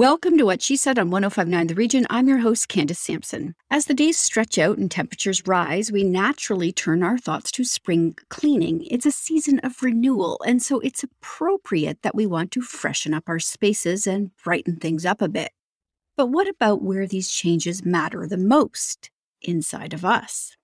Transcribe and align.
Welcome 0.00 0.38
to 0.38 0.46
What 0.46 0.62
She 0.62 0.76
Said 0.76 0.98
on 0.98 1.10
1059 1.10 1.66
The 1.66 1.74
Region. 1.74 2.06
I'm 2.08 2.26
your 2.26 2.38
host, 2.38 2.68
Candace 2.68 2.98
Sampson. 2.98 3.54
As 3.70 3.84
the 3.84 3.92
days 3.92 4.18
stretch 4.18 4.56
out 4.56 4.78
and 4.78 4.90
temperatures 4.90 5.46
rise, 5.46 5.92
we 5.92 6.04
naturally 6.04 6.72
turn 6.72 7.02
our 7.02 7.18
thoughts 7.18 7.50
to 7.50 7.64
spring 7.64 8.16
cleaning. 8.30 8.86
It's 8.86 9.04
a 9.04 9.12
season 9.12 9.58
of 9.58 9.82
renewal, 9.82 10.40
and 10.46 10.62
so 10.62 10.80
it's 10.80 11.02
appropriate 11.02 12.00
that 12.00 12.14
we 12.14 12.24
want 12.24 12.50
to 12.52 12.62
freshen 12.62 13.12
up 13.12 13.24
our 13.28 13.38
spaces 13.38 14.06
and 14.06 14.34
brighten 14.42 14.76
things 14.76 15.04
up 15.04 15.20
a 15.20 15.28
bit. 15.28 15.52
But 16.16 16.28
what 16.28 16.48
about 16.48 16.80
where 16.80 17.06
these 17.06 17.30
changes 17.30 17.84
matter 17.84 18.26
the 18.26 18.38
most? 18.38 19.10
Inside 19.42 19.92
of 19.92 20.02
us. 20.02 20.56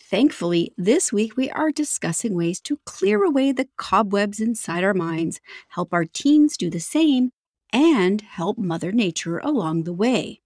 Thankfully, 0.00 0.72
this 0.78 1.12
week 1.12 1.36
we 1.36 1.50
are 1.50 1.72
discussing 1.72 2.34
ways 2.34 2.58
to 2.62 2.80
clear 2.86 3.22
away 3.22 3.52
the 3.52 3.68
cobwebs 3.76 4.40
inside 4.40 4.82
our 4.82 4.94
minds, 4.94 5.42
help 5.68 5.92
our 5.92 6.06
teens 6.06 6.56
do 6.56 6.70
the 6.70 6.80
same, 6.80 7.32
and 7.72 8.20
help 8.20 8.58
Mother 8.58 8.92
Nature 8.92 9.38
along 9.38 9.84
the 9.84 9.92
way. 9.92 10.40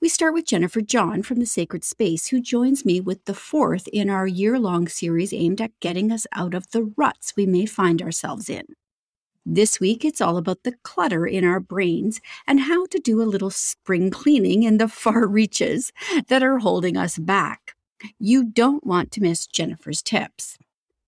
We 0.00 0.08
start 0.08 0.34
with 0.34 0.46
Jennifer 0.46 0.80
John 0.80 1.22
from 1.22 1.40
the 1.40 1.46
Sacred 1.46 1.84
Space, 1.84 2.28
who 2.28 2.40
joins 2.40 2.84
me 2.84 3.00
with 3.00 3.24
the 3.24 3.34
fourth 3.34 3.88
in 3.88 4.08
our 4.08 4.26
year 4.26 4.58
long 4.58 4.86
series 4.86 5.32
aimed 5.32 5.60
at 5.60 5.78
getting 5.80 6.12
us 6.12 6.26
out 6.32 6.54
of 6.54 6.70
the 6.70 6.92
ruts 6.96 7.34
we 7.36 7.46
may 7.46 7.66
find 7.66 8.00
ourselves 8.00 8.48
in. 8.48 8.64
This 9.44 9.80
week, 9.80 10.04
it's 10.04 10.20
all 10.20 10.36
about 10.36 10.62
the 10.62 10.76
clutter 10.84 11.26
in 11.26 11.44
our 11.44 11.58
brains 11.58 12.20
and 12.46 12.60
how 12.60 12.86
to 12.86 12.98
do 13.00 13.20
a 13.20 13.24
little 13.24 13.50
spring 13.50 14.08
cleaning 14.08 14.62
in 14.62 14.78
the 14.78 14.86
far 15.02 15.26
reaches 15.26 15.92
that 16.28 16.44
are 16.44 16.58
holding 16.58 16.96
us 16.96 17.18
back. 17.18 17.74
You 18.20 18.44
don't 18.44 18.86
want 18.86 19.10
to 19.12 19.20
miss 19.20 19.46
Jennifer's 19.46 20.02
tips. 20.02 20.58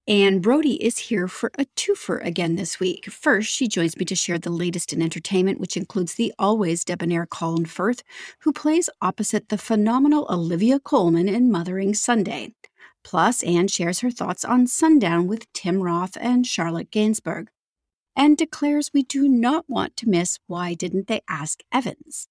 Anne 0.06 0.40
Brodie 0.40 0.84
is 0.84 0.98
here 0.98 1.26
for 1.26 1.50
a 1.58 1.64
twofer 1.76 2.22
again 2.22 2.56
this 2.56 2.78
week. 2.78 3.10
First, 3.10 3.48
she 3.48 3.66
joins 3.66 3.96
me 3.96 4.04
to 4.04 4.14
share 4.14 4.38
the 4.38 4.50
latest 4.50 4.92
in 4.92 5.00
entertainment, 5.00 5.58
which 5.58 5.78
includes 5.78 6.14
the 6.14 6.34
always 6.38 6.84
debonair 6.84 7.24
Colin 7.24 7.64
Firth, 7.64 8.02
who 8.40 8.52
plays 8.52 8.90
opposite 9.00 9.48
the 9.48 9.56
phenomenal 9.56 10.26
Olivia 10.28 10.78
Colman 10.78 11.26
in 11.26 11.50
Mothering 11.50 11.94
Sunday. 11.94 12.52
Plus, 13.02 13.42
Anne 13.44 13.68
shares 13.68 14.00
her 14.00 14.10
thoughts 14.10 14.44
on 14.44 14.66
Sundown 14.66 15.26
with 15.26 15.50
Tim 15.54 15.80
Roth 15.80 16.18
and 16.20 16.46
Charlotte 16.46 16.90
Gainsbourg, 16.90 17.48
and 18.14 18.36
declares 18.36 18.90
we 18.92 19.04
do 19.04 19.26
not 19.26 19.64
want 19.68 19.96
to 19.96 20.08
miss 20.08 20.38
Why 20.46 20.74
Didn't 20.74 21.06
They 21.06 21.22
Ask 21.30 21.62
Evans? 21.72 22.28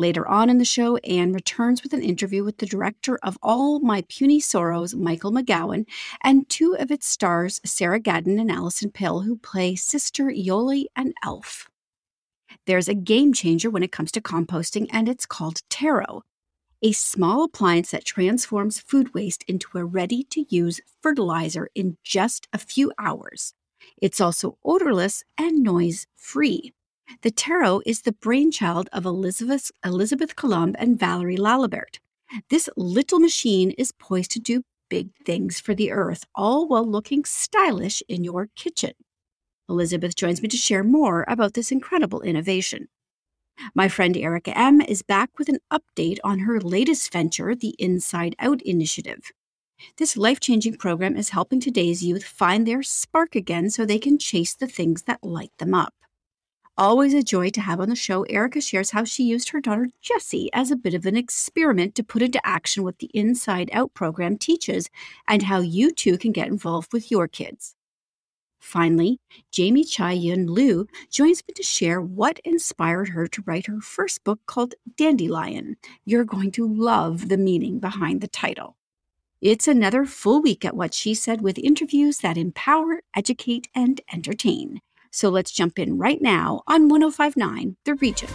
Later 0.00 0.26
on 0.26 0.48
in 0.48 0.56
the 0.56 0.64
show, 0.64 0.96
Anne 0.96 1.34
returns 1.34 1.82
with 1.82 1.92
an 1.92 2.02
interview 2.02 2.42
with 2.42 2.56
the 2.56 2.64
director 2.64 3.18
of 3.22 3.36
All 3.42 3.80
My 3.80 4.02
Puny 4.08 4.40
Sorrows, 4.40 4.94
Michael 4.94 5.30
McGowan, 5.30 5.84
and 6.22 6.48
two 6.48 6.74
of 6.78 6.90
its 6.90 7.06
stars, 7.06 7.60
Sarah 7.66 8.00
Gadon 8.00 8.40
and 8.40 8.50
Alison 8.50 8.90
Pill, 8.90 9.20
who 9.20 9.36
play 9.36 9.76
Sister 9.76 10.30
Yoli 10.30 10.86
and 10.96 11.12
Elf. 11.22 11.68
There's 12.64 12.88
a 12.88 12.94
game 12.94 13.34
changer 13.34 13.68
when 13.68 13.82
it 13.82 13.92
comes 13.92 14.10
to 14.12 14.22
composting, 14.22 14.86
and 14.90 15.06
it's 15.06 15.26
called 15.26 15.60
Tero, 15.68 16.22
a 16.80 16.92
small 16.92 17.44
appliance 17.44 17.90
that 17.90 18.06
transforms 18.06 18.80
food 18.80 19.12
waste 19.12 19.44
into 19.46 19.76
a 19.76 19.84
ready 19.84 20.24
to 20.30 20.46
use 20.48 20.80
fertilizer 21.02 21.68
in 21.74 21.98
just 22.02 22.48
a 22.54 22.58
few 22.58 22.90
hours. 22.98 23.52
It's 24.00 24.18
also 24.18 24.56
odorless 24.64 25.24
and 25.36 25.62
noise 25.62 26.06
free. 26.16 26.72
The 27.22 27.30
Tero 27.30 27.80
is 27.84 28.02
the 28.02 28.12
brainchild 28.12 28.88
of 28.92 29.04
Elizabeth, 29.04 29.70
Elizabeth 29.84 30.36
Coulombe 30.36 30.76
and 30.78 30.98
Valérie 30.98 31.38
Laliberté. 31.38 31.98
This 32.48 32.68
little 32.76 33.18
machine 33.18 33.72
is 33.72 33.92
poised 33.92 34.30
to 34.32 34.38
do 34.40 34.62
big 34.88 35.10
things 35.24 35.60
for 35.60 35.74
the 35.74 35.90
earth, 35.90 36.24
all 36.34 36.68
while 36.68 36.86
looking 36.86 37.24
stylish 37.24 38.02
in 38.08 38.24
your 38.24 38.48
kitchen. 38.56 38.92
Elizabeth 39.68 40.14
joins 40.14 40.40
me 40.40 40.48
to 40.48 40.56
share 40.56 40.84
more 40.84 41.24
about 41.28 41.54
this 41.54 41.70
incredible 41.72 42.22
innovation. 42.22 42.88
My 43.74 43.88
friend 43.88 44.16
Erica 44.16 44.56
M. 44.56 44.80
is 44.80 45.02
back 45.02 45.30
with 45.38 45.48
an 45.48 45.58
update 45.72 46.18
on 46.24 46.40
her 46.40 46.60
latest 46.60 47.12
venture, 47.12 47.54
the 47.54 47.74
Inside 47.78 48.34
Out 48.38 48.62
Initiative. 48.62 49.32
This 49.96 50.16
life 50.16 50.40
changing 50.40 50.76
program 50.76 51.16
is 51.16 51.30
helping 51.30 51.60
today's 51.60 52.02
youth 52.02 52.24
find 52.24 52.66
their 52.66 52.82
spark 52.82 53.34
again 53.34 53.70
so 53.70 53.84
they 53.84 53.98
can 53.98 54.18
chase 54.18 54.54
the 54.54 54.66
things 54.66 55.02
that 55.02 55.22
light 55.22 55.52
them 55.58 55.74
up. 55.74 55.94
Always 56.78 57.12
a 57.12 57.22
joy 57.22 57.50
to 57.50 57.60
have 57.60 57.80
on 57.80 57.90
the 57.90 57.96
show, 57.96 58.22
Erica 58.22 58.60
shares 58.60 58.90
how 58.90 59.04
she 59.04 59.24
used 59.24 59.50
her 59.50 59.60
daughter 59.60 59.90
Jessie 60.00 60.48
as 60.52 60.70
a 60.70 60.76
bit 60.76 60.94
of 60.94 61.04
an 61.04 61.16
experiment 61.16 61.94
to 61.96 62.02
put 62.02 62.22
into 62.22 62.44
action 62.46 62.84
what 62.84 63.00
the 63.00 63.10
Inside 63.12 63.68
Out 63.72 63.92
program 63.92 64.38
teaches 64.38 64.88
and 65.28 65.42
how 65.42 65.60
you 65.60 65.92
too 65.92 66.16
can 66.16 66.32
get 66.32 66.48
involved 66.48 66.92
with 66.92 67.10
your 67.10 67.28
kids. 67.28 67.74
Finally, 68.60 69.18
Jamie 69.50 69.84
Chai 69.84 70.12
Yun 70.12 70.46
Liu 70.46 70.86
joins 71.10 71.42
me 71.48 71.54
to 71.54 71.62
share 71.62 72.00
what 72.00 72.40
inspired 72.44 73.08
her 73.08 73.26
to 73.26 73.42
write 73.46 73.66
her 73.66 73.80
first 73.80 74.22
book 74.22 74.40
called 74.46 74.74
Dandelion. 74.96 75.76
You're 76.04 76.24
going 76.24 76.52
to 76.52 76.66
love 76.66 77.28
the 77.28 77.38
meaning 77.38 77.78
behind 77.78 78.20
the 78.20 78.28
title. 78.28 78.76
It's 79.40 79.66
another 79.66 80.04
full 80.04 80.42
week 80.42 80.66
at 80.66 80.76
What 80.76 80.92
She 80.92 81.14
Said 81.14 81.40
with 81.40 81.58
interviews 81.58 82.18
that 82.18 82.36
empower, 82.36 83.00
educate, 83.16 83.68
and 83.74 83.98
entertain. 84.12 84.82
So 85.10 85.28
let's 85.28 85.50
jump 85.50 85.78
in 85.78 85.98
right 85.98 86.20
now 86.20 86.62
on 86.66 86.88
1059 86.88 87.76
The 87.84 87.94
Region. 87.96 88.28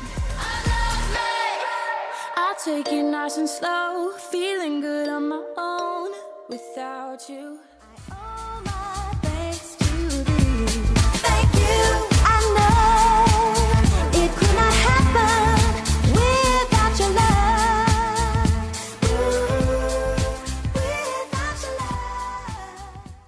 I'll 2.38 2.56
take 2.64 2.88
it 2.92 3.04
nice 3.04 3.38
and 3.38 3.50
slow, 3.50 4.12
feeling 4.32 4.82
good 4.82 5.08
on 5.08 5.30
my 5.30 5.44
own 5.58 6.12
without 6.50 7.30
you. 7.30 7.60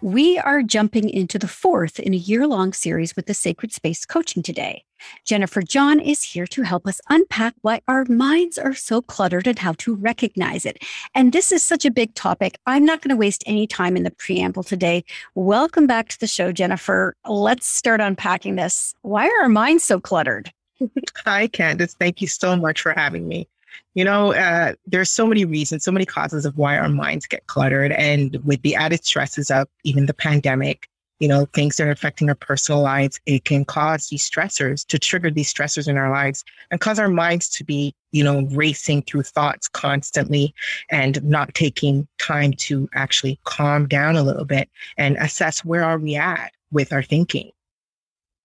We 0.08 0.38
are 0.38 0.64
jumping 0.64 1.10
into 1.10 1.38
the 1.38 1.50
fourth 1.50 2.00
in 2.00 2.14
a 2.14 2.16
year 2.32 2.48
long 2.48 2.72
series 2.72 3.14
with 3.18 3.26
the 3.26 3.34
Sacred 3.34 3.74
Space 3.74 4.06
coaching 4.06 4.42
today. 4.42 4.86
Jennifer 5.26 5.62
John 5.62 6.00
is 6.00 6.24
here 6.24 6.48
to 6.48 6.62
help 6.62 6.88
us 6.88 7.02
unpack 7.10 7.56
why 7.60 7.82
our 7.90 8.06
minds 8.06 8.58
are 8.58 8.74
so 8.74 9.02
cluttered 9.02 9.48
and 9.48 9.60
how 9.60 9.74
to 9.80 9.96
recognize 9.96 10.66
it. 10.66 10.82
And 11.14 11.34
this 11.34 11.52
is 11.52 11.62
such 11.62 11.84
a 11.84 11.92
big 11.92 12.16
topic. 12.16 12.58
I'm 12.66 12.86
not 12.86 13.02
going 13.02 13.10
to 13.10 13.18
waste 13.20 13.44
any 13.46 13.68
time 13.68 13.98
in 13.98 14.04
the 14.04 14.12
preamble 14.12 14.64
today. 14.64 15.04
Welcome 15.36 15.88
back 15.88 16.08
to 16.08 16.20
the 16.22 16.26
show, 16.26 16.54
Jennifer. 16.54 17.14
Let's 17.28 17.68
start 17.68 18.00
unpacking 18.00 18.56
this. 18.56 18.96
Why 19.02 19.28
are 19.28 19.42
our 19.42 19.50
minds 19.50 19.84
so 19.84 20.00
cluttered? 20.00 20.54
Hi, 21.26 21.48
Candace. 21.48 21.96
Thank 22.00 22.22
you 22.22 22.28
so 22.28 22.56
much 22.56 22.80
for 22.80 22.94
having 22.94 23.28
me. 23.28 23.50
You 23.96 24.04
know, 24.04 24.34
uh, 24.34 24.74
there's 24.86 25.10
so 25.10 25.26
many 25.26 25.46
reasons, 25.46 25.84
so 25.84 25.92
many 25.92 26.06
causes 26.06 26.46
of 26.46 26.58
why 26.58 26.78
our 26.78 26.90
minds 26.90 27.26
get 27.26 27.48
cluttered. 27.48 27.92
And 27.92 28.38
with 28.44 28.62
the 28.62 28.76
added 28.76 29.04
stresses 29.04 29.50
of 29.50 29.68
even 29.84 30.06
the 30.06 30.14
pandemic, 30.14 30.88
you 31.20 31.28
know, 31.28 31.48
things 31.54 31.78
that 31.78 31.88
are 31.88 31.92
affecting 31.92 32.30
our 32.30 32.36
personal 32.36 32.82
lives, 32.82 33.20
it 33.26 33.44
can 33.44 33.66
cause 33.66 34.08
these 34.08 34.30
stressors 34.30 34.86
to 34.86 35.00
trigger 35.00 35.32
these 35.32 35.52
stressors 35.52 35.88
in 35.88 35.98
our 35.98 36.12
lives 36.12 36.44
and 36.70 36.80
cause 36.80 37.00
our 37.00 37.08
minds 37.10 37.50
to 37.50 37.64
be, 37.64 37.96
you 38.12 38.24
know, 38.24 38.44
racing 38.52 39.02
through 39.02 39.24
thoughts 39.24 39.68
constantly 39.68 40.54
and 40.92 41.24
not 41.24 41.54
taking 41.56 42.08
time 42.20 42.54
to 42.54 42.88
actually 42.94 43.40
calm 43.46 43.88
down 43.88 44.16
a 44.16 44.24
little 44.24 44.46
bit 44.46 44.70
and 44.98 45.18
assess 45.18 45.66
where 45.66 45.84
are 45.84 45.98
we 45.98 46.16
at 46.16 46.52
with 46.72 46.94
our 46.94 47.02
thinking. 47.02 47.52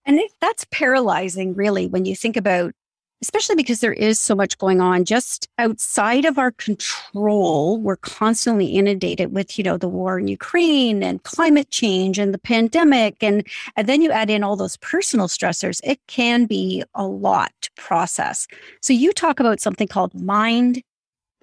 And 0.05 0.19
that's 0.41 0.67
paralyzing, 0.71 1.55
really, 1.55 1.87
when 1.87 2.07
you 2.07 2.17
think 2.17 2.37
about 2.37 2.75
especially 3.23 3.55
because 3.55 3.81
there 3.81 3.93
is 3.93 4.19
so 4.19 4.35
much 4.35 4.59
going 4.59 4.81
on 4.81 5.05
just 5.05 5.49
outside 5.59 6.25
of 6.25 6.39
our 6.39 6.51
control. 6.51 7.79
We're 7.79 7.97
constantly 7.97 8.67
inundated 8.67 9.33
with, 9.33 9.57
you 9.57 9.65
know, 9.65 9.77
the 9.77 9.89
war 9.89 10.19
in 10.19 10.27
Ukraine 10.27 11.03
and 11.03 11.23
climate 11.23 11.71
change 11.71 12.19
and 12.19 12.35
the 12.35 12.39
pandemic. 12.39 13.23
And, 13.23 13.47
and 13.77 13.89
then 13.89 14.03
you 14.03 14.11
add 14.11 14.29
in 14.29 14.43
all 14.43 14.57
those 14.57 14.77
personal 14.79 15.29
stressors. 15.29 15.81
It 15.85 16.01
can 16.09 16.47
be 16.47 16.83
a 16.95 17.07
lot 17.07 17.53
to 17.63 17.71
process. 17.77 18.49
So 18.81 18.93
you 18.93 19.13
talk 19.13 19.39
about 19.39 19.61
something 19.61 19.87
called 19.87 20.15
mind 20.15 20.83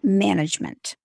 management. 0.04 0.98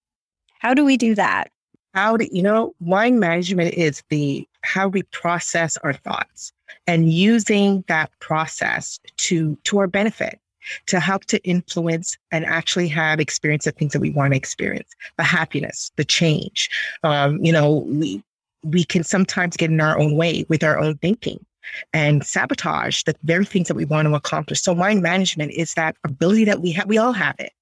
How 0.59 0.75
do 0.75 0.85
we 0.85 0.97
do 0.97 1.15
that? 1.15 1.51
How 1.95 2.17
do 2.17 2.29
you 2.33 2.43
know 2.43 2.75
mind 2.81 3.21
management 3.21 3.75
is 3.75 4.03
the 4.09 4.49
how 4.63 4.89
we 4.89 5.05
process 5.05 5.77
our 5.79 5.93
thoughts 5.93 6.53
and 6.89 7.13
using 7.13 7.85
that 7.87 8.11
process 8.19 8.99
to 9.19 9.57
to 9.63 9.79
our 9.79 9.87
benefit 9.87 10.41
to 10.87 11.01
help 11.01 11.25
to 11.27 11.43
influence 11.45 12.17
and 12.31 12.45
actually 12.45 12.89
have 12.89 13.21
experience 13.21 13.65
the 13.65 13.73
things 13.73 13.93
that 13.93 14.01
we 14.01 14.11
want 14.11 14.33
to 14.33 14.37
experience, 14.37 14.89
the 15.17 15.23
happiness, 15.23 15.91
the 15.97 16.05
change. 16.05 16.71
Um, 17.03 17.45
you 17.45 17.53
know, 17.53 17.85
we 17.87 18.23
we 18.63 18.85
can 18.85 19.05
sometimes 19.05 19.57
get 19.57 19.71
in 19.71 19.81
our 19.81 19.99
own 19.99 20.17
way 20.17 20.47
with 20.49 20.65
our 20.65 20.79
own 20.79 20.97
thinking 20.97 21.45
and 21.93 22.25
sabotage 22.25 23.03
the 23.05 23.15
very 23.23 23.45
things 23.45 23.69
that 23.69 23.75
we 23.75 23.85
want 23.85 24.09
to 24.09 24.15
accomplish. 24.15 24.63
So 24.63 24.75
mind 24.75 25.03
management 25.03 25.53
is 25.53 25.75
that 25.75 25.97
ability 26.05 26.45
that 26.45 26.61
we 26.61 26.73
have, 26.73 26.87
we 26.87 26.99
all 26.99 27.13
have 27.13 27.37
it. 27.39 27.53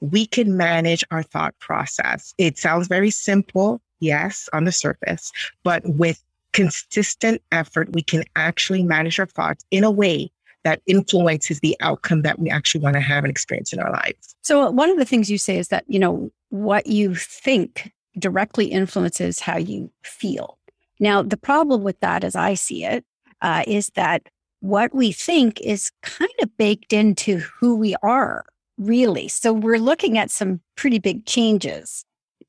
We 0.00 0.26
can 0.26 0.56
manage 0.56 1.04
our 1.10 1.22
thought 1.22 1.58
process. 1.58 2.34
It 2.38 2.58
sounds 2.58 2.88
very 2.88 3.10
simple, 3.10 3.80
yes, 4.00 4.48
on 4.52 4.64
the 4.64 4.72
surface, 4.72 5.32
but 5.62 5.82
with 5.84 6.22
consistent 6.52 7.42
effort, 7.50 7.92
we 7.92 8.02
can 8.02 8.24
actually 8.36 8.82
manage 8.82 9.18
our 9.18 9.26
thoughts 9.26 9.64
in 9.70 9.82
a 9.82 9.90
way 9.90 10.30
that 10.64 10.80
influences 10.86 11.60
the 11.60 11.76
outcome 11.80 12.22
that 12.22 12.38
we 12.38 12.50
actually 12.50 12.80
want 12.80 12.94
to 12.94 13.00
have 13.00 13.22
and 13.22 13.30
experience 13.30 13.72
in 13.72 13.78
our 13.78 13.92
lives. 13.92 14.34
So, 14.42 14.70
one 14.70 14.90
of 14.90 14.98
the 14.98 15.04
things 15.04 15.30
you 15.30 15.38
say 15.38 15.58
is 15.58 15.68
that, 15.68 15.84
you 15.86 15.98
know, 15.98 16.30
what 16.48 16.86
you 16.86 17.14
think 17.14 17.92
directly 18.18 18.66
influences 18.66 19.40
how 19.40 19.56
you 19.56 19.90
feel. 20.02 20.58
Now, 20.98 21.22
the 21.22 21.36
problem 21.36 21.82
with 21.82 22.00
that, 22.00 22.24
as 22.24 22.34
I 22.34 22.54
see 22.54 22.84
it, 22.84 23.04
uh, 23.42 23.64
is 23.66 23.90
that 23.94 24.28
what 24.60 24.94
we 24.94 25.12
think 25.12 25.60
is 25.60 25.92
kind 26.02 26.30
of 26.42 26.56
baked 26.56 26.92
into 26.92 27.38
who 27.38 27.76
we 27.76 27.94
are, 28.02 28.44
really. 28.78 29.28
So, 29.28 29.52
we're 29.52 29.78
looking 29.78 30.18
at 30.18 30.30
some 30.30 30.60
pretty 30.76 30.98
big 30.98 31.26
changes. 31.26 32.04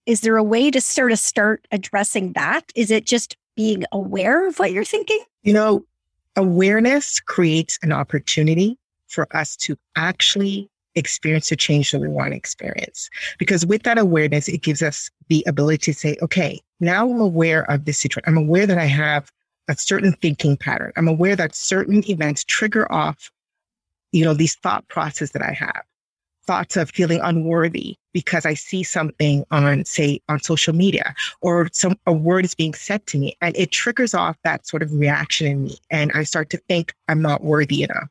Is 0.05 0.21
there 0.21 0.37
a 0.37 0.43
way 0.43 0.71
to 0.71 0.79
sort 0.79 1.11
of 1.11 1.19
start 1.19 1.67
addressing 1.71 2.33
that? 2.33 2.71
Is 2.75 2.91
it 2.91 3.05
just 3.05 3.35
being 3.55 3.85
aware 3.91 4.47
of 4.47 4.59
what 4.59 4.71
you're 4.71 4.83
thinking? 4.83 5.19
You 5.43 5.53
know, 5.53 5.85
awareness 6.35 7.19
creates 7.19 7.79
an 7.81 7.91
opportunity 7.91 8.77
for 9.07 9.27
us 9.35 9.55
to 9.57 9.77
actually 9.95 10.69
experience 10.95 11.49
the 11.49 11.55
change 11.55 11.91
that 11.91 11.99
we 11.99 12.07
want 12.07 12.31
to 12.31 12.37
experience. 12.37 13.09
Because 13.37 13.65
with 13.65 13.83
that 13.83 13.97
awareness, 13.97 14.47
it 14.47 14.61
gives 14.61 14.81
us 14.81 15.09
the 15.27 15.43
ability 15.47 15.77
to 15.77 15.93
say, 15.93 16.15
okay, 16.21 16.59
now 16.79 17.09
I'm 17.09 17.19
aware 17.19 17.69
of 17.69 17.85
this 17.85 17.99
situation. 17.99 18.27
I'm 18.27 18.37
aware 18.37 18.65
that 18.65 18.77
I 18.77 18.85
have 18.85 19.31
a 19.67 19.75
certain 19.75 20.13
thinking 20.13 20.57
pattern. 20.57 20.91
I'm 20.95 21.07
aware 21.07 21.35
that 21.35 21.55
certain 21.55 22.07
events 22.09 22.43
trigger 22.43 22.91
off, 22.91 23.31
you 24.11 24.23
know, 24.23 24.33
these 24.33 24.55
thought 24.55 24.87
processes 24.87 25.31
that 25.31 25.41
I 25.41 25.51
have 25.51 25.83
thoughts 26.45 26.77
of 26.77 26.89
feeling 26.89 27.19
unworthy 27.21 27.95
because 28.13 28.45
I 28.45 28.53
see 28.53 28.83
something 28.83 29.43
on, 29.51 29.85
say, 29.85 30.21
on 30.29 30.39
social 30.39 30.73
media 30.73 31.13
or 31.41 31.69
some 31.73 31.97
a 32.05 32.13
word 32.13 32.45
is 32.45 32.55
being 32.55 32.73
said 32.73 33.05
to 33.07 33.17
me 33.17 33.35
and 33.41 33.55
it 33.57 33.71
triggers 33.71 34.13
off 34.13 34.37
that 34.43 34.67
sort 34.67 34.83
of 34.83 34.93
reaction 34.93 35.47
in 35.47 35.63
me. 35.65 35.77
And 35.91 36.11
I 36.13 36.23
start 36.23 36.49
to 36.51 36.57
think 36.57 36.93
I'm 37.07 37.21
not 37.21 37.43
worthy 37.43 37.83
enough. 37.83 38.07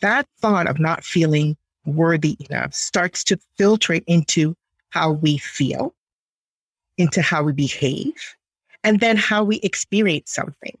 That 0.00 0.26
thought 0.38 0.68
of 0.68 0.78
not 0.78 1.04
feeling 1.04 1.56
worthy 1.84 2.36
enough 2.48 2.74
starts 2.74 3.24
to 3.24 3.38
filtrate 3.58 4.04
into 4.06 4.54
how 4.90 5.12
we 5.12 5.38
feel, 5.38 5.94
into 6.98 7.22
how 7.22 7.42
we 7.42 7.52
behave, 7.52 8.14
and 8.84 9.00
then 9.00 9.16
how 9.16 9.44
we 9.44 9.56
experience 9.60 10.32
something, 10.32 10.76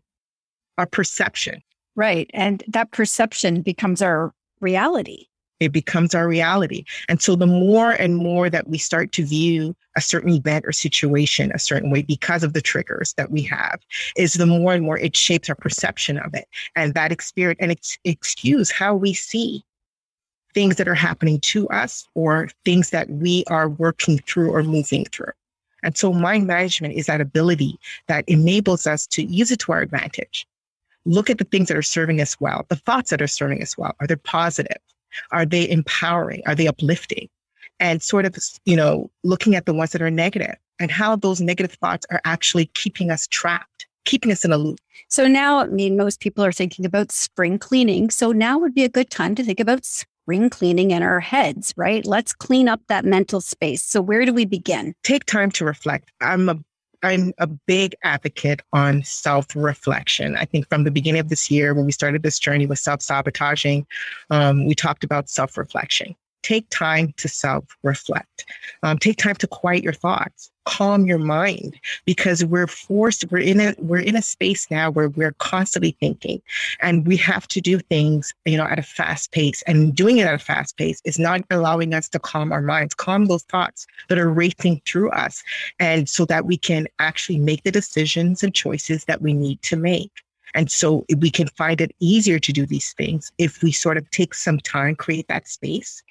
our 0.78 0.86
perception. 0.86 1.62
Right. 1.96 2.30
And 2.32 2.62
that 2.68 2.92
perception 2.92 3.62
becomes 3.62 4.00
our 4.00 4.32
reality. 4.60 5.26
It 5.60 5.72
becomes 5.72 6.14
our 6.14 6.26
reality. 6.26 6.84
And 7.08 7.20
so 7.20 7.36
the 7.36 7.46
more 7.46 7.92
and 7.92 8.16
more 8.16 8.50
that 8.50 8.68
we 8.68 8.78
start 8.78 9.12
to 9.12 9.24
view 9.24 9.76
a 9.96 10.00
certain 10.00 10.30
event 10.30 10.64
or 10.66 10.72
situation 10.72 11.52
a 11.54 11.58
certain 11.58 11.90
way 11.90 12.02
because 12.02 12.42
of 12.42 12.54
the 12.54 12.62
triggers 12.62 13.12
that 13.14 13.30
we 13.30 13.42
have, 13.42 13.80
is 14.16 14.34
the 14.34 14.46
more 14.46 14.72
and 14.72 14.84
more 14.84 14.98
it 14.98 15.14
shapes 15.14 15.48
our 15.48 15.54
perception 15.54 16.18
of 16.18 16.34
it. 16.34 16.48
And 16.74 16.94
that 16.94 17.12
experience 17.12 17.58
and 17.60 17.72
ex- 17.72 17.98
excuse 18.04 18.70
how 18.70 18.94
we 18.94 19.12
see 19.12 19.64
things 20.54 20.76
that 20.76 20.88
are 20.88 20.94
happening 20.94 21.38
to 21.40 21.68
us 21.68 22.08
or 22.14 22.48
things 22.64 22.90
that 22.90 23.08
we 23.10 23.44
are 23.48 23.68
working 23.68 24.18
through 24.18 24.50
or 24.50 24.62
moving 24.62 25.04
through. 25.04 25.32
And 25.82 25.96
so 25.96 26.12
mind 26.12 26.46
management 26.46 26.94
is 26.94 27.06
that 27.06 27.20
ability 27.20 27.78
that 28.08 28.28
enables 28.28 28.86
us 28.86 29.06
to 29.08 29.24
use 29.24 29.50
it 29.50 29.60
to 29.60 29.72
our 29.72 29.80
advantage. 29.80 30.46
Look 31.06 31.30
at 31.30 31.38
the 31.38 31.44
things 31.44 31.68
that 31.68 31.76
are 31.76 31.82
serving 31.82 32.20
us 32.20 32.38
well, 32.40 32.66
the 32.68 32.76
thoughts 32.76 33.10
that 33.10 33.22
are 33.22 33.26
serving 33.26 33.62
us 33.62 33.78
well. 33.78 33.94
Are 34.00 34.06
they 34.06 34.16
positive? 34.16 34.76
Are 35.32 35.46
they 35.46 35.68
empowering? 35.68 36.42
Are 36.46 36.54
they 36.54 36.66
uplifting? 36.66 37.28
And 37.78 38.02
sort 38.02 38.26
of, 38.26 38.36
you 38.64 38.76
know, 38.76 39.10
looking 39.24 39.54
at 39.54 39.66
the 39.66 39.74
ones 39.74 39.92
that 39.92 40.02
are 40.02 40.10
negative 40.10 40.56
and 40.78 40.90
how 40.90 41.16
those 41.16 41.40
negative 41.40 41.72
thoughts 41.72 42.06
are 42.10 42.20
actually 42.24 42.66
keeping 42.74 43.10
us 43.10 43.26
trapped, 43.26 43.86
keeping 44.04 44.30
us 44.32 44.44
in 44.44 44.52
a 44.52 44.58
loop. 44.58 44.78
So 45.08 45.26
now, 45.26 45.60
I 45.60 45.66
mean, 45.66 45.96
most 45.96 46.20
people 46.20 46.44
are 46.44 46.52
thinking 46.52 46.84
about 46.84 47.10
spring 47.10 47.58
cleaning. 47.58 48.10
So 48.10 48.32
now 48.32 48.58
would 48.58 48.74
be 48.74 48.84
a 48.84 48.88
good 48.88 49.10
time 49.10 49.34
to 49.34 49.42
think 49.42 49.60
about 49.60 49.84
spring 49.84 50.50
cleaning 50.50 50.90
in 50.90 51.02
our 51.02 51.20
heads, 51.20 51.74
right? 51.76 52.04
Let's 52.06 52.32
clean 52.32 52.68
up 52.68 52.80
that 52.88 53.04
mental 53.04 53.40
space. 53.40 53.82
So 53.82 54.00
where 54.00 54.24
do 54.24 54.32
we 54.32 54.44
begin? 54.44 54.94
Take 55.02 55.24
time 55.24 55.50
to 55.52 55.64
reflect. 55.64 56.12
I'm 56.20 56.48
a 56.48 56.58
I'm 57.02 57.32
a 57.38 57.46
big 57.46 57.94
advocate 58.04 58.62
on 58.72 59.02
self 59.04 59.54
reflection. 59.56 60.36
I 60.36 60.44
think 60.44 60.68
from 60.68 60.84
the 60.84 60.90
beginning 60.90 61.20
of 61.20 61.28
this 61.28 61.50
year, 61.50 61.74
when 61.74 61.86
we 61.86 61.92
started 61.92 62.22
this 62.22 62.38
journey 62.38 62.66
with 62.66 62.78
self 62.78 63.02
sabotaging, 63.02 63.86
um, 64.30 64.66
we 64.66 64.74
talked 64.74 65.04
about 65.04 65.28
self 65.28 65.56
reflection 65.56 66.14
take 66.42 66.68
time 66.70 67.12
to 67.16 67.28
self 67.28 67.64
reflect. 67.82 68.44
Um, 68.82 68.98
take 68.98 69.16
time 69.18 69.36
to 69.36 69.46
quiet 69.46 69.82
your 69.82 69.92
thoughts, 69.92 70.50
calm 70.64 71.06
your 71.06 71.18
mind, 71.18 71.78
because 72.04 72.44
we're 72.44 72.66
forced. 72.66 73.30
We're 73.30 73.38
in 73.38 73.60
a 73.60 73.74
we're 73.78 74.00
in 74.00 74.16
a 74.16 74.22
space 74.22 74.70
now 74.70 74.90
where 74.90 75.08
we're 75.08 75.34
constantly 75.38 75.96
thinking, 76.00 76.40
and 76.80 77.06
we 77.06 77.16
have 77.18 77.46
to 77.48 77.60
do 77.60 77.78
things, 77.78 78.32
you 78.44 78.56
know, 78.56 78.64
at 78.64 78.78
a 78.78 78.82
fast 78.82 79.32
pace. 79.32 79.62
And 79.66 79.94
doing 79.94 80.18
it 80.18 80.26
at 80.26 80.34
a 80.34 80.38
fast 80.38 80.76
pace 80.76 81.00
is 81.04 81.18
not 81.18 81.42
allowing 81.50 81.94
us 81.94 82.08
to 82.10 82.18
calm 82.18 82.52
our 82.52 82.62
minds, 82.62 82.94
calm 82.94 83.26
those 83.26 83.44
thoughts 83.44 83.86
that 84.08 84.18
are 84.18 84.30
racing 84.30 84.82
through 84.86 85.10
us, 85.10 85.42
and 85.78 86.08
so 86.08 86.24
that 86.26 86.46
we 86.46 86.56
can 86.56 86.86
actually 86.98 87.38
make 87.38 87.62
the 87.62 87.72
decisions 87.72 88.42
and 88.42 88.54
choices 88.54 89.04
that 89.04 89.22
we 89.22 89.32
need 89.32 89.60
to 89.62 89.76
make. 89.76 90.10
And 90.52 90.68
so 90.68 91.04
we 91.18 91.30
can 91.30 91.46
find 91.46 91.80
it 91.80 91.94
easier 92.00 92.40
to 92.40 92.52
do 92.52 92.66
these 92.66 92.92
things 92.94 93.30
if 93.38 93.62
we 93.62 93.70
sort 93.70 93.96
of 93.96 94.10
take 94.10 94.34
some 94.34 94.58
time, 94.58 94.96
create 94.96 95.28
that 95.28 95.46
space 95.46 96.02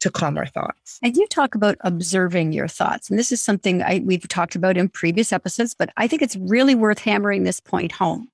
to 0.00 0.10
calm 0.10 0.36
our 0.38 0.46
thoughts. 0.46 0.98
And 1.02 1.16
you 1.16 1.26
talk 1.26 1.54
about 1.54 1.76
observing 1.80 2.52
your 2.52 2.68
thoughts. 2.68 3.10
And 3.10 3.18
this 3.18 3.32
is 3.32 3.40
something 3.40 3.82
I, 3.82 4.02
we've 4.04 4.26
talked 4.28 4.54
about 4.54 4.76
in 4.76 4.88
previous 4.88 5.32
episodes, 5.32 5.74
but 5.74 5.90
I 5.96 6.06
think 6.06 6.22
it's 6.22 6.36
really 6.36 6.74
worth 6.74 6.98
hammering 6.98 7.44
this 7.44 7.60
point 7.60 7.92
home. 7.92 8.28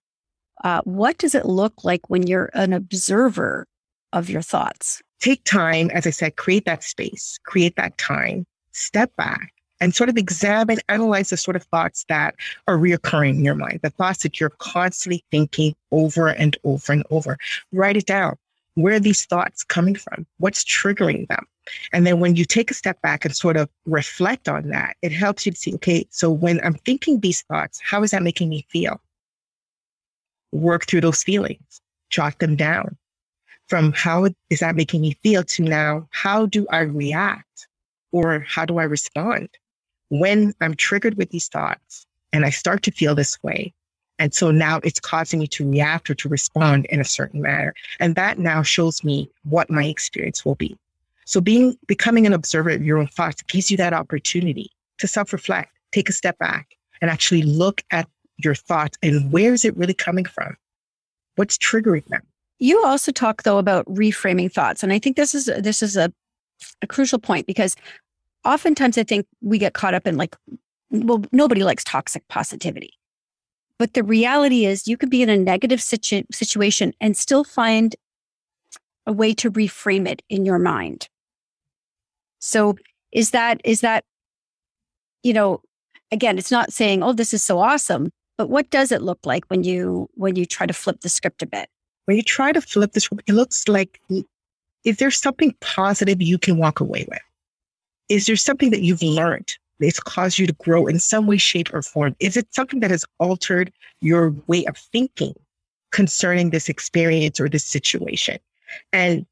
Uh, 0.63 0.81
what 0.85 1.19
does 1.19 1.35
it 1.35 1.47
look 1.47 1.85
like 1.85 2.09
when 2.09 2.27
you're 2.27 2.51
an 2.55 2.73
observer 2.73 3.67
of 4.13 4.31
your 4.31 4.43
thoughts? 4.43 5.03
Take 5.21 5.45
time, 5.45 5.91
as 5.91 6.07
I 6.07 6.11
said, 6.11 6.37
create 6.37 6.65
that 6.67 6.83
space, 6.83 7.39
create 7.45 7.77
that 7.77 7.97
time, 7.99 8.47
step 8.73 9.15
back 9.17 9.55
and 9.81 9.95
sort 9.95 10.09
of 10.09 10.17
examine, 10.17 10.79
analyze 10.89 11.31
the 11.31 11.37
sort 11.37 11.57
of 11.57 11.63
thoughts 11.65 12.05
that 12.09 12.35
are 12.69 12.79
reoccurring 12.79 13.31
in 13.31 13.45
your 13.45 13.55
mind, 13.55 13.81
the 13.83 13.91
thoughts 13.91 14.23
that 14.23 14.41
you're 14.41 14.53
constantly 14.59 15.25
thinking 15.31 15.75
over 15.91 16.29
and 16.29 16.57
over 16.65 16.93
and 16.93 17.05
over. 17.11 17.37
Write 17.73 17.97
it 17.97 18.07
down. 18.07 18.37
Where 18.75 18.95
are 18.95 19.01
these 19.01 19.25
thoughts 19.25 19.63
coming 19.65 19.95
from? 19.95 20.27
What's 20.39 20.65
triggering 20.65 21.29
them? 21.29 21.47
And 21.93 22.07
then 22.07 22.21
when 22.21 22.37
you 22.37 22.45
take 22.45 22.71
a 22.71 22.75
step 22.75 23.01
back 23.03 23.25
and 23.25 23.35
sort 23.35 23.57
of 23.57 23.69
reflect 23.87 24.49
on 24.49 24.69
that, 24.69 24.97
it 25.03 25.13
helps 25.13 25.47
you 25.47 25.53
to 25.53 25.59
see, 25.59 25.75
okay, 25.75 26.07
so 26.11 26.31
when 26.31 26.61
I'm 26.65 26.75
thinking 26.75 27.21
these 27.21 27.43
thoughts, 27.43 27.81
how 27.83 28.03
is 28.03 28.11
that 28.11 28.23
making 28.23 28.49
me 28.49 28.67
feel? 28.69 29.01
Work 30.53 30.87
through 30.87 31.01
those 31.03 31.23
feelings, 31.23 31.81
jot 32.11 32.39
them 32.39 32.57
down. 32.57 32.97
From 33.69 33.93
how 33.93 34.29
is 34.51 34.61
that 34.61 34.77
making 34.77 35.01
me 35.01 35.17
feel 35.23 35.43
to 35.45 35.63
now, 35.63 36.07
how 36.11 36.47
do 36.47 36.67
I 36.71 36.81
react 36.81 37.67
or 38.13 38.41
how 38.41 38.65
do 38.65 38.79
I 38.79 38.85
respond 38.85 39.49
when 40.11 40.53
I'm 40.61 40.75
triggered 40.75 41.17
with 41.17 41.31
these 41.31 41.49
thoughts 41.49 42.07
and 42.33 42.45
I 42.45 42.51
start 42.51 42.83
to 42.83 42.91
feel 42.91 43.15
this 43.15 43.43
way? 43.43 43.73
And 44.19 44.33
so 44.33 44.51
now 44.51 44.81
it's 44.85 45.01
causing 45.01 45.41
me 45.41 45.47
to 45.49 45.69
react 45.69 46.09
or 46.09 46.15
to 46.15 46.29
respond 46.29 46.87
in 46.87 47.01
a 47.01 47.05
certain 47.05 47.43
manner. 47.43 47.75
And 47.99 48.15
that 48.15 48.39
now 48.39 48.63
shows 48.63 49.03
me 49.03 49.29
what 49.43 49.71
my 49.71 49.85
experience 49.85 50.45
will 50.45 50.55
be. 50.55 50.77
So 51.25 51.41
being 51.41 51.77
becoming 51.87 52.27
an 52.27 52.33
observer 52.33 52.71
of 52.71 52.85
your 52.85 52.99
own 52.99 53.09
thoughts 53.09 53.43
gives 53.43 53.71
you 53.71 53.77
that 53.79 53.93
opportunity 53.93 54.71
to 54.99 55.09
self-reflect, 55.09 55.71
take 55.93 56.09
a 56.09 56.13
step 56.13 56.39
back, 56.39 56.77
and 57.01 57.11
actually 57.11 57.43
look 57.43 57.83
at 57.91 58.09
your 58.37 58.55
thoughts 58.55 58.99
and 59.03 59.33
where 59.33 59.53
is 59.53 59.65
it 59.65 59.77
really 59.77 59.95
coming 59.95 60.25
from? 60.25 60.57
What's 61.37 61.57
triggering 61.57 62.07
them? 62.07 62.23
You 62.59 62.85
also 62.85 63.11
talk 63.11 63.43
though 63.43 63.59
about 63.59 63.85
reframing 63.87 64.53
thoughts. 64.53 64.83
And 64.83 64.93
I 64.93 64.99
think 64.99 65.17
this 65.17 65.35
is 65.35 65.47
this 65.47 65.83
is 65.83 65.97
a, 65.97 66.13
a 66.83 66.87
crucial 66.87 67.19
point 67.19 67.47
because 67.47 67.77
oftentimes 68.45 68.99
I 68.99 69.03
think 69.03 69.27
we 69.41 69.59
get 69.59 69.75
caught 69.75 69.95
up 69.95 70.07
in 70.07 70.17
like, 70.17 70.37
well, 70.91 71.25
nobody 71.33 71.65
likes 71.65 71.83
toxic 71.85 72.27
positivity. 72.29 72.93
But 73.79 73.95
the 73.95 74.05
reality 74.05 74.67
is 74.67 74.87
you 74.87 74.97
could 74.97 75.11
be 75.11 75.23
in 75.23 75.29
a 75.29 75.37
negative 75.37 75.83
situ- 75.83 76.25
situation 76.33 76.93
and 77.01 77.17
still 77.17 77.45
find 77.45 77.97
a 79.07 79.13
way 79.13 79.35
to 79.35 79.51
reframe 79.51 80.09
it 80.09 80.23
in 80.29 80.45
your 80.45 80.59
mind. 80.59 81.09
So 82.39 82.77
is 83.13 83.31
that, 83.33 83.61
is 83.65 83.81
that, 83.81 84.05
you 85.23 85.33
know, 85.33 85.61
again, 86.11 86.39
it's 86.39 86.51
not 86.51 86.73
saying, 86.73 87.03
oh, 87.03 87.13
this 87.13 87.35
is 87.35 87.43
so 87.43 87.59
awesome, 87.59 88.11
but 88.39 88.49
what 88.49 88.71
does 88.71 88.93
it 88.93 89.03
look 89.03 89.19
like 89.25 89.45
when 89.49 89.65
you, 89.65 90.09
when 90.15 90.37
you 90.37 90.47
try 90.47 90.67
to 90.67 90.73
flip 90.73 91.01
the 91.01 91.09
script 91.09 91.43
a 91.43 91.47
bit? 91.47 91.69
When 92.05 92.17
you 92.17 92.23
try 92.23 92.53
to 92.53 92.61
flip 92.61 92.93
the 92.93 93.01
script, 93.01 93.29
it 93.29 93.35
looks 93.35 93.67
like, 93.67 94.01
is 94.85 94.99
there 94.99 95.11
something 95.11 95.55
positive 95.61 96.21
you 96.21 96.39
can 96.39 96.59
walk 96.59 96.81
away 96.81 97.07
with? 97.09 97.21
Is 98.09 98.27
there 98.27 98.37
something 98.37 98.71
that 98.71 98.83
you've 98.83 99.03
learned 99.03 99.57
that's 99.85 100.01
caused 100.01 100.39
you 100.39 100.47
to 100.47 100.53
grow 100.55 100.87
in 100.87 100.99
some 100.99 101.27
way, 101.27 101.37
shape, 101.37 101.73
or 101.73 101.83
form? 101.83 102.17
Is 102.21 102.37
it 102.37 102.53
something 102.55 102.81
that 102.81 102.91
has 102.91 103.05
altered 103.19 103.73
your 104.01 104.35
way 104.47 104.65
of 104.67 104.77
thinking 104.77 105.35
concerning 105.93 106.51
this 106.51 106.69
experience 106.69 107.41
or 107.41 107.49
this 107.49 107.65
situation? 107.65 108.39
And 108.93 109.27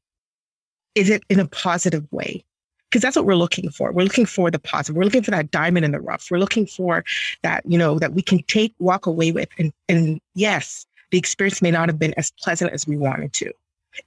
is 0.95 1.09
it 1.09 1.23
in 1.29 1.39
a 1.39 1.47
positive 1.47 2.05
way? 2.11 2.45
because 2.93 3.01
that's 3.01 3.15
what 3.15 3.25
we're 3.25 3.33
looking 3.33 3.71
for. 3.71 3.91
We're 3.91 4.03
looking 4.03 4.27
for 4.27 4.51
the 4.51 4.59
positive. 4.59 4.95
We're 4.95 5.05
looking 5.05 5.23
for 5.23 5.31
that 5.31 5.49
diamond 5.49 5.83
in 5.83 5.93
the 5.93 5.99
rough. 5.99 6.29
We're 6.29 6.37
looking 6.37 6.67
for 6.67 7.03
that, 7.41 7.63
you 7.65 7.75
know, 7.75 7.97
that 7.97 8.13
we 8.13 8.21
can 8.21 8.43
take, 8.43 8.75
walk 8.77 9.07
away 9.07 9.31
with. 9.31 9.49
And, 9.57 9.73
and 9.89 10.21
yes, 10.35 10.85
the 11.09 11.17
experience 11.17 11.59
may 11.59 11.71
not 11.71 11.89
have 11.89 11.97
been 11.97 12.13
as 12.17 12.31
pleasant 12.39 12.71
as 12.71 12.85
we 12.85 12.95
wanted 12.95 13.33
to, 13.33 13.51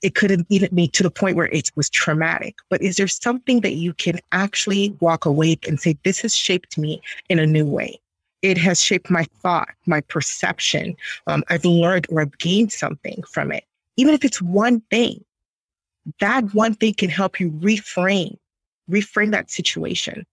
It 0.02 0.14
could 0.14 0.30
have 0.30 0.44
even 0.48 0.74
been 0.74 0.90
to 0.90 1.02
the 1.02 1.10
point 1.10 1.36
where 1.36 1.46
it 1.46 1.70
was 1.76 1.90
traumatic. 1.90 2.56
But 2.68 2.82
is 2.82 2.96
there 2.96 3.08
something 3.08 3.60
that 3.60 3.74
you 3.74 3.94
can 3.94 4.20
actually 4.32 4.96
walk 5.00 5.24
away 5.24 5.58
and 5.66 5.80
say, 5.80 5.96
this 6.04 6.20
has 6.20 6.34
shaped 6.34 6.76
me 6.78 7.00
in 7.28 7.38
a 7.38 7.46
new 7.46 7.66
way? 7.66 8.00
It 8.42 8.58
has 8.58 8.80
shaped 8.80 9.10
my 9.10 9.24
thought, 9.40 9.70
my 9.86 10.00
perception. 10.02 10.96
Um, 11.26 11.42
I've 11.48 11.64
learned 11.64 12.06
or 12.10 12.20
I've 12.20 12.38
gained 12.38 12.72
something 12.72 13.22
from 13.30 13.52
it. 13.52 13.64
Even 13.96 14.14
if 14.14 14.24
it's 14.24 14.42
one 14.42 14.80
thing, 14.90 15.24
that 16.20 16.54
one 16.54 16.74
thing 16.74 16.94
can 16.94 17.08
help 17.08 17.40
you 17.40 17.50
reframe, 17.50 18.36
reframe 18.90 19.30
that 19.32 19.50
situation 19.50 20.24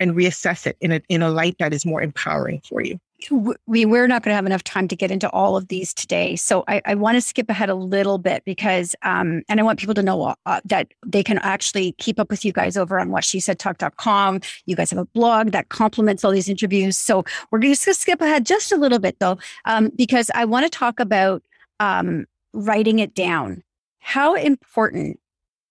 and 0.00 0.12
reassess 0.12 0.66
it 0.66 0.76
in 0.80 0.92
a, 0.92 1.00
in 1.08 1.22
a 1.22 1.30
light 1.30 1.56
that 1.58 1.74
is 1.74 1.84
more 1.84 2.00
empowering 2.02 2.60
for 2.60 2.82
you 2.82 2.98
we 3.30 3.84
we're 3.84 4.06
not 4.06 4.22
going 4.22 4.30
to 4.30 4.36
have 4.36 4.46
enough 4.46 4.64
time 4.64 4.88
to 4.88 4.96
get 4.96 5.10
into 5.10 5.28
all 5.30 5.56
of 5.56 5.68
these 5.68 5.92
today. 5.94 6.36
So 6.36 6.64
i, 6.68 6.80
I 6.84 6.94
want 6.94 7.16
to 7.16 7.20
skip 7.20 7.48
ahead 7.48 7.70
a 7.70 7.74
little 7.74 8.18
bit 8.18 8.44
because 8.44 8.94
um, 9.02 9.42
and 9.48 9.60
i 9.60 9.62
want 9.62 9.78
people 9.78 9.94
to 9.94 10.02
know 10.02 10.34
uh, 10.46 10.60
that 10.64 10.88
they 11.06 11.22
can 11.22 11.38
actually 11.38 11.92
keep 11.92 12.18
up 12.18 12.30
with 12.30 12.44
you 12.44 12.52
guys 12.52 12.76
over 12.76 12.98
on 12.98 13.10
what 13.10 13.24
she 13.24 13.40
said 13.40 13.58
talk.com 13.58 14.40
you 14.66 14.76
guys 14.76 14.90
have 14.90 14.98
a 14.98 15.04
blog 15.06 15.52
that 15.52 15.68
complements 15.68 16.24
all 16.24 16.30
these 16.30 16.48
interviews. 16.48 16.96
So 16.96 17.24
we're 17.50 17.58
going 17.58 17.74
to 17.74 17.94
skip 17.94 18.20
ahead 18.20 18.46
just 18.46 18.72
a 18.72 18.76
little 18.76 18.98
bit 18.98 19.18
though 19.18 19.38
um, 19.64 19.90
because 19.96 20.30
i 20.34 20.44
want 20.44 20.64
to 20.64 20.70
talk 20.70 21.00
about 21.00 21.42
um, 21.80 22.26
writing 22.52 22.98
it 22.98 23.14
down. 23.14 23.62
How 23.98 24.34
important 24.34 25.18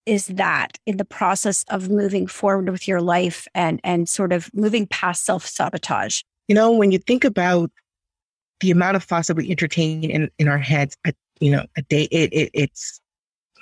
is 0.05 0.27
that 0.27 0.79
in 0.85 0.97
the 0.97 1.05
process 1.05 1.63
of 1.69 1.89
moving 1.89 2.25
forward 2.25 2.69
with 2.69 2.87
your 2.87 3.01
life 3.01 3.47
and 3.53 3.79
and 3.83 4.09
sort 4.09 4.33
of 4.33 4.51
moving 4.53 4.87
past 4.87 5.23
self-sabotage 5.25 6.23
you 6.51 6.55
know, 6.55 6.73
when 6.73 6.91
you 6.91 6.97
think 6.97 7.23
about 7.23 7.71
the 8.59 8.71
amount 8.71 8.97
of 8.97 9.05
thoughts 9.05 9.29
that 9.29 9.37
we 9.37 9.49
entertain 9.49 10.03
in, 10.03 10.29
in 10.37 10.49
our 10.49 10.57
heads, 10.57 10.97
you 11.39 11.49
know, 11.49 11.65
a 11.77 11.81
day, 11.83 12.09
it, 12.11 12.33
it, 12.33 12.51
it's 12.53 12.99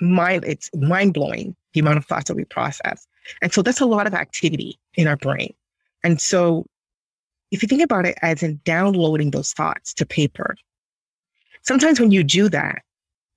mind, 0.00 0.44
it's 0.44 0.68
mind 0.74 1.14
blowing 1.14 1.54
the 1.72 1.78
amount 1.78 1.98
of 1.98 2.04
thoughts 2.04 2.26
that 2.26 2.34
we 2.34 2.44
process. 2.46 3.06
And 3.42 3.52
so 3.52 3.62
that's 3.62 3.80
a 3.80 3.86
lot 3.86 4.08
of 4.08 4.14
activity 4.14 4.80
in 4.94 5.06
our 5.06 5.16
brain. 5.16 5.54
And 6.02 6.20
so 6.20 6.66
if 7.52 7.62
you 7.62 7.68
think 7.68 7.82
about 7.82 8.06
it 8.06 8.18
as 8.22 8.42
in 8.42 8.60
downloading 8.64 9.30
those 9.30 9.52
thoughts 9.52 9.94
to 9.94 10.04
paper, 10.04 10.56
sometimes 11.62 12.00
when 12.00 12.10
you 12.10 12.24
do 12.24 12.48
that, 12.48 12.82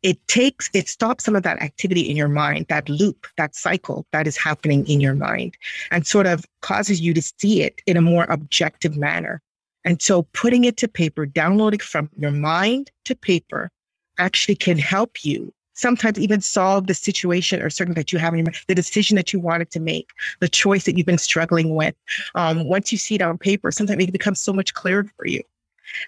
it 0.03 0.27
takes, 0.27 0.69
it 0.73 0.89
stops 0.89 1.23
some 1.23 1.35
of 1.35 1.43
that 1.43 1.61
activity 1.61 2.01
in 2.01 2.17
your 2.17 2.27
mind, 2.27 2.67
that 2.67 2.89
loop, 2.89 3.25
that 3.37 3.55
cycle 3.55 4.05
that 4.11 4.27
is 4.27 4.37
happening 4.37 4.85
in 4.85 4.99
your 4.99 5.15
mind 5.15 5.55
and 5.91 6.05
sort 6.05 6.27
of 6.27 6.45
causes 6.61 6.99
you 6.99 7.13
to 7.13 7.21
see 7.21 7.63
it 7.63 7.81
in 7.87 7.95
a 7.95 8.01
more 8.01 8.25
objective 8.25 8.97
manner. 8.97 9.41
And 9.85 10.01
so 10.01 10.23
putting 10.33 10.65
it 10.65 10.77
to 10.77 10.87
paper, 10.87 11.25
downloading 11.25 11.79
from 11.79 12.09
your 12.17 12.31
mind 12.31 12.91
to 13.05 13.15
paper 13.15 13.71
actually 14.19 14.55
can 14.55 14.77
help 14.77 15.23
you 15.23 15.53
sometimes 15.75 16.19
even 16.19 16.39
solve 16.39 16.87
the 16.87 16.93
situation 16.93 17.61
or 17.61 17.69
certain 17.69 17.95
that 17.95 18.13
you 18.13 18.19
have 18.19 18.33
in 18.33 18.39
your 18.39 18.45
mind, 18.45 18.57
the 18.67 18.75
decision 18.75 19.15
that 19.15 19.33
you 19.33 19.39
wanted 19.39 19.71
to 19.71 19.79
make, 19.79 20.11
the 20.39 20.49
choice 20.49 20.83
that 20.83 20.97
you've 20.97 21.07
been 21.07 21.17
struggling 21.17 21.75
with. 21.75 21.95
Um, 22.35 22.65
once 22.65 22.91
you 22.91 22.97
see 22.97 23.15
it 23.15 23.21
on 23.21 23.37
paper, 23.37 23.71
sometimes 23.71 24.03
it 24.03 24.11
becomes 24.11 24.39
so 24.39 24.53
much 24.53 24.73
clearer 24.73 25.05
for 25.17 25.25
you. 25.25 25.41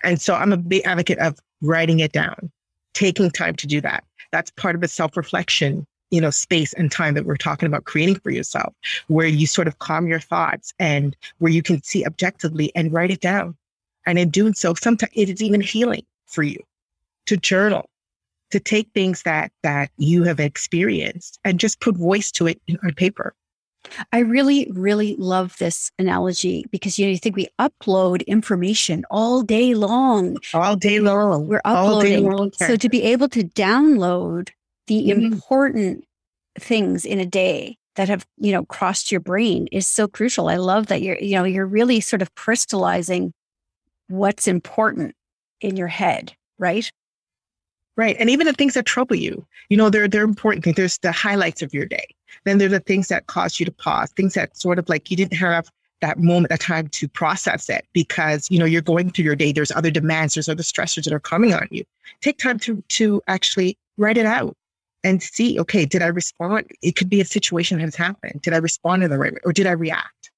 And 0.03 0.21
so 0.21 0.35
I'm 0.35 0.53
a 0.53 0.57
big 0.57 0.85
advocate 0.85 1.17
of 1.19 1.39
writing 1.61 1.99
it 1.99 2.11
down 2.11 2.51
taking 2.95 3.29
time 3.29 3.55
to 3.57 3.67
do 3.67 3.79
that. 3.81 4.03
That's 4.31 4.49
part 4.51 4.73
of 4.73 4.81
the 4.81 4.87
self 4.87 5.15
reflection, 5.15 5.85
you 6.09 6.19
know, 6.19 6.31
space 6.31 6.73
and 6.73 6.91
time 6.91 7.13
that 7.13 7.25
we're 7.25 7.37
talking 7.37 7.67
about 7.67 7.85
creating 7.85 8.15
for 8.15 8.31
yourself, 8.31 8.73
where 9.07 9.27
you 9.27 9.45
sort 9.45 9.67
of 9.67 9.77
calm 9.77 10.07
your 10.07 10.19
thoughts 10.19 10.73
and 10.79 11.15
where 11.37 11.51
you 11.51 11.61
can 11.61 11.83
see 11.83 12.05
objectively 12.05 12.71
and 12.75 12.91
write 12.91 13.11
it 13.11 13.21
down. 13.21 13.55
And 14.07 14.17
in 14.17 14.29
doing 14.29 14.53
so, 14.53 14.73
sometimes 14.73 15.11
it 15.15 15.29
is 15.29 15.43
even 15.43 15.61
healing 15.61 16.05
for 16.25 16.41
you 16.41 16.59
to 17.27 17.37
journal, 17.37 17.89
to 18.51 18.59
take 18.59 18.89
things 18.93 19.23
that 19.23 19.51
that 19.63 19.91
you 19.97 20.23
have 20.23 20.39
experienced 20.39 21.39
and 21.43 21.59
just 21.59 21.79
put 21.79 21.95
voice 21.95 22.31
to 22.31 22.47
it 22.47 22.59
on 22.83 22.93
paper. 22.93 23.35
I 24.11 24.19
really, 24.19 24.69
really 24.73 25.15
love 25.17 25.57
this 25.57 25.91
analogy 25.99 26.65
because 26.71 26.97
you 26.97 27.05
know 27.05 27.11
you 27.11 27.17
think 27.17 27.35
we 27.35 27.47
upload 27.59 28.25
information 28.27 29.05
all 29.09 29.41
day 29.41 29.73
long. 29.73 30.37
All 30.53 30.75
day 30.75 30.99
long. 30.99 31.47
We're 31.47 31.61
uploading. 31.65 32.29
Long 32.29 32.51
so 32.53 32.75
to 32.75 32.89
be 32.89 33.03
able 33.03 33.29
to 33.29 33.43
download 33.43 34.49
the 34.87 35.09
mm-hmm. 35.09 35.33
important 35.33 36.05
things 36.59 37.05
in 37.05 37.19
a 37.19 37.25
day 37.25 37.77
that 37.95 38.09
have, 38.09 38.25
you 38.37 38.51
know, 38.51 38.65
crossed 38.65 39.11
your 39.11 39.21
brain 39.21 39.67
is 39.71 39.87
so 39.87 40.07
crucial. 40.07 40.49
I 40.49 40.57
love 40.57 40.87
that 40.87 41.01
you're, 41.01 41.17
you 41.17 41.35
know, 41.35 41.43
you're 41.43 41.65
really 41.65 41.99
sort 42.01 42.21
of 42.21 42.35
crystallizing 42.35 43.33
what's 44.07 44.47
important 44.47 45.15
in 45.61 45.77
your 45.77 45.87
head, 45.87 46.33
right? 46.59 46.91
Right. 47.97 48.15
And 48.19 48.29
even 48.29 48.45
the 48.45 48.53
things 48.53 48.73
that 48.73 48.85
trouble 48.85 49.15
you, 49.15 49.45
you 49.69 49.77
know, 49.77 49.89
they're 49.89 50.07
they're 50.07 50.23
important 50.23 50.63
things. 50.63 50.75
There's 50.75 50.97
the 50.97 51.13
highlights 51.13 51.61
of 51.61 51.73
your 51.73 51.85
day. 51.85 52.05
Then 52.43 52.57
there 52.57 52.67
are 52.67 52.69
the 52.71 52.79
things 52.79 53.07
that 53.07 53.27
cause 53.27 53.59
you 53.59 53.65
to 53.65 53.71
pause, 53.71 54.11
things 54.11 54.33
that 54.33 54.57
sort 54.57 54.79
of 54.79 54.89
like 54.89 55.09
you 55.09 55.17
didn't 55.17 55.37
have 55.37 55.71
that 56.01 56.19
moment 56.19 56.51
of 56.51 56.59
time 56.59 56.87
to 56.89 57.07
process 57.07 57.69
it 57.69 57.85
because 57.93 58.49
you 58.51 58.59
know 58.59 58.65
you're 58.65 58.81
going 58.81 59.09
through 59.09 59.25
your 59.25 59.35
day. 59.35 59.51
There's 59.51 59.71
other 59.71 59.91
demands, 59.91 60.33
there's 60.33 60.49
other 60.49 60.63
stressors 60.63 61.05
that 61.05 61.13
are 61.13 61.19
coming 61.19 61.53
on 61.53 61.67
you. 61.71 61.83
Take 62.21 62.37
time 62.37 62.59
to 62.59 62.83
to 62.89 63.21
actually 63.27 63.77
write 63.97 64.17
it 64.17 64.25
out 64.25 64.55
and 65.03 65.21
see, 65.21 65.59
okay, 65.59 65.85
did 65.85 66.01
I 66.01 66.07
respond? 66.07 66.65
It 66.81 66.95
could 66.95 67.09
be 67.09 67.21
a 67.21 67.25
situation 67.25 67.77
that 67.77 67.85
has 67.85 67.95
happened. 67.95 68.41
Did 68.41 68.53
I 68.53 68.57
respond 68.57 69.03
in 69.03 69.11
the 69.11 69.19
right 69.19 69.33
way 69.33 69.39
or 69.45 69.53
did 69.53 69.67
I 69.67 69.71
react? 69.71 70.31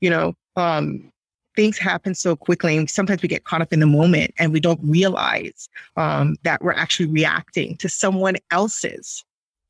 You 0.00 0.10
know, 0.10 0.34
um, 0.56 1.10
things 1.56 1.78
happen 1.78 2.14
so 2.14 2.36
quickly 2.36 2.76
and 2.76 2.88
sometimes 2.88 3.22
we 3.22 3.28
get 3.28 3.44
caught 3.44 3.62
up 3.62 3.72
in 3.72 3.80
the 3.80 3.86
moment 3.86 4.34
and 4.38 4.52
we 4.52 4.60
don't 4.60 4.80
realize 4.82 5.68
um, 5.96 6.36
that 6.42 6.62
we're 6.62 6.72
actually 6.72 7.06
reacting 7.06 7.76
to 7.78 7.88
someone 7.88 8.36
else's 8.50 9.24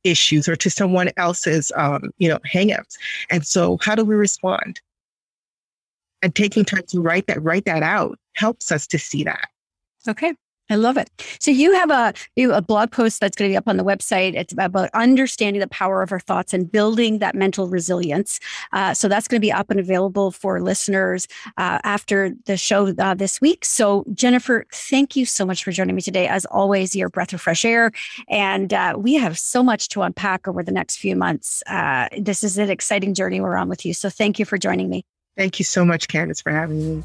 issues 0.05 0.49
or 0.49 0.57
to 0.57 0.71
someone 0.71 1.11
else's 1.17 1.73
um, 1.77 2.11
you 2.19 2.29
know 2.29 2.39
hangups. 2.53 2.97
And 3.31 3.47
so 3.47 3.79
how 3.83 3.95
do 3.95 4.05
we 4.05 4.15
respond? 4.15 4.81
And 6.23 6.35
taking 6.35 6.65
time 6.65 6.85
to 6.89 7.01
write 7.01 7.27
that 7.27 7.43
write 7.43 7.65
that 7.65 7.83
out 7.83 8.19
helps 8.35 8.71
us 8.71 8.87
to 8.89 8.99
see 8.99 9.25
that. 9.25 9.49
Okay 10.09 10.35
I 10.71 10.77
love 10.77 10.97
it. 10.97 11.11
So 11.41 11.51
you 11.51 11.75
have 11.75 11.91
a 11.91 12.15
you 12.37 12.53
a 12.53 12.63
blog 12.63 12.93
post 12.93 13.21
that's 13.21 13.37
going 13.37 13.51
to 13.51 13.53
be 13.53 13.57
up 13.57 13.69
on 13.69 13.77
the 13.77 13.85
website. 13.85 14.35
It's 14.35 14.53
about 14.53 14.89
understanding 14.95 15.61
the 15.61 15.69
power 15.69 16.03
of 16.03 16.13
our 16.13 16.21
thoughts 16.21 16.55
and 16.55 16.71
building 16.71 17.19
that 17.19 17.35
mental 17.35 17.69
resilience. 17.69 18.39
Uh, 18.73 18.95
so 18.95 19.09
that's 19.09 19.27
going 19.27 19.41
to 19.41 19.45
be 19.45 19.53
up 19.53 19.71
and 19.71 19.81
available 19.81 20.31
for 20.31 20.61
listeners 20.63 21.27
uh, 21.59 21.81
after 21.83 22.33
the 22.47 22.57
show 22.57 22.95
uh, 22.99 23.15
this 23.15 23.41
week. 23.41 23.65
So 23.65 24.05
Jennifer, 24.15 24.65
thank 24.73 25.17
you 25.17 25.27
so 25.27 25.45
much 25.45 25.65
for 25.65 25.73
joining 25.73 25.97
me 25.97 26.03
today. 26.03 26.29
As 26.29 26.45
always, 26.47 26.95
your 26.95 27.09
breath 27.09 27.33
of 27.33 27.41
fresh 27.41 27.65
air, 27.65 27.91
and 28.29 28.73
uh, 28.73 28.95
we 28.97 29.15
have 29.15 29.39
so 29.39 29.63
much 29.63 29.89
to 29.89 30.03
unpack 30.03 30.47
over 30.47 30.63
the 30.63 30.73
next 30.73 30.99
few 30.99 31.17
months. 31.17 31.63
Uh, 31.67 32.09
this 32.17 32.45
is 32.45 32.59
an 32.59 32.71
exciting 32.71 33.13
journey 33.15 33.41
we're 33.41 33.57
on 33.57 33.69
with 33.69 33.85
you. 33.85 33.93
So 33.93 34.09
thank 34.09 34.39
you 34.39 34.45
for 34.45 34.57
joining 34.57 34.89
me. 34.89 35.05
Thank 35.37 35.59
you 35.59 35.65
so 35.65 35.85
much, 35.85 36.07
Candace, 36.09 36.41
for 36.41 36.53
having 36.53 36.99
me. 36.99 37.05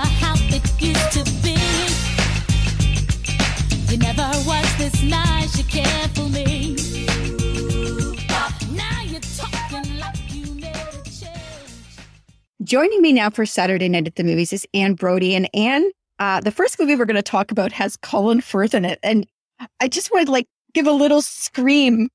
Joining 12.63 13.01
me 13.01 13.11
now 13.11 13.29
for 13.29 13.45
Saturday 13.45 13.89
Night 13.89 14.07
at 14.07 14.15
the 14.15 14.23
Movies 14.23 14.53
is 14.53 14.65
Anne 14.73 14.93
Brodie. 14.93 15.35
And 15.35 15.49
Anne, 15.53 15.91
uh, 16.19 16.39
the 16.39 16.51
first 16.51 16.79
movie 16.79 16.95
we're 16.95 17.05
going 17.05 17.15
to 17.15 17.21
talk 17.21 17.51
about 17.51 17.73
has 17.73 17.97
Colin 17.97 18.39
Firth 18.39 18.73
in 18.73 18.85
it. 18.85 18.97
And 19.03 19.27
I 19.79 19.89
just 19.89 20.09
want 20.11 20.27
to 20.27 20.31
like 20.31 20.47
give 20.73 20.87
a 20.87 20.91
little 20.91 21.21
scream. 21.21 22.09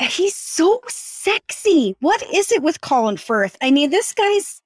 He's 0.00 0.34
so 0.34 0.80
sexy. 0.88 1.96
What 2.00 2.22
is 2.32 2.50
it 2.50 2.62
with 2.62 2.80
Colin 2.80 3.18
Firth? 3.18 3.58
I 3.60 3.70
mean, 3.70 3.90
this 3.90 4.14
guy's 4.14 4.62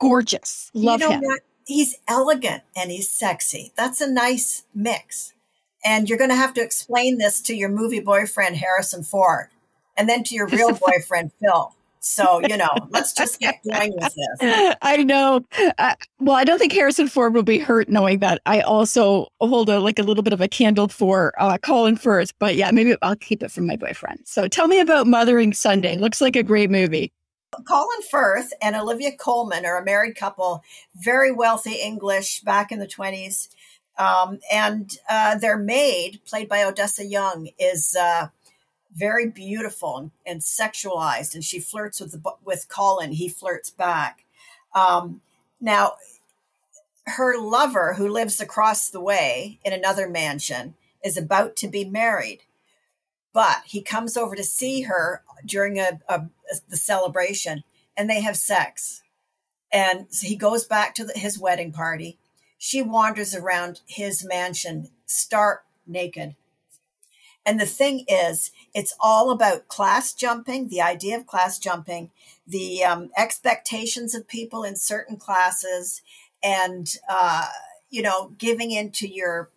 gorgeous. 0.00 0.70
Love 0.72 1.00
you 1.00 1.08
know 1.08 1.14
him. 1.14 1.20
What? 1.20 1.40
He's 1.66 1.98
elegant 2.08 2.62
and 2.74 2.90
he's 2.90 3.10
sexy. 3.10 3.72
That's 3.76 4.00
a 4.00 4.10
nice 4.10 4.64
mix. 4.74 5.34
And 5.84 6.08
you're 6.08 6.18
going 6.18 6.30
to 6.30 6.36
have 6.36 6.54
to 6.54 6.62
explain 6.62 7.18
this 7.18 7.40
to 7.42 7.54
your 7.54 7.68
movie 7.68 8.00
boyfriend, 8.00 8.56
Harrison 8.56 9.02
Ford, 9.02 9.48
and 9.96 10.08
then 10.08 10.24
to 10.24 10.34
your 10.34 10.46
real 10.48 10.72
boyfriend, 10.86 11.32
Phil 11.40 11.74
So, 12.00 12.40
you 12.48 12.56
know, 12.56 12.70
let's 12.90 13.12
just 13.12 13.38
get 13.38 13.60
going 13.70 13.92
with 13.94 14.14
this. 14.14 14.76
I 14.82 14.96
know. 15.04 15.44
Uh, 15.78 15.94
well, 16.20 16.36
I 16.36 16.44
don't 16.44 16.58
think 16.58 16.72
Harrison 16.72 17.08
Ford 17.08 17.34
will 17.34 17.42
be 17.42 17.58
hurt 17.58 17.88
knowing 17.88 18.18
that 18.18 18.40
I 18.46 18.60
also 18.60 19.28
hold 19.40 19.68
a 19.68 19.78
like 19.78 19.98
a 19.98 20.02
little 20.02 20.22
bit 20.22 20.32
of 20.32 20.40
a 20.40 20.48
candle 20.48 20.88
for 20.88 21.32
uh, 21.38 21.58
Colin 21.58 21.96
Firth. 21.96 22.32
But 22.38 22.56
yeah, 22.56 22.70
maybe 22.70 22.96
I'll 23.02 23.16
keep 23.16 23.42
it 23.42 23.52
from 23.52 23.66
my 23.66 23.76
boyfriend. 23.76 24.20
So 24.24 24.48
tell 24.48 24.68
me 24.68 24.80
about 24.80 25.06
Mothering 25.06 25.52
Sunday. 25.52 25.96
Looks 25.96 26.20
like 26.20 26.36
a 26.36 26.42
great 26.42 26.70
movie. 26.70 27.12
Colin 27.66 28.02
Firth 28.10 28.52
and 28.60 28.76
Olivia 28.76 29.12
Colman 29.16 29.64
are 29.64 29.78
a 29.78 29.84
married 29.84 30.16
couple, 30.16 30.62
very 30.94 31.32
wealthy 31.32 31.76
English 31.76 32.40
back 32.40 32.70
in 32.70 32.78
the 32.78 32.86
20s. 32.86 33.48
Um, 33.98 34.38
and 34.50 34.96
uh, 35.10 35.36
their 35.36 35.58
maid, 35.58 36.20
played 36.24 36.48
by 36.48 36.62
Odessa 36.62 37.04
Young, 37.04 37.48
is 37.58 37.96
uh, 37.96 38.28
very 38.94 39.28
beautiful 39.28 40.12
and 40.24 40.40
sexualized, 40.40 41.34
and 41.34 41.44
she 41.44 41.58
flirts 41.58 42.00
with 42.00 42.12
the, 42.12 42.32
with 42.44 42.68
Colin. 42.68 43.12
He 43.12 43.28
flirts 43.28 43.70
back. 43.70 44.24
Um, 44.74 45.20
now, 45.60 45.94
her 47.06 47.40
lover, 47.40 47.94
who 47.94 48.08
lives 48.08 48.40
across 48.40 48.88
the 48.88 49.00
way 49.00 49.58
in 49.64 49.72
another 49.72 50.08
mansion, 50.08 50.74
is 51.04 51.16
about 51.16 51.56
to 51.56 51.68
be 51.68 51.84
married, 51.84 52.42
but 53.32 53.62
he 53.66 53.82
comes 53.82 54.16
over 54.16 54.36
to 54.36 54.44
see 54.44 54.82
her 54.82 55.22
during 55.44 55.78
a, 55.78 56.00
a 56.08 56.26
the 56.68 56.76
celebration, 56.76 57.62
and 57.96 58.08
they 58.08 58.20
have 58.20 58.36
sex. 58.36 59.02
And 59.72 60.06
so 60.10 60.26
he 60.26 60.36
goes 60.36 60.64
back 60.64 60.94
to 60.94 61.04
the, 61.04 61.12
his 61.12 61.38
wedding 61.38 61.72
party. 61.72 62.18
She 62.58 62.82
wanders 62.82 63.34
around 63.34 63.80
his 63.86 64.24
mansion, 64.24 64.90
stark 65.06 65.64
naked 65.86 66.34
and 67.48 67.58
the 67.58 67.64
thing 67.64 68.04
is, 68.08 68.50
it's 68.74 68.94
all 69.00 69.30
about 69.30 69.68
class 69.68 70.12
jumping, 70.12 70.68
the 70.68 70.82
idea 70.82 71.16
of 71.16 71.26
class 71.26 71.58
jumping, 71.58 72.10
the 72.46 72.84
um, 72.84 73.08
expectations 73.16 74.14
of 74.14 74.28
people 74.28 74.64
in 74.64 74.76
certain 74.76 75.16
classes, 75.16 76.02
and, 76.42 76.94
uh, 77.08 77.46
you 77.88 78.02
know, 78.02 78.32
giving 78.36 78.70
into 78.70 79.08
your 79.08 79.48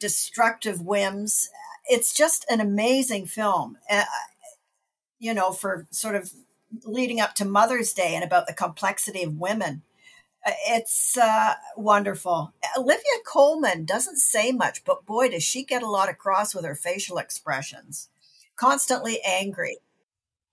destructive 0.00 0.80
whims. 0.80 1.50
It's 1.88 2.12
just 2.12 2.44
an 2.50 2.60
amazing 2.60 3.26
film, 3.26 3.78
uh, 3.88 4.02
you 5.20 5.32
know, 5.32 5.52
for 5.52 5.86
sort 5.92 6.16
of 6.16 6.32
leading 6.82 7.20
up 7.20 7.36
to 7.36 7.44
Mother's 7.44 7.92
Day 7.92 8.16
and 8.16 8.24
about 8.24 8.48
the 8.48 8.54
complexity 8.54 9.22
of 9.22 9.38
women 9.38 9.82
it's 10.46 11.16
uh, 11.16 11.54
wonderful. 11.76 12.52
Olivia 12.76 13.18
Colman 13.26 13.84
doesn't 13.84 14.16
say 14.16 14.52
much, 14.52 14.84
but 14.84 15.04
boy, 15.04 15.28
does 15.28 15.42
she 15.42 15.64
get 15.64 15.82
a 15.82 15.90
lot 15.90 16.08
across 16.08 16.54
with 16.54 16.64
her 16.64 16.74
facial 16.74 17.18
expressions. 17.18 18.08
Constantly 18.56 19.20
angry. 19.26 19.78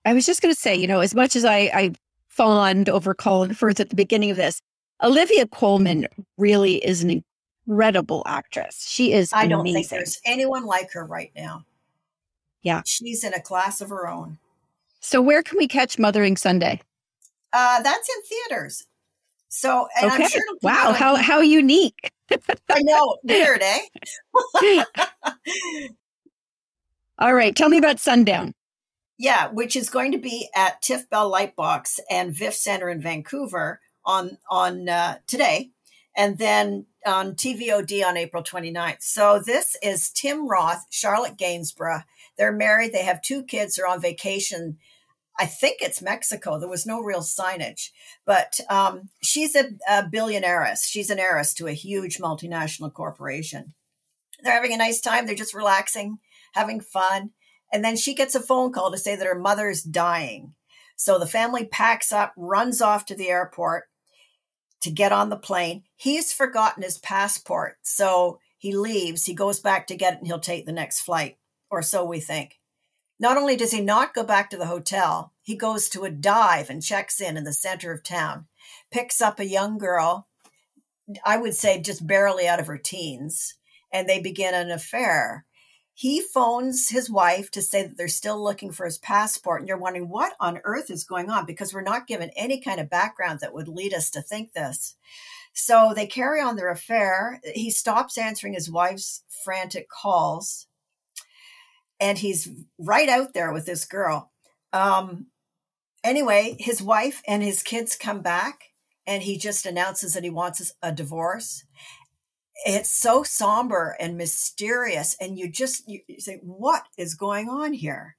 I 0.04 0.12
was 0.12 0.26
just 0.26 0.42
going 0.42 0.54
to 0.54 0.60
say, 0.60 0.74
you 0.74 0.86
know, 0.86 1.00
as 1.00 1.14
much 1.14 1.36
as 1.36 1.44
I, 1.44 1.70
I 1.74 1.92
fawned 2.28 2.88
over 2.88 3.14
Colin 3.14 3.54
Firth 3.54 3.80
at 3.80 3.90
the 3.90 3.96
beginning 3.96 4.30
of 4.30 4.36
this, 4.36 4.60
Olivia 5.02 5.46
Colman 5.46 6.06
really 6.36 6.76
is 6.84 7.02
an 7.02 7.22
incredible 7.68 8.22
actress. 8.26 8.86
She 8.88 9.12
is. 9.12 9.30
I 9.32 9.46
don't 9.46 9.64
think 9.64 9.88
there's 9.88 10.20
anyone 10.24 10.64
like 10.64 10.92
her 10.92 11.04
right 11.04 11.30
now. 11.36 11.64
Yeah, 12.62 12.82
she's 12.84 13.22
in 13.22 13.34
a 13.34 13.40
class 13.40 13.80
of 13.80 13.90
her 13.90 14.08
own. 14.08 14.38
So, 15.00 15.22
where 15.22 15.42
can 15.42 15.58
we 15.58 15.68
catch 15.68 15.98
Mothering 15.98 16.36
Sunday? 16.36 16.80
Uh, 17.52 17.82
that's 17.82 18.08
in 18.08 18.22
theaters. 18.22 18.86
So, 19.48 19.88
and 20.00 20.12
okay. 20.12 20.24
I'm 20.24 20.28
sure 20.28 20.42
wow, 20.62 20.92
how 20.92 21.16
how 21.16 21.40
unique. 21.40 22.12
I 22.70 22.82
know, 22.82 23.16
weird, 23.24 23.62
eh? 23.62 23.80
All 27.18 27.34
right, 27.34 27.56
tell 27.56 27.68
me 27.68 27.78
about 27.78 27.98
Sundown. 27.98 28.54
Yeah, 29.18 29.48
which 29.48 29.74
is 29.74 29.90
going 29.90 30.12
to 30.12 30.18
be 30.18 30.48
at 30.54 30.80
TIFF 30.82 31.10
Bell 31.10 31.30
Lightbox 31.30 31.98
and 32.08 32.32
VIFF 32.32 32.54
Center 32.54 32.88
in 32.88 33.00
Vancouver 33.00 33.80
on 34.04 34.38
on 34.50 34.88
uh, 34.88 35.18
today, 35.26 35.70
and 36.16 36.38
then 36.38 36.86
on 37.06 37.34
TVOD 37.34 38.04
on 38.04 38.16
April 38.16 38.42
29th. 38.42 39.02
So 39.02 39.40
this 39.44 39.76
is 39.82 40.10
Tim 40.10 40.46
Roth, 40.46 40.86
Charlotte 40.90 41.36
Gainsbourg. 41.38 42.04
They're 42.36 42.52
married. 42.52 42.92
They 42.92 43.04
have 43.04 43.22
two 43.22 43.42
kids. 43.42 43.74
They're 43.74 43.86
on 43.86 44.00
vacation 44.00 44.78
I 45.38 45.46
think 45.46 45.78
it's 45.80 46.02
Mexico. 46.02 46.58
There 46.58 46.68
was 46.68 46.86
no 46.86 47.00
real 47.00 47.20
signage, 47.20 47.90
but 48.26 48.58
um, 48.68 49.10
she's 49.22 49.54
a, 49.54 49.66
a 49.88 50.02
billionaireess. 50.02 50.80
She's 50.84 51.10
an 51.10 51.20
heiress 51.20 51.54
to 51.54 51.68
a 51.68 51.72
huge 51.72 52.18
multinational 52.18 52.92
corporation. 52.92 53.74
They're 54.42 54.54
having 54.54 54.72
a 54.72 54.78
nice 54.78 55.00
time. 55.00 55.26
They're 55.26 55.36
just 55.36 55.54
relaxing, 55.54 56.18
having 56.54 56.80
fun. 56.80 57.30
And 57.72 57.84
then 57.84 57.96
she 57.96 58.14
gets 58.14 58.34
a 58.34 58.40
phone 58.40 58.72
call 58.72 58.90
to 58.90 58.98
say 58.98 59.14
that 59.14 59.26
her 59.26 59.38
mother's 59.38 59.82
dying. 59.82 60.54
So 60.96 61.18
the 61.18 61.26
family 61.26 61.64
packs 61.64 62.10
up, 62.10 62.32
runs 62.36 62.82
off 62.82 63.06
to 63.06 63.14
the 63.14 63.28
airport 63.28 63.84
to 64.80 64.90
get 64.90 65.12
on 65.12 65.28
the 65.28 65.36
plane. 65.36 65.84
He's 65.96 66.32
forgotten 66.32 66.82
his 66.82 66.98
passport. 66.98 67.76
So 67.82 68.40
he 68.56 68.76
leaves, 68.76 69.24
he 69.24 69.34
goes 69.34 69.60
back 69.60 69.86
to 69.86 69.96
get 69.96 70.14
it, 70.14 70.18
and 70.18 70.26
he'll 70.26 70.40
take 70.40 70.66
the 70.66 70.72
next 70.72 71.00
flight, 71.00 71.36
or 71.70 71.82
so 71.82 72.04
we 72.04 72.18
think. 72.18 72.57
Not 73.20 73.36
only 73.36 73.56
does 73.56 73.72
he 73.72 73.80
not 73.80 74.14
go 74.14 74.22
back 74.22 74.48
to 74.50 74.56
the 74.56 74.66
hotel, 74.66 75.32
he 75.42 75.56
goes 75.56 75.88
to 75.88 76.04
a 76.04 76.10
dive 76.10 76.70
and 76.70 76.82
checks 76.82 77.20
in 77.20 77.36
in 77.36 77.44
the 77.44 77.52
center 77.52 77.92
of 77.92 78.02
town, 78.02 78.46
picks 78.92 79.20
up 79.20 79.40
a 79.40 79.46
young 79.46 79.76
girl, 79.76 80.28
I 81.24 81.36
would 81.38 81.54
say 81.54 81.80
just 81.80 82.06
barely 82.06 82.46
out 82.46 82.60
of 82.60 82.66
her 82.66 82.78
teens, 82.78 83.54
and 83.92 84.08
they 84.08 84.20
begin 84.20 84.54
an 84.54 84.70
affair. 84.70 85.46
He 85.94 86.20
phones 86.20 86.90
his 86.90 87.10
wife 87.10 87.50
to 87.52 87.62
say 87.62 87.82
that 87.82 87.96
they're 87.96 88.06
still 88.06 88.42
looking 88.42 88.70
for 88.70 88.84
his 88.84 88.98
passport, 88.98 89.62
and 89.62 89.68
you're 89.68 89.78
wondering 89.78 90.08
what 90.08 90.34
on 90.38 90.60
earth 90.62 90.88
is 90.88 91.02
going 91.02 91.28
on 91.28 91.44
because 91.44 91.74
we're 91.74 91.82
not 91.82 92.06
given 92.06 92.30
any 92.36 92.60
kind 92.60 92.78
of 92.78 92.88
background 92.88 93.40
that 93.40 93.52
would 93.52 93.66
lead 93.66 93.92
us 93.92 94.10
to 94.10 94.22
think 94.22 94.52
this. 94.52 94.94
So 95.52 95.92
they 95.96 96.06
carry 96.06 96.40
on 96.40 96.54
their 96.54 96.70
affair. 96.70 97.40
He 97.52 97.72
stops 97.72 98.16
answering 98.16 98.52
his 98.52 98.70
wife's 98.70 99.24
frantic 99.44 99.88
calls 99.88 100.67
and 102.00 102.18
he's 102.18 102.48
right 102.78 103.08
out 103.08 103.34
there 103.34 103.52
with 103.52 103.66
this 103.66 103.84
girl. 103.84 104.30
Um, 104.72 105.26
anyway, 106.04 106.56
his 106.58 106.82
wife 106.82 107.22
and 107.26 107.42
his 107.42 107.62
kids 107.62 107.96
come 107.96 108.20
back, 108.20 108.72
and 109.06 109.22
he 109.22 109.38
just 109.38 109.66
announces 109.66 110.14
that 110.14 110.24
he 110.24 110.30
wants 110.30 110.72
a 110.82 110.92
divorce. 110.92 111.64
It's 112.64 112.90
so 112.90 113.22
somber 113.22 113.96
and 114.00 114.16
mysterious, 114.16 115.16
and 115.20 115.38
you 115.38 115.50
just 115.50 115.88
you 115.88 116.00
say, 116.18 116.40
"What 116.42 116.84
is 116.96 117.14
going 117.14 117.48
on 117.48 117.72
here?" 117.72 118.16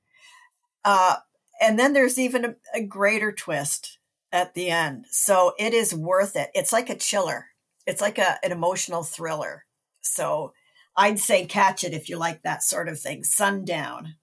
Uh, 0.84 1.18
and 1.62 1.78
then 1.78 1.94
there's 1.94 2.18
even 2.18 2.46
a, 2.46 2.56
a 2.74 2.84
greater 2.84 3.32
twist 3.32 4.00
at 4.32 4.54
the 4.54 4.70
end, 4.70 5.06
so 5.12 5.54
it 5.60 5.74
is 5.74 5.94
worth 5.94 6.36
it. 6.36 6.50
It's 6.54 6.74
like 6.74 6.90
a 6.90 6.96
chiller. 6.96 7.48
It's 7.86 8.02
like 8.02 8.18
a, 8.18 8.38
an 8.44 8.52
emotional 8.52 9.04
thriller. 9.04 9.66
So 10.02 10.54
I'd 11.00 11.18
say 11.18 11.46
catch 11.46 11.86
it 11.86 11.94
if 11.94 12.10
you 12.10 12.18
like 12.18 12.42
that 12.42 12.62
sort 12.62 12.90
of 12.90 13.00
thing. 13.00 13.24
Sundown. 13.24 14.16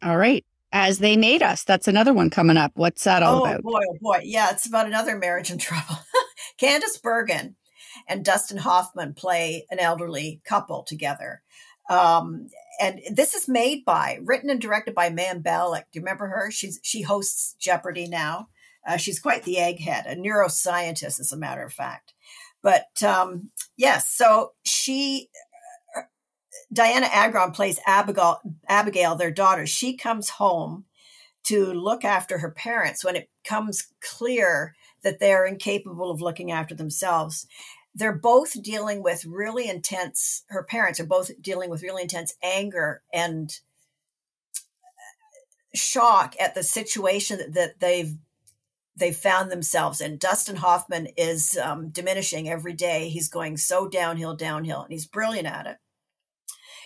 All 0.00 0.16
right. 0.16 0.46
As 0.70 1.00
they 1.00 1.16
made 1.16 1.42
us. 1.42 1.64
That's 1.64 1.88
another 1.88 2.14
one 2.14 2.30
coming 2.30 2.56
up. 2.56 2.70
What's 2.76 3.02
that 3.02 3.24
all 3.24 3.40
oh, 3.40 3.44
about? 3.44 3.62
boy, 3.62 3.80
oh 3.90 3.96
boy. 4.00 4.20
Yeah, 4.22 4.50
it's 4.50 4.64
about 4.64 4.86
another 4.86 5.18
marriage 5.18 5.50
in 5.50 5.58
trouble. 5.58 5.96
Candice 6.62 7.02
Bergen 7.02 7.56
and 8.06 8.24
Dustin 8.24 8.58
Hoffman 8.58 9.14
play 9.14 9.66
an 9.72 9.80
elderly 9.80 10.40
couple 10.44 10.84
together. 10.84 11.42
Um, 11.90 12.46
and 12.80 13.00
this 13.10 13.34
is 13.34 13.48
made 13.48 13.84
by, 13.84 14.20
written 14.22 14.50
and 14.50 14.60
directed 14.60 14.94
by 14.94 15.10
Mayim 15.10 15.42
Bialik. 15.42 15.84
Do 15.90 15.98
you 15.98 16.02
remember 16.02 16.28
her? 16.28 16.52
She's 16.52 16.78
she 16.84 17.02
hosts 17.02 17.56
Jeopardy 17.58 18.06
now. 18.06 18.48
Uh, 18.86 18.98
she's 18.98 19.18
quite 19.18 19.42
the 19.42 19.56
egghead, 19.56 20.06
a 20.06 20.14
neuroscientist, 20.14 21.18
as 21.18 21.32
a 21.32 21.36
matter 21.36 21.64
of 21.64 21.72
fact. 21.72 22.14
But 22.62 23.02
um, 23.02 23.50
yes, 23.76 24.08
so 24.08 24.52
she 24.64 25.28
Dianna 26.74 27.08
Agron 27.12 27.52
plays 27.52 27.80
Abigail, 27.86 28.40
Abigail, 28.68 29.16
their 29.16 29.30
daughter. 29.30 29.66
She 29.66 29.96
comes 29.96 30.30
home 30.30 30.84
to 31.44 31.72
look 31.72 32.04
after 32.04 32.38
her 32.38 32.50
parents 32.50 33.04
when 33.04 33.16
it 33.16 33.30
comes 33.44 33.88
clear 34.00 34.74
that 35.02 35.20
they're 35.20 35.46
incapable 35.46 36.10
of 36.10 36.20
looking 36.20 36.50
after 36.50 36.74
themselves. 36.74 37.46
They're 37.94 38.12
both 38.16 38.62
dealing 38.62 39.02
with 39.02 39.24
really 39.24 39.68
intense, 39.68 40.44
her 40.48 40.62
parents 40.62 41.00
are 41.00 41.06
both 41.06 41.30
dealing 41.40 41.70
with 41.70 41.82
really 41.82 42.02
intense 42.02 42.34
anger 42.42 43.02
and 43.12 43.50
shock 45.74 46.34
at 46.40 46.54
the 46.54 46.62
situation 46.62 47.40
that 47.52 47.80
they've 47.80 48.14
they've 48.96 49.16
found 49.16 49.50
themselves 49.50 50.00
in. 50.00 50.18
Dustin 50.18 50.56
Hoffman 50.56 51.08
is 51.16 51.56
um, 51.56 51.90
diminishing 51.90 52.48
every 52.48 52.72
day. 52.72 53.08
He's 53.08 53.28
going 53.28 53.56
so 53.56 53.88
downhill, 53.88 54.34
downhill, 54.34 54.82
and 54.82 54.92
he's 54.92 55.06
brilliant 55.06 55.46
at 55.46 55.66
it. 55.66 55.76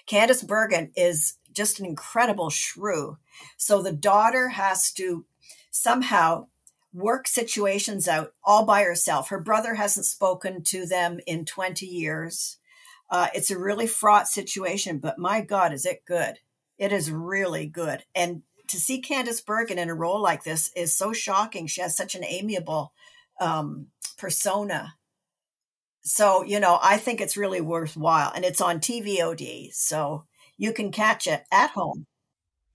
Candice 0.07 0.47
Bergen 0.47 0.91
is 0.97 1.35
just 1.53 1.81
an 1.81 1.87
incredible 1.87 2.51
shrew. 2.51 3.19
So 3.57 3.83
the 3.83 3.93
daughter 3.93 4.49
has 4.49 4.93
to 4.93 5.25
somehow 5.71 6.47
work 6.93 7.27
situations 7.27 8.07
out 8.09 8.33
all 8.45 8.65
by 8.65 8.83
herself. 8.83 9.29
Her 9.29 9.41
brother 9.41 9.75
hasn't 9.75 10.07
spoken 10.07 10.63
to 10.65 10.87
them 10.87 11.21
in 11.27 11.45
20 11.45 11.87
years. 11.87 12.59
Uh, 13.11 13.29
it's 13.35 13.51
a 13.51 13.59
really 13.59 13.87
fraught 13.87 14.29
situation, 14.29 14.99
but 14.99 15.19
my 15.19 15.41
God, 15.41 15.73
is 15.73 15.87
it 15.87 16.05
good? 16.05 16.39
It 16.79 16.93
is 16.93 17.11
really 17.11 17.67
good. 17.67 18.05
And 18.15 18.43
to 18.69 18.79
see 18.79 19.03
Candice 19.03 19.45
Bergen 19.45 19.79
in 19.79 19.91
a 19.91 19.95
role 19.95 20.21
like 20.21 20.45
this 20.45 20.71
is 20.75 20.97
so 20.97 21.13
shocking. 21.13 21.67
She 21.67 21.83
has 21.83 21.97
such 21.97 22.15
an 22.15 22.25
amiable 22.25 22.93
um, 23.41 23.89
persona. 24.17 24.95
So, 26.03 26.45
you 26.45 26.61
know, 26.61 26.79
I 26.83 26.97
think 26.97 27.21
it's 27.21 27.37
really 27.37 27.61
worthwhile. 27.61 28.33
And 28.35 28.45
it's 28.45 28.61
on 28.61 28.81
TVOD. 28.81 29.73
So 29.73 30.25
you 30.57 30.73
can 30.73 30.93
catch 30.93 31.27
it 31.27 31.45
at 31.53 31.71
home. 31.71 32.07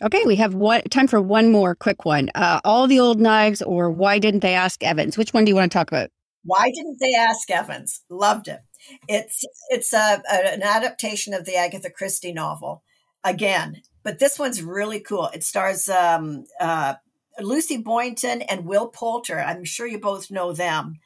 Okay, 0.02 0.24
we 0.26 0.36
have 0.36 0.54
one 0.54 0.84
time 0.84 1.08
for 1.08 1.20
one 1.20 1.52
more 1.52 1.74
quick 1.74 2.06
one. 2.06 2.30
Uh, 2.36 2.60
all 2.63 2.88
the 2.88 3.00
old 3.00 3.20
knives, 3.20 3.63
or 3.63 3.90
why 3.90 4.20
didn't 4.20 4.42
they 4.42 4.54
ask 4.54 4.84
Evans? 4.84 5.18
Which 5.18 5.34
one 5.34 5.44
do 5.44 5.50
you 5.50 5.56
want 5.56 5.72
to 5.72 5.76
talk 5.76 5.88
about? 5.88 6.12
Why 6.44 6.72
didn't 6.74 7.00
they 7.00 7.16
ask 7.18 7.50
Evans? 7.50 8.04
Loved 8.10 8.48
it. 8.48 8.60
It's 9.08 9.44
it's 9.70 9.94
a, 9.94 10.22
a, 10.32 10.54
an 10.54 10.62
adaptation 10.62 11.34
of 11.34 11.46
the 11.46 11.56
Agatha 11.56 11.90
Christie 11.90 12.32
novel 12.32 12.84
again, 13.24 13.82
but 14.04 14.20
this 14.20 14.38
one's 14.38 14.62
really 14.62 15.00
cool. 15.00 15.30
It 15.34 15.44
stars 15.44 15.90
um, 15.90 16.46
uh, 16.60 16.94
Lucy 17.40 17.78
Boynton 17.78 18.44
and 18.44 18.66
Will 18.66 18.88
Poulter. 18.88 19.40
I'm 19.40 19.66
sure 19.66 19.88
you 19.88 20.00
both 20.00 20.30
know 20.30 20.54
them, 20.54 21.00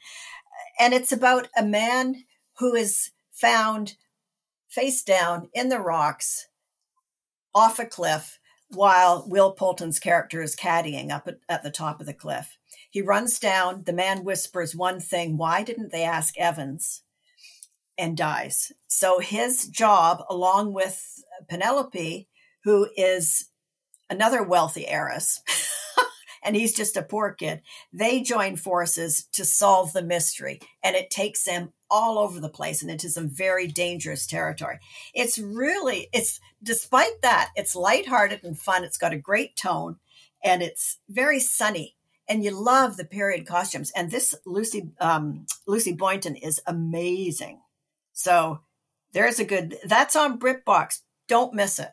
and 0.78 0.94
it's 0.94 1.12
about 1.12 1.48
a 1.56 1.64
man 1.64 2.24
who 2.58 2.74
is 2.74 3.10
found 3.30 3.96
face 4.68 5.02
down 5.02 5.48
in 5.52 5.68
the 5.68 5.80
rocks 5.80 6.46
off 7.54 7.78
a 7.78 7.84
cliff 7.84 8.38
while 8.70 9.24
Will 9.28 9.52
Poulter's 9.52 9.98
character 9.98 10.40
is 10.40 10.56
caddying 10.56 11.10
up 11.10 11.28
at, 11.28 11.38
at, 11.48 11.62
the 11.62 11.70
top 11.70 12.00
of 12.00 12.06
the 12.06 12.14
cliff. 12.14 12.56
He 12.90 13.02
runs 13.02 13.38
down. 13.38 13.82
The 13.84 13.92
man 13.92 14.24
whispers 14.24 14.74
one 14.74 14.98
thing 14.98 15.36
Why 15.36 15.62
didn't 15.62 15.92
they 15.92 16.04
ask 16.04 16.38
Evans? 16.38 17.02
and 17.98 18.16
dies. 18.16 18.72
So 18.88 19.18
his 19.18 19.68
job, 19.68 20.24
along 20.28 20.72
with 20.72 21.22
Penelope, 21.48 22.28
who 22.64 22.88
is 22.96 23.48
another 24.08 24.42
wealthy 24.42 24.86
heiress, 24.86 25.40
and 26.42 26.56
he's 26.56 26.74
just 26.74 26.96
a 26.96 27.02
poor 27.02 27.32
kid, 27.32 27.62
they 27.92 28.20
join 28.20 28.56
forces 28.56 29.26
to 29.32 29.44
solve 29.44 29.92
the 29.92 30.02
mystery. 30.02 30.60
And 30.82 30.96
it 30.96 31.10
takes 31.10 31.44
them 31.44 31.72
all 31.90 32.18
over 32.18 32.40
the 32.40 32.48
place 32.48 32.82
and 32.82 32.90
into 32.90 33.10
some 33.10 33.28
very 33.28 33.66
dangerous 33.66 34.26
territory. 34.26 34.78
It's 35.14 35.38
really, 35.38 36.08
it's 36.12 36.40
despite 36.62 37.20
that, 37.22 37.50
it's 37.54 37.76
lighthearted 37.76 38.40
and 38.44 38.58
fun. 38.58 38.84
It's 38.84 38.98
got 38.98 39.12
a 39.12 39.18
great 39.18 39.56
tone 39.56 39.96
and 40.42 40.62
it's 40.62 40.98
very 41.08 41.38
sunny. 41.38 41.96
And 42.28 42.44
you 42.44 42.50
love 42.52 42.96
the 42.96 43.04
period 43.04 43.46
costumes. 43.46 43.92
And 43.94 44.10
this 44.10 44.34
Lucy 44.46 44.90
um, 45.00 45.46
Lucy 45.66 45.92
Boynton 45.92 46.36
is 46.36 46.62
amazing. 46.66 47.60
So 48.12 48.60
there's 49.12 49.38
a 49.38 49.44
good 49.44 49.76
that's 49.84 50.16
on 50.16 50.38
BritBox. 50.38 51.00
Don't 51.28 51.52
miss 51.52 51.78
it. 51.78 51.90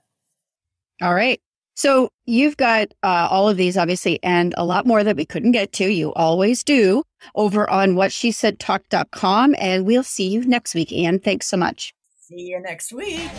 All 1.01 1.13
right. 1.13 1.41
So 1.80 2.10
you've 2.26 2.58
got 2.58 2.89
uh, 3.04 3.30
all 3.32 3.48
of 3.48 3.56
these, 3.56 3.78
obviously, 3.78 4.22
and 4.22 4.54
a 4.58 4.65
lot 4.65 4.86
more 4.86 5.02
that 5.02 5.15
we 5.15 5.24
couldn't 5.24 5.54
get 5.54 5.72
to. 5.74 5.88
You 5.88 6.12
always 6.13 6.62
do 6.62 7.04
over 7.36 7.70
on 7.70 7.96
what 7.96 8.12
she 8.12 8.34
said 8.34 8.60
talk.com. 8.60 9.56
And 9.58 9.86
we'll 9.86 10.04
see 10.04 10.28
you 10.28 10.44
next 10.44 10.76
week. 10.76 10.92
Anne, 10.92 11.20
thanks 11.20 11.48
so 11.48 11.56
much. 11.56 11.94
See 12.18 12.50
you 12.50 12.60
next 12.62 12.92
week. 12.92 13.32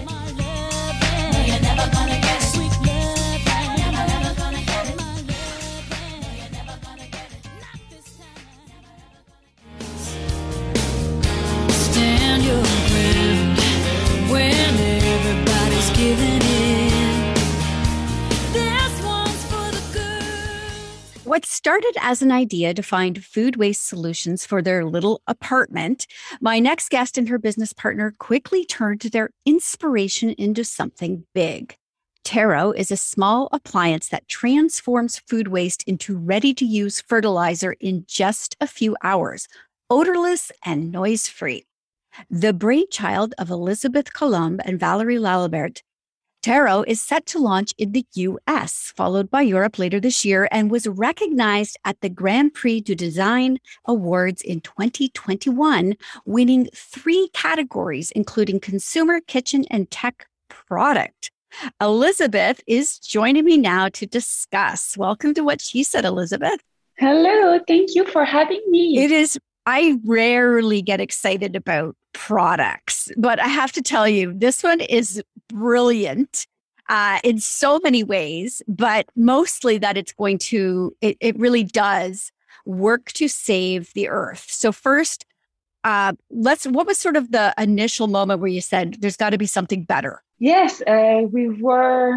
What 21.31 21.47
started 21.47 21.97
as 22.01 22.23
an 22.23 22.33
idea 22.33 22.75
to 22.75 22.83
find 22.83 23.25
food 23.25 23.55
waste 23.55 23.87
solutions 23.87 24.45
for 24.45 24.61
their 24.61 24.85
little 24.85 25.23
apartment, 25.29 26.09
my 26.41 26.59
next 26.59 26.89
guest 26.89 27.17
and 27.17 27.29
her 27.29 27.39
business 27.39 27.73
partner 27.73 28.13
quickly 28.19 28.65
turned 28.65 29.03
their 29.03 29.31
inspiration 29.47 30.31
into 30.31 30.65
something 30.65 31.25
big. 31.33 31.77
Tero 32.25 32.73
is 32.73 32.91
a 32.91 32.97
small 32.97 33.49
appliance 33.53 34.09
that 34.09 34.27
transforms 34.27 35.21
food 35.21 35.47
waste 35.47 35.85
into 35.85 36.19
ready 36.19 36.53
to 36.53 36.65
use 36.65 37.01
fertilizer 37.01 37.77
in 37.79 38.07
just 38.09 38.57
a 38.61 38.67
few 38.67 38.97
hours, 39.05 39.47
odorless 39.89 40.51
and 40.65 40.91
noise 40.91 41.29
free. 41.29 41.65
The 42.29 42.53
brainchild 42.53 43.35
of 43.39 43.51
Elizabeth 43.51 44.13
Coulombe 44.13 44.59
and 44.65 44.81
Valérie 44.81 45.21
Laliberté, 45.21 45.83
Tero 46.43 46.83
is 46.87 47.03
set 47.03 47.27
to 47.27 47.39
launch 47.39 47.75
in 47.77 47.93
the 47.93 48.07
US, 48.15 48.95
followed 48.97 49.31
by 49.31 49.43
Europe 49.43 49.79
later 49.79 50.01
this 50.01 50.25
year, 50.25 50.49
and 50.51 50.71
was 50.71 50.87
recognized 50.87 51.77
at 51.85 52.01
the 52.01 52.09
Grand 52.09 52.55
Prix 52.55 52.81
du 52.81 52.95
Design 52.95 53.59
Awards 53.85 54.41
in 54.41 54.63
2021, 54.63 55.97
winning 56.25 56.69
three 56.75 57.29
categories, 57.35 58.11
including 58.13 58.59
Consumer, 58.59 59.21
Kitchen, 59.21 59.67
and 59.71 59.91
Tech 59.91 60.29
Product. 60.49 61.31
Elizabeth 61.79 62.63
is 62.67 62.99
joining 62.99 63.45
me 63.45 63.59
now 63.59 63.91
to 63.91 64.07
discuss. 64.07 64.97
Welcome 64.97 65.35
to 65.35 65.43
What 65.43 65.61
She 65.61 65.83
Said, 65.83 66.07
Elizabeth. 66.07 66.63
Hello, 66.97 67.61
thank 67.69 67.95
you 67.95 68.07
for 68.07 68.25
having 68.25 68.63
me. 68.71 68.99
It 68.99 69.11
is, 69.11 69.39
I 69.73 70.01
rarely 70.05 70.83
get 70.83 71.01
excited 71.01 71.55
about 71.55 71.95
products. 72.13 73.09
But 73.17 73.39
I 73.39 73.47
have 73.47 73.71
to 73.73 73.83
tell 73.83 74.09
you, 74.09 74.35
this 74.37 74.65
one 74.65 74.81
is 74.81 75.23
brilliant 75.49 76.49
uh, 76.89 77.21
in 77.23 77.39
so 77.39 77.79
many 77.85 78.03
ways, 78.03 78.63
but 78.67 79.07
mostly 79.15 79.79
that 79.79 79.97
it's 79.97 80.13
going 80.13 80.39
to, 80.39 80.97
it, 81.01 81.17
it 81.21 81.39
really 81.39 81.63
does 81.63 82.33
work 82.67 83.13
to 83.13 83.29
save 83.29 83.93
the 83.95 84.09
earth. 84.09 84.47
So, 84.49 84.73
first, 84.73 85.25
uh, 85.85 86.15
let's, 86.31 86.67
what 86.67 86.89
was 86.89 86.99
sort 86.99 87.15
of 87.15 87.31
the 87.31 87.55
initial 87.57 88.09
moment 88.09 88.41
where 88.41 88.51
you 88.51 88.61
said 88.61 88.97
there's 88.99 89.17
got 89.17 89.31
to 89.31 89.39
be 89.39 89.47
something 89.47 89.85
better? 89.85 90.21
Yes, 90.41 90.83
uh, 90.83 91.23
we 91.31 91.49
were, 91.49 92.17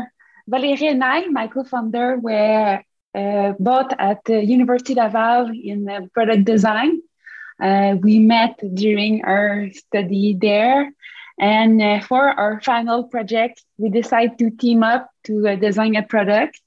Valérie 0.49 0.89
and 0.89 1.03
I, 1.03 1.27
my 1.27 1.45
co 1.45 1.63
founder, 1.63 2.17
were 2.17 2.81
uh, 3.13 3.53
both 3.59 3.91
at 3.99 4.25
the 4.25 4.43
University 4.43 4.95
Laval 4.95 5.51
in 5.51 6.09
product 6.15 6.45
design 6.45 6.99
uh, 7.61 7.95
we 8.01 8.19
met 8.19 8.59
during 8.73 9.23
our 9.23 9.69
study 9.73 10.37
there. 10.39 10.91
And 11.39 11.81
uh, 11.81 12.01
for 12.01 12.29
our 12.29 12.61
final 12.61 13.05
project, 13.05 13.63
we 13.77 13.89
decided 13.89 14.37
to 14.39 14.51
team 14.51 14.83
up 14.83 15.09
to 15.25 15.47
uh, 15.47 15.55
design 15.55 15.95
a 15.95 16.03
product 16.03 16.61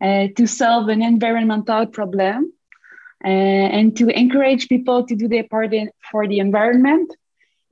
uh, 0.00 0.28
to 0.36 0.46
solve 0.46 0.88
an 0.88 1.02
environmental 1.02 1.86
problem 1.86 2.52
uh, 3.24 3.28
and 3.28 3.96
to 3.96 4.08
encourage 4.08 4.68
people 4.68 5.06
to 5.06 5.16
do 5.16 5.28
their 5.28 5.44
part 5.44 5.72
in, 5.74 5.90
for 6.10 6.28
the 6.28 6.38
environment. 6.38 7.12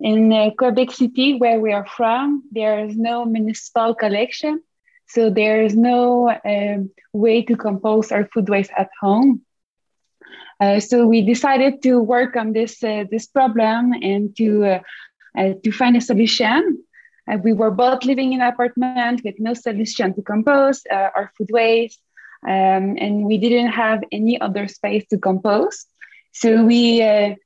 In 0.01 0.33
uh, 0.33 0.51
Quebec 0.59 0.91
City, 0.91 1.35
where 1.39 1.61
we 1.61 1.73
are 1.73 1.87
from, 1.87 2.43
there 2.51 2.85
is 2.85 2.97
no 2.97 3.25
municipal 3.25 3.95
collection. 3.95 4.61
So 5.07 5.31
there 5.31 5.63
is 5.63 5.77
no 5.77 6.35
um, 6.45 6.91
way 7.13 7.43
to 7.43 7.57
compost 7.57 8.11
our 8.11 8.27
food 8.33 8.49
waste 8.49 8.73
at 8.77 8.91
home. 9.01 9.43
Uh, 10.63 10.79
so 10.79 11.09
we 11.09 11.23
decided 11.23 11.83
to 11.83 12.01
work 12.01 12.37
on 12.37 12.53
this 12.53 12.85
uh, 12.85 13.03
this 13.11 13.27
problem 13.27 13.93
and 14.01 14.37
to 14.37 14.65
uh, 14.65 14.81
uh 15.37 15.55
to 15.65 15.73
find 15.73 15.97
a 15.97 16.01
solution. 16.01 16.79
We 17.43 17.53
were 17.53 17.71
both 17.71 18.05
living 18.05 18.33
in 18.33 18.41
an 18.41 18.49
apartment 18.49 19.23
with 19.25 19.37
no 19.39 19.55
solution 19.55 20.15
to 20.15 20.23
compost 20.23 20.87
our 20.91 21.31
food 21.37 21.51
waste, 21.51 22.01
um, 22.47 22.85
and 23.05 23.25
we 23.25 23.39
didn't 23.39 23.73
have 23.85 24.01
any 24.11 24.41
other 24.41 24.67
space 24.69 25.05
to 25.11 25.19
compost. 25.19 25.89
So 26.33 26.65
we 26.65 26.83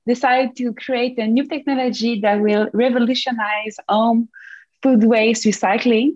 decided 0.06 0.56
to 0.56 0.72
create 0.72 1.18
a 1.18 1.26
new 1.26 1.46
technology 1.46 2.20
that 2.20 2.40
will 2.40 2.68
revolutionize 2.72 3.76
home 3.88 4.28
food 4.82 5.04
waste 5.04 5.44
recycling. 5.44 6.08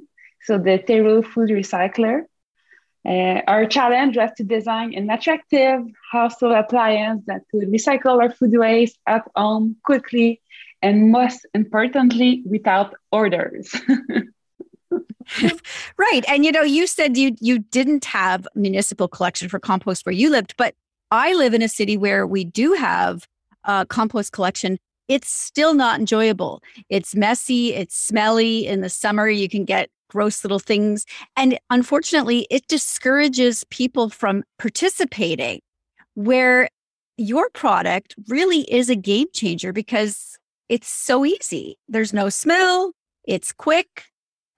So 0.46 0.58
the 0.58 0.78
Tero 0.78 1.22
Food 1.22 1.50
Recycler. 1.50 2.24
Uh, 3.06 3.40
our 3.46 3.66
challenge 3.66 4.16
was 4.16 4.30
to 4.36 4.44
design 4.44 4.92
an 4.94 5.08
attractive 5.10 5.80
household 6.12 6.52
appliance 6.52 7.22
that 7.26 7.42
could 7.50 7.62
recycle 7.70 8.20
our 8.20 8.30
food 8.30 8.52
waste 8.52 8.98
at 9.06 9.26
home 9.34 9.76
quickly 9.84 10.40
and 10.82 11.10
most 11.10 11.46
importantly 11.54 12.42
without 12.44 12.94
orders. 13.10 13.74
right. 15.96 16.24
And 16.28 16.44
you 16.44 16.52
know, 16.52 16.62
you 16.62 16.86
said 16.86 17.16
you 17.16 17.36
you 17.40 17.58
didn't 17.58 18.04
have 18.06 18.46
municipal 18.54 19.08
collection 19.08 19.48
for 19.48 19.58
compost 19.58 20.04
where 20.04 20.12
you 20.12 20.30
lived, 20.30 20.54
but 20.56 20.74
I 21.10 21.34
live 21.34 21.54
in 21.54 21.62
a 21.62 21.68
city 21.68 21.96
where 21.96 22.26
we 22.26 22.44
do 22.44 22.74
have 22.74 23.26
a 23.64 23.86
compost 23.86 24.32
collection. 24.32 24.78
It's 25.08 25.28
still 25.28 25.74
not 25.74 25.98
enjoyable. 25.98 26.62
It's 26.88 27.16
messy, 27.16 27.74
it's 27.74 27.96
smelly. 27.96 28.66
In 28.66 28.80
the 28.80 28.88
summer, 28.88 29.28
you 29.28 29.48
can 29.48 29.64
get 29.64 29.90
gross 30.10 30.44
little 30.44 30.58
things. 30.58 31.06
And 31.36 31.58
unfortunately, 31.70 32.46
it 32.50 32.66
discourages 32.66 33.64
people 33.70 34.10
from 34.10 34.44
participating, 34.58 35.60
where 36.14 36.68
your 37.16 37.48
product 37.50 38.14
really 38.28 38.60
is 38.72 38.90
a 38.90 38.96
game 38.96 39.28
changer 39.32 39.72
because 39.72 40.38
it's 40.68 40.88
so 40.88 41.24
easy. 41.24 41.78
There's 41.88 42.12
no 42.12 42.28
smell, 42.28 42.92
it's 43.24 43.52
quick, 43.52 44.04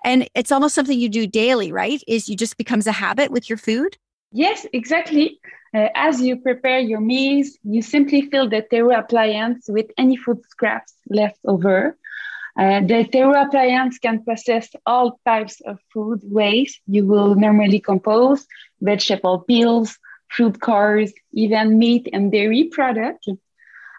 and 0.05 0.29
it's 0.35 0.53
almost 0.53 0.75
something 0.75 0.99
you 0.99 1.09
do 1.09 1.27
daily, 1.27 1.73
right? 1.73 2.03
Is 2.07 2.29
you 2.29 2.37
just 2.37 2.57
becomes 2.57 2.87
a 2.87 2.93
habit 2.93 3.31
with 3.31 3.49
your 3.49 3.59
food. 3.59 3.97
Yes, 4.33 4.67
exactly. 4.73 5.39
Uh, 5.75 5.89
as 5.95 6.21
you 6.21 6.37
prepare 6.37 6.79
your 6.79 7.01
meals, 7.01 7.59
you 7.65 7.83
simply 7.83 8.23
fill 8.31 8.49
the 8.49 8.63
Tero 8.71 8.99
appliance 8.99 9.67
with 9.69 9.87
any 9.97 10.17
food 10.17 10.41
scraps 10.49 10.95
left 11.09 11.39
over. 11.45 11.97
Uh, 12.59 12.81
the 12.81 13.09
Tero 13.11 13.33
appliance 13.33 13.99
can 13.99 14.23
process 14.23 14.69
all 14.85 15.19
types 15.25 15.61
of 15.63 15.79
food 15.93 16.21
waste 16.25 16.81
you 16.87 17.07
will 17.07 17.35
normally 17.35 17.81
compose, 17.81 18.47
vegetable 18.81 19.41
peels, 19.41 19.99
fruit 20.29 20.61
cores, 20.61 21.13
even 21.33 21.79
meat 21.79 22.09
and 22.13 22.31
dairy 22.31 22.65
products. 22.65 23.27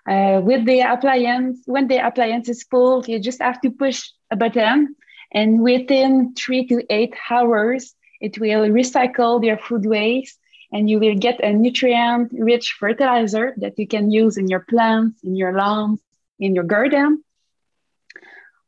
Uh, 0.07 0.41
with 0.43 0.65
the 0.65 0.81
appliance, 0.81 1.61
when 1.65 1.87
the 1.87 2.05
appliance 2.05 2.49
is 2.49 2.63
full, 2.63 3.03
you 3.05 3.19
just 3.19 3.41
have 3.41 3.59
to 3.61 3.71
push 3.71 4.09
a 4.29 4.35
button, 4.35 4.95
and 5.33 5.61
within 5.61 6.33
three 6.35 6.67
to 6.67 6.83
eight 6.89 7.15
hours, 7.29 7.95
it 8.21 8.37
will 8.39 8.67
recycle 8.67 9.43
your 9.43 9.57
food 9.57 9.85
waste 9.85 10.39
and 10.71 10.89
you 10.89 10.99
will 10.99 11.15
get 11.15 11.39
a 11.43 11.53
nutrient 11.53 12.31
rich 12.33 12.75
fertilizer 12.79 13.53
that 13.57 13.77
you 13.77 13.87
can 13.87 14.09
use 14.11 14.37
in 14.37 14.47
your 14.47 14.61
plants, 14.61 15.23
in 15.23 15.35
your 15.35 15.53
lawns, 15.55 16.01
in 16.39 16.55
your 16.55 16.63
garden. 16.63 17.23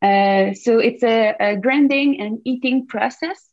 Uh, 0.02 0.54
so 0.54 0.80
it's 0.80 1.04
a, 1.04 1.36
a, 1.40 1.56
grinding 1.58 2.20
and 2.22 2.40
eating 2.46 2.86
process 2.86 3.50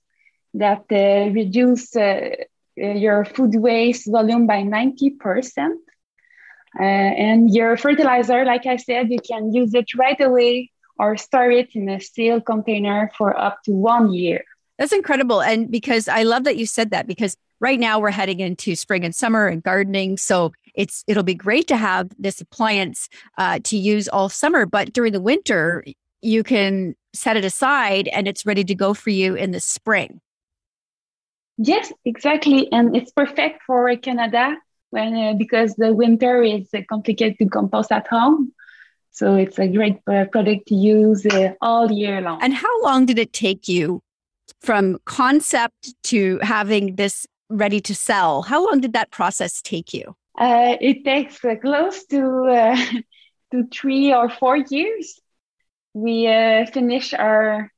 that 0.55 0.85
uh, 0.91 1.31
reduce 1.33 1.97
uh, 1.97 2.31
your 2.77 3.25
food 3.25 3.55
waste 3.55 4.11
volume 4.11 4.47
by 4.47 4.63
90%. 4.63 5.71
Uh, 6.79 6.83
and 6.83 7.55
your 7.55 7.77
fertilizer, 7.77 8.45
like 8.45 8.67
I 8.67 8.77
said, 8.77 9.11
you 9.11 9.19
can 9.21 9.53
use 9.53 9.75
it 9.75 9.95
right 9.95 10.21
away 10.21 10.71
or 10.99 11.17
store 11.17 11.51
it 11.51 11.75
in 11.75 11.89
a 11.89 12.01
sealed 12.01 12.45
container 12.47 13.11
for 13.17 13.39
up 13.39 13.63
to 13.65 13.73
one 13.73 14.13
year. 14.13 14.45
That's 14.79 14.93
incredible. 14.93 15.43
And 15.43 15.71
because 15.71 16.09
I 16.09 16.23
love 16.23 16.45
that 16.45 16.57
you 16.57 16.67
said 16.67 16.91
that 16.91 17.07
because 17.07 17.37
right 17.61 17.79
now 17.79 18.01
we're 18.01 18.11
heading 18.11 18.41
into 18.41 18.75
spring 18.75 19.05
and 19.05 19.15
summer 19.15 19.47
and 19.47 19.63
gardening. 19.63 20.17
So 20.17 20.53
it's 20.75 21.05
it'll 21.07 21.23
be 21.23 21.35
great 21.35 21.69
to 21.69 21.77
have 21.77 22.11
this 22.19 22.41
appliance 22.41 23.09
uh, 23.39 23.61
to 23.65 23.77
use 23.77 24.09
all 24.09 24.29
summer. 24.29 24.67
But 24.67 24.93
during 24.93 25.13
the 25.13 25.21
winter, 25.21 25.85
you 26.23 26.43
can 26.43 26.95
set 27.13 27.37
it 27.37 27.45
aside 27.45 28.09
and 28.09 28.27
it's 28.27 28.47
ready 28.47 28.65
to 28.65 28.75
go 28.75 28.95
for 28.95 29.11
you 29.11 29.35
in 29.35 29.51
the 29.51 29.61
spring. 29.61 30.21
Yes, 31.59 31.93
exactly, 32.05 32.73
and 32.73 32.97
it's 32.97 33.13
perfect 33.13 33.63
for 33.67 33.95
Canada 33.97 34.57
when 34.91 35.15
uh, 35.15 35.35
because 35.35 35.75
the 35.75 35.93
winter 35.93 36.43
is 36.43 36.69
uh, 36.75 36.81
complicated 36.89 37.39
to 37.39 37.47
compost 37.47 37.93
at 37.93 38.07
home. 38.07 38.53
So 39.11 39.37
it's 39.37 39.59
a 39.59 39.69
great 39.69 39.99
uh, 40.07 40.25
product 40.33 40.69
to 40.69 40.75
use 40.75 41.27
uh, 41.27 41.53
all 41.61 41.93
year 41.93 42.23
long. 42.23 42.43
And 42.43 42.55
how 42.55 42.83
long 42.83 43.05
did 43.05 43.19
it 43.19 43.33
take 43.35 43.69
you 43.69 44.01
from 44.63 44.99
concept 45.05 45.95
to 46.05 46.39
having 46.43 46.97
this 46.97 47.27
ready 47.51 47.81
to 47.81 47.95
sell? 47.95 48.43
How 48.43 48.65
long 48.65 48.81
did 48.81 48.95
that 48.95 49.11
process 49.11 49.61
take 49.61 49.93
you? 49.93 50.17
Uh, 50.39 50.77
it 50.81 51.05
takes 51.05 51.45
uh, 51.45 51.57
close 51.57 52.07
to 52.07 52.45
uh, 52.47 52.77
to 53.53 53.65
three 53.71 54.15
or 54.15 54.31
four 54.31 54.57
years. 54.57 55.21
We 55.95 56.27
uh, 56.27 56.67
finished 56.67 57.15
our 57.15 57.71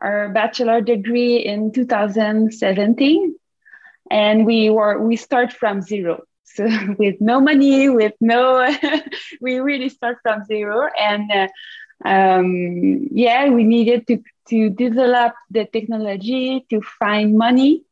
our 0.00 0.30
bachelor 0.30 0.80
degree 0.80 1.36
in 1.36 1.72
2017, 1.72 3.34
and 4.10 4.46
we 4.46 4.70
were 4.70 5.00
we 5.00 5.16
start 5.16 5.52
from 5.52 5.82
zero. 5.82 6.22
So 6.52 6.66
with 6.98 7.20
no 7.20 7.40
money, 7.40 7.88
with 7.88 8.14
no, 8.20 8.66
we 9.40 9.60
really 9.60 9.88
start 9.88 10.18
from 10.22 10.44
zero, 10.46 10.88
and 10.98 11.30
uh, 11.30 11.48
um, 12.04 13.06
yeah, 13.12 13.48
we 13.50 13.62
needed 13.62 14.08
to 14.08 14.18
to 14.48 14.68
develop 14.68 15.34
the 15.50 15.64
technology 15.66 16.66
to 16.70 16.80
find 16.98 17.38
money 17.38 17.84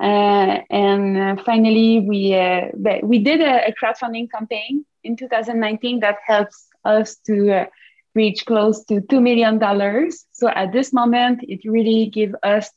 uh, 0.00 0.58
and 0.70 1.16
uh, 1.16 1.42
finally, 1.44 2.00
we 2.00 2.34
uh, 2.34 2.62
we 3.02 3.20
did 3.20 3.40
a, 3.40 3.68
a, 3.68 3.72
crowdfunding 3.72 4.28
campaign 4.30 4.84
in 5.04 5.16
2019 5.16 6.00
that 6.00 6.16
helps 6.26 6.66
us 6.84 7.16
to 7.26 7.66
uh, 8.14 8.20
reach 8.20 8.46
close 8.46 8.84
to 8.84 9.00
two 9.00 9.20
million 9.20 9.58
dollars. 9.58 10.24
So 10.32 10.48
at 10.48 10.72
this 10.72 10.92
moment, 10.92 11.40
it 11.42 11.60
really 11.64 12.06
gives 12.06 12.34
us 12.42 12.70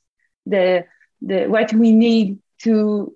the 0.45 0.86
the 1.21 1.47
what 1.47 1.73
we 1.73 1.91
need 1.91 2.39
to 2.63 3.15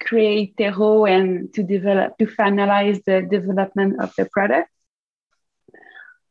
create 0.00 0.56
Tero 0.56 1.04
and 1.04 1.52
to 1.54 1.62
develop 1.62 2.18
to 2.18 2.26
finalize 2.26 3.02
the 3.04 3.22
development 3.22 4.00
of 4.00 4.12
the 4.16 4.26
product. 4.26 4.70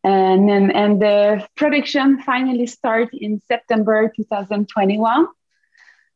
And 0.03 0.47
then 0.47 0.71
and 0.71 1.01
the 1.01 1.47
production 1.55 2.21
finally 2.21 2.67
start 2.67 3.09
in 3.13 3.41
September 3.47 4.11
2021 4.15 5.27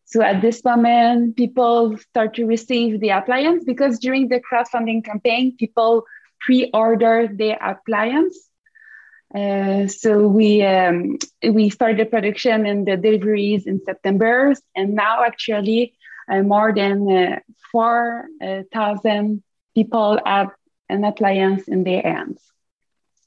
so 0.06 0.22
at 0.22 0.42
this 0.42 0.64
moment, 0.64 1.38
people 1.38 1.98
start 1.98 2.36
to 2.36 2.46
receive 2.46 3.00
the 3.00 3.10
appliance 3.10 3.64
because 3.64 3.98
during 3.98 4.28
the 4.28 4.42
crowdfunding 4.42 5.04
campaign, 5.04 5.56
people 5.58 6.04
pre-order 6.40 7.28
the 7.28 7.58
appliance. 7.68 8.38
Uh, 9.34 9.88
so 9.88 10.28
we 10.28 10.64
um, 10.64 11.18
we 11.42 11.70
started 11.70 12.12
production 12.12 12.66
and 12.66 12.88
the 12.88 12.98
deliveries 12.98 13.66
in 13.66 13.82
September, 13.84 14.54
and 14.76 14.94
now 14.94 15.24
actually 15.24 15.96
uh, 16.32 16.44
more 16.44 16.74
than 16.74 17.10
uh, 17.10 17.40
four 17.72 18.28
thousand 18.72 19.42
people 19.74 20.20
have 20.26 20.50
an 20.90 21.04
appliance 21.04 21.68
in 21.68 21.84
their 21.84 22.02
hands 22.02 22.42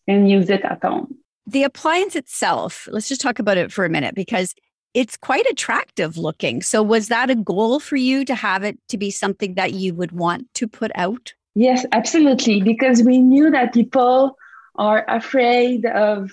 and 0.07 0.31
use 0.31 0.49
it 0.49 0.65
at 0.65 0.83
home. 0.83 1.17
The 1.47 1.65
appliance 1.65 2.17
itself, 2.17 2.89
let's 2.91 3.09
just 3.09 3.21
talk 3.21 3.39
about 3.39 3.57
it 3.57 3.73
for 3.73 3.85
a 3.85 3.91
minute 3.91 4.15
because 4.15 4.55
it's 4.95 5.17
quite 5.17 5.47
attractive 5.47 6.17
looking. 6.17 6.63
So, 6.63 6.83
was 6.83 7.09
that 7.09 7.31
a 7.31 7.35
goal 7.35 7.81
for 7.81 7.97
you 7.97 8.25
to 8.25 8.35
have 8.35 8.63
it 8.65 8.79
to 8.89 8.97
be 8.97 9.11
something 9.11 9.55
that 9.55 9.73
you 9.73 9.95
would 9.95 10.13
want 10.13 10.53
to 10.55 10.67
put 10.67 10.91
out? 10.95 11.35
Yes, 11.55 11.85
absolutely. 11.93 12.63
Because 12.63 13.03
we 13.03 13.19
knew 13.19 13.51
that 13.51 13.75
people 13.75 14.37
are 14.79 15.05
afraid 15.09 15.85
of 15.87 16.31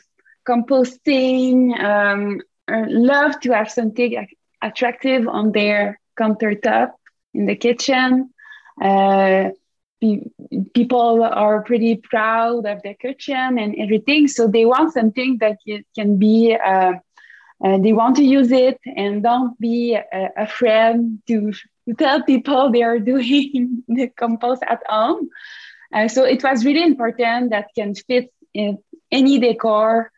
composting, 0.47 1.77
um, 1.83 2.39
love 2.69 3.39
to 3.41 3.51
have 3.51 3.69
something 3.69 4.27
attractive 4.61 5.27
on 5.27 5.51
their 5.51 5.99
countertop 6.19 6.91
in 7.33 7.45
the 7.45 7.55
kitchen. 7.55 8.29
Uh, 8.81 9.49
people 10.73 11.23
are 11.23 11.61
pretty 11.63 11.95
proud 11.95 12.65
of 12.65 12.81
their 12.83 12.95
kitchen 12.95 13.57
and 13.57 13.75
everything. 13.79 14.27
So 14.27 14.47
they 14.47 14.65
want 14.65 14.93
something 14.93 15.37
that 15.39 15.57
can 15.95 16.17
be 16.17 16.55
uh, 16.55 16.93
uh, 17.63 17.77
they 17.77 17.93
want 17.93 18.15
to 18.17 18.23
use 18.23 18.51
it 18.51 18.77
and 18.97 19.23
don't 19.23 19.57
be 19.59 19.95
uh, 19.97 20.27
afraid 20.35 20.95
to, 21.27 21.51
to 21.87 21.93
tell 21.97 22.21
people 22.23 22.71
they 22.71 22.83
are 22.83 22.99
doing 23.11 23.83
the 23.87 24.07
compost 24.09 24.63
at 24.67 24.81
home. 24.87 25.29
Uh, 25.93 26.07
so 26.07 26.23
it 26.23 26.43
was 26.43 26.65
really 26.65 26.83
important 26.83 27.51
that 27.51 27.67
can 27.75 27.93
fit 27.93 28.33
in 28.53 28.79
any 29.11 29.39
decor 29.39 30.11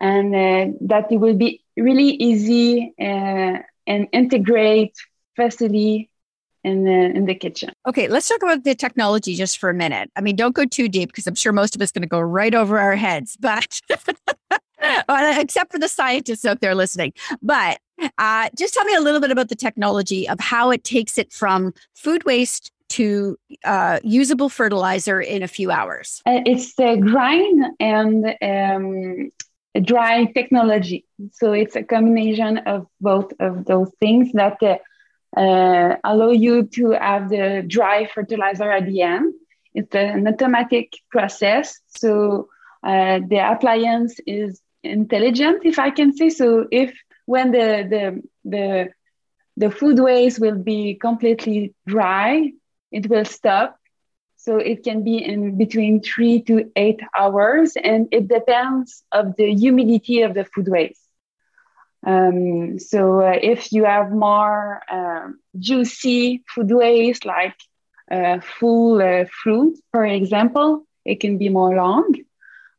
and 0.00 0.34
uh, 0.34 0.76
that 0.80 1.10
it 1.12 1.18
will 1.18 1.36
be 1.36 1.62
really 1.76 2.10
easy 2.10 2.94
uh, 3.00 3.58
and 3.86 4.08
integrate 4.12 4.94
facility 5.36 6.10
in 6.64 6.84
the, 6.84 6.90
in 6.90 7.26
the 7.26 7.34
kitchen. 7.34 7.72
Okay, 7.86 8.08
let's 8.08 8.28
talk 8.28 8.42
about 8.42 8.64
the 8.64 8.74
technology 8.74 9.34
just 9.34 9.58
for 9.58 9.70
a 9.70 9.74
minute. 9.74 10.10
I 10.16 10.20
mean, 10.20 10.36
don't 10.36 10.54
go 10.54 10.64
too 10.64 10.88
deep 10.88 11.10
because 11.10 11.26
I'm 11.26 11.34
sure 11.34 11.52
most 11.52 11.76
of 11.76 11.82
us 11.82 11.92
going 11.92 12.02
to 12.02 12.08
go 12.08 12.20
right 12.20 12.54
over 12.54 12.78
our 12.78 12.96
heads, 12.96 13.36
but 13.38 13.80
except 15.08 15.72
for 15.72 15.78
the 15.78 15.88
scientists 15.88 16.44
out 16.44 16.60
there 16.60 16.74
listening. 16.74 17.12
But 17.42 17.78
uh, 18.18 18.50
just 18.56 18.74
tell 18.74 18.84
me 18.84 18.94
a 18.94 19.00
little 19.00 19.20
bit 19.20 19.30
about 19.30 19.48
the 19.48 19.56
technology 19.56 20.28
of 20.28 20.40
how 20.40 20.70
it 20.70 20.84
takes 20.84 21.18
it 21.18 21.32
from 21.32 21.72
food 21.94 22.24
waste 22.24 22.72
to 22.88 23.36
uh, 23.64 23.98
usable 24.02 24.48
fertilizer 24.48 25.20
in 25.20 25.42
a 25.42 25.48
few 25.48 25.70
hours. 25.70 26.22
Uh, 26.26 26.40
it's 26.46 26.74
the 26.74 26.96
grind 26.96 27.64
and 27.80 28.36
um, 28.42 29.30
dry 29.84 30.24
technology. 30.26 31.06
So 31.32 31.52
it's 31.52 31.76
a 31.76 31.82
combination 31.82 32.58
of 32.58 32.86
both 33.00 33.32
of 33.40 33.64
those 33.64 33.90
things 34.00 34.32
that 34.32 34.62
uh, 34.62 34.78
uh, 35.38 35.96
allow 36.04 36.30
you 36.30 36.64
to 36.66 36.90
have 36.92 37.28
the 37.28 37.64
dry 37.66 38.06
fertilizer 38.06 38.70
at 38.70 38.86
the 38.86 39.02
end. 39.02 39.34
It's 39.74 39.94
an 39.94 40.26
automatic 40.26 40.94
process. 41.10 41.78
So 41.88 42.48
uh, 42.82 43.20
the 43.28 43.38
appliance 43.38 44.18
is 44.26 44.60
intelligent, 44.82 45.64
if 45.64 45.78
I 45.78 45.90
can 45.90 46.16
say 46.16 46.30
so. 46.30 46.66
If 46.70 46.94
when 47.26 47.50
the 47.52 47.86
the 47.88 48.22
the 48.44 48.88
the 49.56 49.70
food 49.70 49.98
waste 49.98 50.40
will 50.40 50.56
be 50.56 50.94
completely 50.94 51.74
dry, 51.86 52.52
it 52.92 53.08
will 53.08 53.24
stop. 53.24 53.76
So 54.36 54.56
it 54.58 54.84
can 54.84 55.02
be 55.04 55.18
in 55.24 55.56
between 55.58 56.00
three 56.02 56.42
to 56.42 56.70
eight 56.76 57.00
hours, 57.18 57.74
and 57.82 58.08
it 58.12 58.28
depends 58.28 59.04
of 59.12 59.36
the 59.36 59.54
humidity 59.54 60.22
of 60.22 60.34
the 60.34 60.44
food 60.44 60.68
waste. 60.68 61.08
Um, 62.06 62.78
so 62.78 63.20
uh, 63.22 63.38
if 63.42 63.72
you 63.72 63.84
have 63.84 64.10
more 64.10 64.80
uh, 64.90 65.28
juicy 65.58 66.42
food 66.54 66.70
waste, 66.70 67.24
like 67.26 67.56
uh, 68.10 68.40
full 68.40 69.00
uh, 69.02 69.24
fruit, 69.42 69.76
for 69.92 70.04
example, 70.04 70.84
it 71.04 71.20
can 71.20 71.38
be 71.38 71.48
more 71.48 71.74
long. 71.74 72.14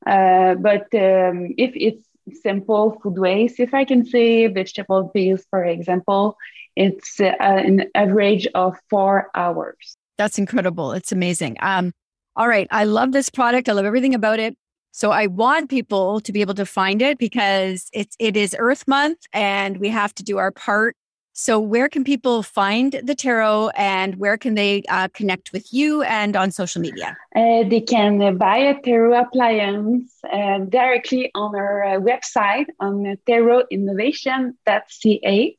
Uh, 0.06 0.56
but 0.56 0.88
um, 0.94 1.54
if 1.58 1.72
it's 1.76 2.06
simple 2.42 2.98
food 3.02 3.18
waste, 3.18 3.60
if 3.60 3.74
I 3.74 3.86
can 3.86 4.06
say 4.06 4.48
vegetable 4.48 5.10
peels, 5.14 5.46
for 5.50 5.64
example, 5.64 6.36
It's 6.76 7.20
uh, 7.20 7.34
an 7.40 7.90
average 7.94 8.48
of 8.56 8.72
four 8.90 9.30
hours. 9.36 9.99
That's 10.20 10.38
incredible. 10.38 10.92
It's 10.92 11.12
amazing. 11.14 11.56
Um, 11.62 11.94
all 12.36 12.50
right. 12.50 12.68
I 12.72 12.84
love 12.84 13.14
this 13.14 13.30
product. 13.30 13.70
I 13.70 13.72
love 13.72 13.86
everything 13.86 14.14
about 14.14 14.38
it. 14.38 14.58
So 14.92 15.12
I 15.12 15.28
want 15.28 15.70
people 15.70 16.20
to 16.20 16.34
be 16.34 16.42
able 16.42 16.56
to 16.56 16.66
find 16.66 17.02
it 17.02 17.18
because 17.18 17.88
it's 17.94 18.18
it 18.20 18.36
is 18.36 18.54
Earth 18.60 18.86
Month 18.86 19.20
and 19.32 19.78
we 19.78 19.88
have 19.88 20.14
to 20.16 20.24
do 20.24 20.38
our 20.38 20.52
part. 20.52 20.98
So 21.32 21.58
where 21.58 21.88
can 21.88 22.04
people 22.04 22.44
find 22.44 23.00
the 23.02 23.16
Tero 23.16 23.70
and 23.78 24.18
where 24.18 24.38
can 24.38 24.56
they 24.56 24.84
uh, 24.90 25.08
connect 25.14 25.54
with 25.54 25.72
you 25.72 26.02
and 26.02 26.36
on 26.36 26.52
social 26.52 26.82
media? 26.82 27.16
Uh, 27.34 27.64
they 27.70 27.80
can 27.80 28.38
buy 28.38 28.58
a 28.58 28.82
Tero 28.82 29.18
appliance 29.18 30.20
uh, 30.30 30.60
directly 30.68 31.32
on 31.34 31.56
our 31.56 31.86
uh, 31.86 31.98
website 31.98 32.66
on 32.82 33.16
tarotinnovation.ca. 33.26 35.56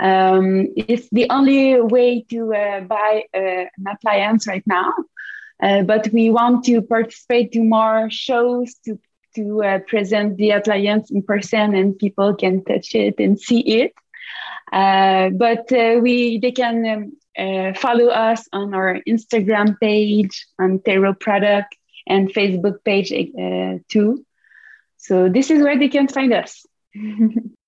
Um, 0.00 0.68
it's 0.76 1.08
the 1.10 1.28
only 1.28 1.80
way 1.80 2.24
to 2.30 2.54
uh, 2.54 2.80
buy 2.80 3.24
uh, 3.34 3.38
an 3.76 3.86
appliance 3.90 4.46
right 4.46 4.66
now. 4.66 4.92
Uh, 5.62 5.82
but 5.82 6.08
we 6.12 6.30
want 6.30 6.64
to 6.64 6.80
participate 6.80 7.52
to 7.52 7.62
more 7.62 8.08
shows 8.10 8.74
to 8.86 8.98
to 9.36 9.62
uh, 9.62 9.78
present 9.86 10.36
the 10.38 10.50
appliance 10.50 11.10
in 11.10 11.22
person 11.22 11.74
and 11.76 11.96
people 11.96 12.34
can 12.34 12.64
touch 12.64 12.96
it 12.96 13.14
and 13.20 13.38
see 13.38 13.60
it. 13.60 13.92
Uh, 14.72 15.30
but 15.30 15.70
uh, 15.70 16.00
we 16.00 16.38
they 16.38 16.50
can 16.50 17.12
um, 17.38 17.74
follow 17.74 18.06
us 18.06 18.48
on 18.52 18.74
our 18.74 18.98
Instagram 19.06 19.78
page, 19.80 20.46
on 20.58 20.80
Tero 20.80 21.12
Product, 21.12 21.76
and 22.06 22.32
Facebook 22.32 22.82
page 22.84 23.12
too. 23.88 24.24
So 24.96 25.28
this 25.28 25.50
is 25.50 25.62
where 25.62 25.78
they 25.78 25.88
can 25.88 26.08
find 26.08 26.32
us. 26.32 26.66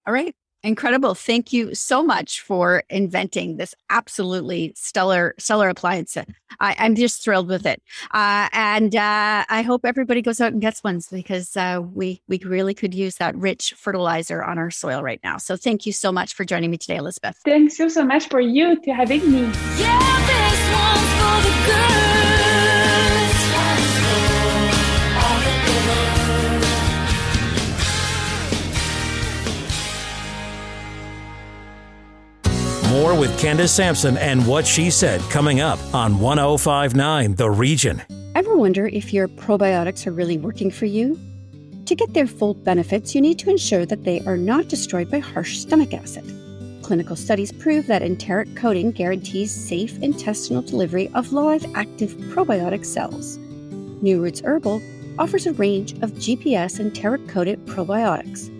All 0.06 0.12
right. 0.12 0.34
Incredible. 0.64 1.14
Thank 1.14 1.52
you 1.52 1.74
so 1.74 2.04
much 2.04 2.40
for 2.40 2.84
inventing 2.88 3.56
this 3.56 3.74
absolutely 3.90 4.72
stellar, 4.76 5.34
stellar 5.38 5.68
appliance. 5.68 6.16
I, 6.60 6.74
am 6.78 6.94
just 6.94 7.24
thrilled 7.24 7.48
with 7.48 7.66
it. 7.66 7.82
Uh, 8.12 8.48
and 8.52 8.94
uh, 8.94 9.44
I 9.48 9.62
hope 9.62 9.84
everybody 9.84 10.22
goes 10.22 10.40
out 10.40 10.52
and 10.52 10.60
gets 10.60 10.84
one 10.84 11.00
because 11.10 11.56
uh, 11.56 11.80
we, 11.92 12.22
we 12.28 12.38
really 12.44 12.74
could 12.74 12.94
use 12.94 13.16
that 13.16 13.34
rich 13.34 13.74
fertilizer 13.76 14.44
on 14.44 14.58
our 14.58 14.70
soil 14.70 15.02
right 15.02 15.20
now. 15.24 15.36
So 15.38 15.56
thank 15.56 15.84
you 15.84 15.92
so 15.92 16.12
much 16.12 16.34
for 16.34 16.44
joining 16.44 16.70
me 16.70 16.78
today, 16.78 16.96
Elizabeth. 16.96 17.40
Thanks 17.44 17.76
so, 17.76 17.88
so 17.88 18.04
much 18.04 18.28
for 18.28 18.40
you 18.40 18.80
to 18.82 18.90
having 18.92 19.32
me. 19.32 19.50
Yeah, 19.78 21.18
More 32.92 33.18
with 33.18 33.40
Candace 33.40 33.72
Sampson 33.72 34.18
and 34.18 34.46
what 34.46 34.66
she 34.66 34.90
said 34.90 35.22
coming 35.30 35.62
up 35.62 35.78
on 35.94 36.18
1059 36.18 37.36
The 37.36 37.50
Region. 37.50 38.02
Ever 38.34 38.54
wonder 38.54 38.86
if 38.86 39.14
your 39.14 39.28
probiotics 39.28 40.06
are 40.06 40.12
really 40.12 40.36
working 40.36 40.70
for 40.70 40.84
you? 40.84 41.18
To 41.86 41.94
get 41.94 42.12
their 42.12 42.26
full 42.26 42.52
benefits, 42.52 43.14
you 43.14 43.22
need 43.22 43.38
to 43.38 43.48
ensure 43.48 43.86
that 43.86 44.04
they 44.04 44.20
are 44.26 44.36
not 44.36 44.68
destroyed 44.68 45.10
by 45.10 45.20
harsh 45.20 45.56
stomach 45.56 45.94
acid. 45.94 46.22
Clinical 46.82 47.16
studies 47.16 47.50
prove 47.50 47.86
that 47.86 48.02
enteric 48.02 48.54
coating 48.56 48.90
guarantees 48.90 49.54
safe 49.54 49.98
intestinal 50.02 50.60
delivery 50.60 51.08
of 51.14 51.32
live 51.32 51.64
active 51.74 52.10
probiotic 52.34 52.84
cells. 52.84 53.38
New 54.02 54.22
Roots 54.22 54.42
Herbal 54.44 54.82
offers 55.18 55.46
a 55.46 55.54
range 55.54 55.92
of 56.02 56.12
GPS 56.12 56.78
enteric 56.78 57.26
coated 57.26 57.64
probiotics, 57.64 58.50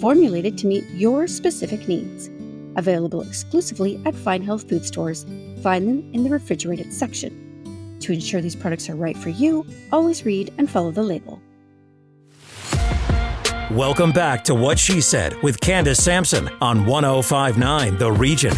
formulated 0.00 0.56
to 0.58 0.68
meet 0.68 0.84
your 0.90 1.26
specific 1.26 1.88
needs 1.88 2.30
available 2.76 3.22
exclusively 3.22 4.00
at 4.04 4.14
Fine 4.14 4.42
Health 4.42 4.68
food 4.68 4.84
stores. 4.84 5.24
Find 5.62 5.88
them 5.88 6.10
in 6.12 6.24
the 6.24 6.30
refrigerated 6.30 6.92
section. 6.92 7.96
To 8.00 8.12
ensure 8.12 8.40
these 8.40 8.56
products 8.56 8.88
are 8.88 8.96
right 8.96 9.16
for 9.16 9.28
you, 9.28 9.66
always 9.92 10.24
read 10.24 10.52
and 10.58 10.70
follow 10.70 10.90
the 10.90 11.02
label. 11.02 11.40
Welcome 13.70 14.10
back 14.10 14.42
to 14.44 14.54
What 14.54 14.78
She 14.78 15.00
Said 15.00 15.40
with 15.42 15.60
Candace 15.60 16.02
Sampson 16.02 16.48
on 16.60 16.86
1059 16.86 17.98
The 17.98 18.10
Region. 18.10 18.54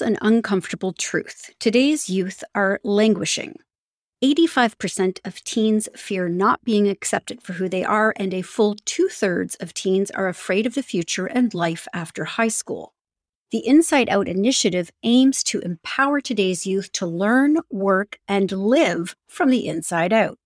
An 0.00 0.16
uncomfortable 0.22 0.92
truth 0.92 1.50
today's 1.58 2.08
youth 2.08 2.42
are 2.54 2.80
languishing. 2.82 3.56
85% 4.22 5.18
of 5.24 5.42
teens 5.44 5.88
fear 5.96 6.28
not 6.28 6.64
being 6.64 6.88
accepted 6.88 7.42
for 7.42 7.54
who 7.54 7.68
they 7.68 7.84
are, 7.84 8.12
and 8.16 8.34
a 8.34 8.42
full 8.42 8.76
two 8.84 9.08
thirds 9.08 9.54
of 9.56 9.72
teens 9.72 10.10
are 10.10 10.28
afraid 10.28 10.66
of 10.66 10.74
the 10.74 10.82
future 10.82 11.26
and 11.26 11.54
life 11.54 11.86
after 11.94 12.24
high 12.24 12.48
school. 12.48 12.94
The 13.50 13.66
Inside 13.66 14.08
Out 14.08 14.28
initiative 14.28 14.90
aims 15.02 15.42
to 15.44 15.60
empower 15.60 16.20
today's 16.20 16.66
youth 16.66 16.92
to 16.92 17.06
learn, 17.06 17.58
work, 17.70 18.18
and 18.28 18.50
live 18.52 19.16
from 19.28 19.50
the 19.50 19.66
inside 19.66 20.12
out. 20.12 20.38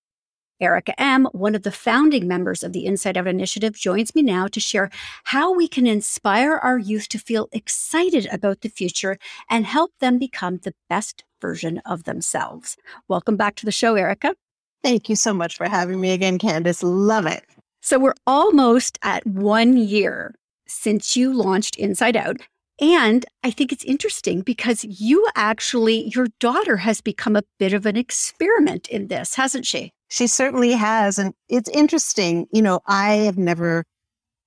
Erica 0.64 0.98
M., 0.98 1.26
one 1.32 1.54
of 1.54 1.62
the 1.62 1.70
founding 1.70 2.26
members 2.26 2.62
of 2.62 2.72
the 2.72 2.86
Inside 2.86 3.18
Out 3.18 3.26
Initiative, 3.26 3.74
joins 3.74 4.14
me 4.14 4.22
now 4.22 4.48
to 4.48 4.58
share 4.58 4.90
how 5.24 5.54
we 5.54 5.68
can 5.68 5.86
inspire 5.86 6.54
our 6.56 6.78
youth 6.78 7.08
to 7.10 7.18
feel 7.18 7.48
excited 7.52 8.26
about 8.32 8.62
the 8.62 8.70
future 8.70 9.18
and 9.50 9.66
help 9.66 9.92
them 10.00 10.18
become 10.18 10.56
the 10.56 10.74
best 10.88 11.22
version 11.38 11.82
of 11.84 12.04
themselves. 12.04 12.78
Welcome 13.08 13.36
back 13.36 13.56
to 13.56 13.66
the 13.66 13.72
show, 13.72 13.94
Erica. 13.94 14.34
Thank 14.82 15.10
you 15.10 15.16
so 15.16 15.34
much 15.34 15.56
for 15.56 15.68
having 15.68 16.00
me 16.00 16.12
again, 16.12 16.38
Candace. 16.38 16.82
Love 16.82 17.26
it. 17.26 17.44
So, 17.82 17.98
we're 17.98 18.14
almost 18.26 18.98
at 19.02 19.26
one 19.26 19.76
year 19.76 20.34
since 20.66 21.14
you 21.14 21.34
launched 21.34 21.76
Inside 21.76 22.16
Out. 22.16 22.38
And 22.80 23.24
I 23.44 23.50
think 23.50 23.70
it's 23.70 23.84
interesting 23.84 24.40
because 24.40 24.82
you 24.84 25.28
actually, 25.36 26.08
your 26.08 26.28
daughter 26.40 26.78
has 26.78 27.00
become 27.00 27.36
a 27.36 27.44
bit 27.58 27.72
of 27.72 27.86
an 27.86 27.96
experiment 27.96 28.88
in 28.88 29.08
this, 29.08 29.34
hasn't 29.34 29.66
she? 29.66 29.92
She 30.14 30.28
certainly 30.28 30.70
has. 30.74 31.18
And 31.18 31.34
it's 31.48 31.68
interesting. 31.70 32.46
You 32.52 32.62
know, 32.62 32.78
I 32.86 33.14
have 33.26 33.36
never 33.36 33.84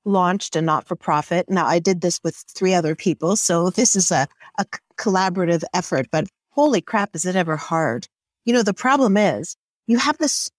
launched 0.05 0.55
a 0.55 0.61
not 0.61 0.87
for 0.87 0.95
profit. 0.95 1.49
Now, 1.49 1.65
I 1.65 1.79
did 1.79 1.99
this 1.99 2.21
with 2.23 2.37
three 2.55 2.73
other 2.73 2.95
people. 2.95 3.35
So 3.35 3.69
this 3.69 3.93
is 3.93 4.09
a, 4.09 4.29
a 4.57 4.65
collaborative 4.97 5.63
effort, 5.73 6.07
but 6.09 6.25
holy 6.51 6.79
crap, 6.79 7.13
is 7.15 7.25
it 7.25 7.35
ever 7.35 7.57
hard? 7.57 8.07
You 8.45 8.53
know, 8.53 8.63
the 8.63 8.73
problem 8.73 9.17
is 9.17 9.57
you 9.87 9.97
have 9.97 10.17
this 10.19 10.49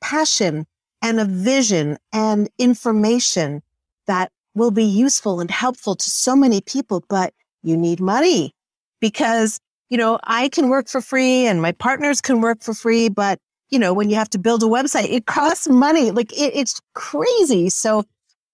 passion 0.00 0.66
and 1.00 1.20
a 1.20 1.26
vision 1.26 1.96
and 2.12 2.50
information 2.58 3.62
that 4.08 4.32
will 4.56 4.72
be 4.72 4.82
useful 4.82 5.38
and 5.38 5.48
helpful 5.48 5.94
to 5.94 6.10
so 6.10 6.34
many 6.34 6.60
people, 6.60 7.04
but 7.08 7.32
you 7.62 7.76
need 7.76 8.00
money 8.00 8.52
because, 9.00 9.60
you 9.90 9.96
know, 9.96 10.18
I 10.24 10.48
can 10.48 10.68
work 10.70 10.88
for 10.88 11.00
free 11.00 11.46
and 11.46 11.62
my 11.62 11.70
partners 11.70 12.20
can 12.20 12.40
work 12.40 12.64
for 12.64 12.74
free, 12.74 13.08
but 13.08 13.38
you 13.70 13.78
know, 13.78 13.94
when 13.94 14.10
you 14.10 14.16
have 14.16 14.30
to 14.30 14.38
build 14.38 14.62
a 14.62 14.66
website, 14.66 15.10
it 15.10 15.26
costs 15.26 15.68
money. 15.68 16.10
Like 16.10 16.32
it, 16.32 16.52
it's 16.54 16.80
crazy. 16.94 17.70
So 17.70 18.04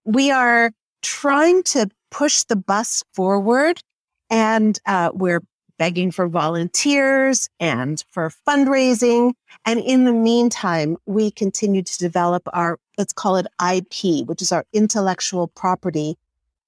we 0.05 0.31
are 0.31 0.71
trying 1.01 1.63
to 1.63 1.89
push 2.11 2.43
the 2.43 2.55
bus 2.55 3.03
forward 3.13 3.81
and 4.29 4.79
uh, 4.85 5.11
we're 5.13 5.41
begging 5.77 6.11
for 6.11 6.27
volunteers 6.27 7.49
and 7.59 8.03
for 8.09 8.31
fundraising. 8.47 9.33
And 9.65 9.79
in 9.79 10.05
the 10.05 10.13
meantime, 10.13 10.97
we 11.05 11.31
continue 11.31 11.83
to 11.83 11.97
develop 11.97 12.43
our, 12.53 12.79
let's 12.97 13.13
call 13.13 13.35
it 13.37 13.47
IP, 13.61 14.27
which 14.27 14.41
is 14.41 14.51
our 14.51 14.65
intellectual 14.73 15.47
property 15.49 16.15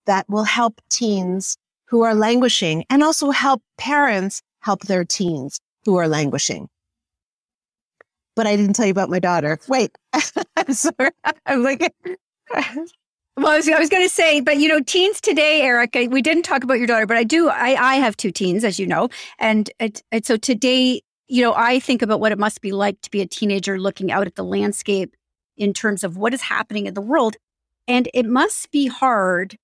that 0.05 0.29
will 0.29 0.43
help 0.43 0.81
teens 0.89 1.57
who 1.85 2.01
are 2.01 2.13
languishing 2.13 2.85
and 2.89 3.03
also 3.03 3.31
help 3.31 3.61
parents 3.77 4.41
help 4.59 4.81
their 4.81 5.03
teens 5.03 5.59
who 5.85 5.95
are 5.95 6.07
languishing 6.07 6.69
but 8.39 8.47
I 8.47 8.55
didn't 8.55 8.71
tell 8.71 8.85
you 8.85 8.91
about 8.91 9.09
my 9.09 9.19
daughter. 9.19 9.59
Wait, 9.67 9.91
I'm 10.13 10.73
sorry. 10.73 11.11
I'm 11.45 11.61
like, 11.61 11.93
well, 12.53 13.47
I 13.47 13.57
was, 13.57 13.67
I 13.67 13.77
was 13.77 13.89
going 13.89 14.05
to 14.05 14.07
say, 14.07 14.39
but 14.39 14.55
you 14.55 14.69
know, 14.69 14.79
teens 14.79 15.19
today, 15.19 15.59
Erica, 15.61 16.07
we 16.09 16.21
didn't 16.21 16.43
talk 16.43 16.63
about 16.63 16.75
your 16.75 16.87
daughter, 16.87 17.05
but 17.05 17.17
I 17.17 17.25
do. 17.25 17.49
I, 17.49 17.75
I 17.75 17.95
have 17.95 18.15
two 18.15 18.31
teens, 18.31 18.63
as 18.63 18.79
you 18.79 18.87
know, 18.87 19.09
and, 19.39 19.69
and, 19.77 20.01
and 20.13 20.25
so 20.25 20.37
today, 20.37 21.01
you 21.27 21.41
know, 21.41 21.53
I 21.53 21.81
think 21.81 22.01
about 22.01 22.21
what 22.21 22.31
it 22.31 22.39
must 22.39 22.61
be 22.61 22.71
like 22.71 23.01
to 23.01 23.11
be 23.11 23.19
a 23.19 23.25
teenager 23.25 23.77
looking 23.77 24.09
out 24.09 24.25
at 24.25 24.35
the 24.35 24.45
landscape 24.45 25.17
in 25.57 25.73
terms 25.73 26.05
of 26.05 26.15
what 26.15 26.33
is 26.33 26.43
happening 26.43 26.85
in 26.85 26.93
the 26.93 27.01
world, 27.01 27.35
and 27.89 28.07
it 28.13 28.25
must 28.25 28.71
be 28.71 28.87
hard 28.87 29.57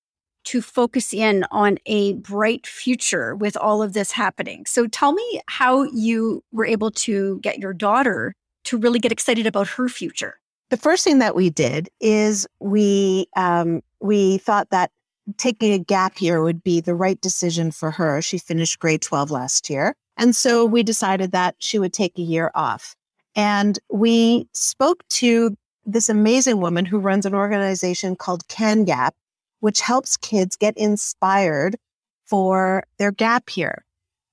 to 0.44 0.60
focus 0.60 1.14
in 1.14 1.46
on 1.50 1.78
a 1.86 2.12
bright 2.12 2.66
future 2.66 3.34
with 3.34 3.56
all 3.56 3.82
of 3.82 3.94
this 3.94 4.12
happening. 4.12 4.66
So 4.66 4.86
tell 4.86 5.14
me 5.14 5.40
how 5.46 5.84
you 5.84 6.44
were 6.52 6.66
able 6.66 6.90
to 6.90 7.40
get 7.40 7.58
your 7.58 7.72
daughter 7.72 8.34
to 8.66 8.78
really 8.78 8.98
get 8.98 9.12
excited 9.12 9.46
about 9.46 9.68
her 9.68 9.88
future? 9.88 10.38
The 10.70 10.76
first 10.76 11.04
thing 11.04 11.20
that 11.20 11.34
we 11.34 11.50
did 11.50 11.88
is 12.00 12.46
we 12.60 13.26
um, 13.36 13.82
we 14.00 14.38
thought 14.38 14.70
that 14.70 14.90
taking 15.36 15.72
a 15.72 15.78
gap 15.78 16.20
year 16.20 16.42
would 16.42 16.62
be 16.62 16.80
the 16.80 16.94
right 16.94 17.20
decision 17.20 17.70
for 17.70 17.90
her. 17.90 18.22
She 18.22 18.38
finished 18.38 18.78
grade 18.78 19.02
12 19.02 19.30
last 19.30 19.68
year. 19.70 19.94
And 20.16 20.34
so 20.34 20.64
we 20.64 20.82
decided 20.82 21.32
that 21.32 21.56
she 21.58 21.78
would 21.78 21.92
take 21.92 22.18
a 22.18 22.22
year 22.22 22.50
off. 22.54 22.94
And 23.34 23.78
we 23.90 24.48
spoke 24.52 25.06
to 25.10 25.56
this 25.84 26.08
amazing 26.08 26.60
woman 26.60 26.84
who 26.84 26.98
runs 26.98 27.26
an 27.26 27.34
organization 27.34 28.16
called 28.16 28.48
Can 28.48 28.84
Gap, 28.84 29.14
which 29.60 29.80
helps 29.80 30.16
kids 30.16 30.56
get 30.56 30.76
inspired 30.76 31.76
for 32.24 32.84
their 32.98 33.12
gap 33.12 33.56
year. 33.56 33.84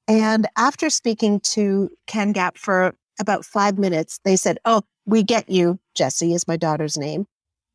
And 0.08 0.48
after 0.58 0.90
speaking 0.90 1.40
to 1.42 1.90
Can 2.08 2.32
Gap 2.32 2.58
for 2.58 2.96
about 3.20 3.46
five 3.46 3.78
minutes, 3.78 4.20
they 4.24 4.36
said, 4.36 4.58
Oh, 4.66 4.84
we 5.06 5.24
get 5.24 5.50
you. 5.50 5.80
Jessie 5.96 6.34
is 6.34 6.48
my 6.48 6.58
daughter's 6.58 6.98
name. 6.98 7.26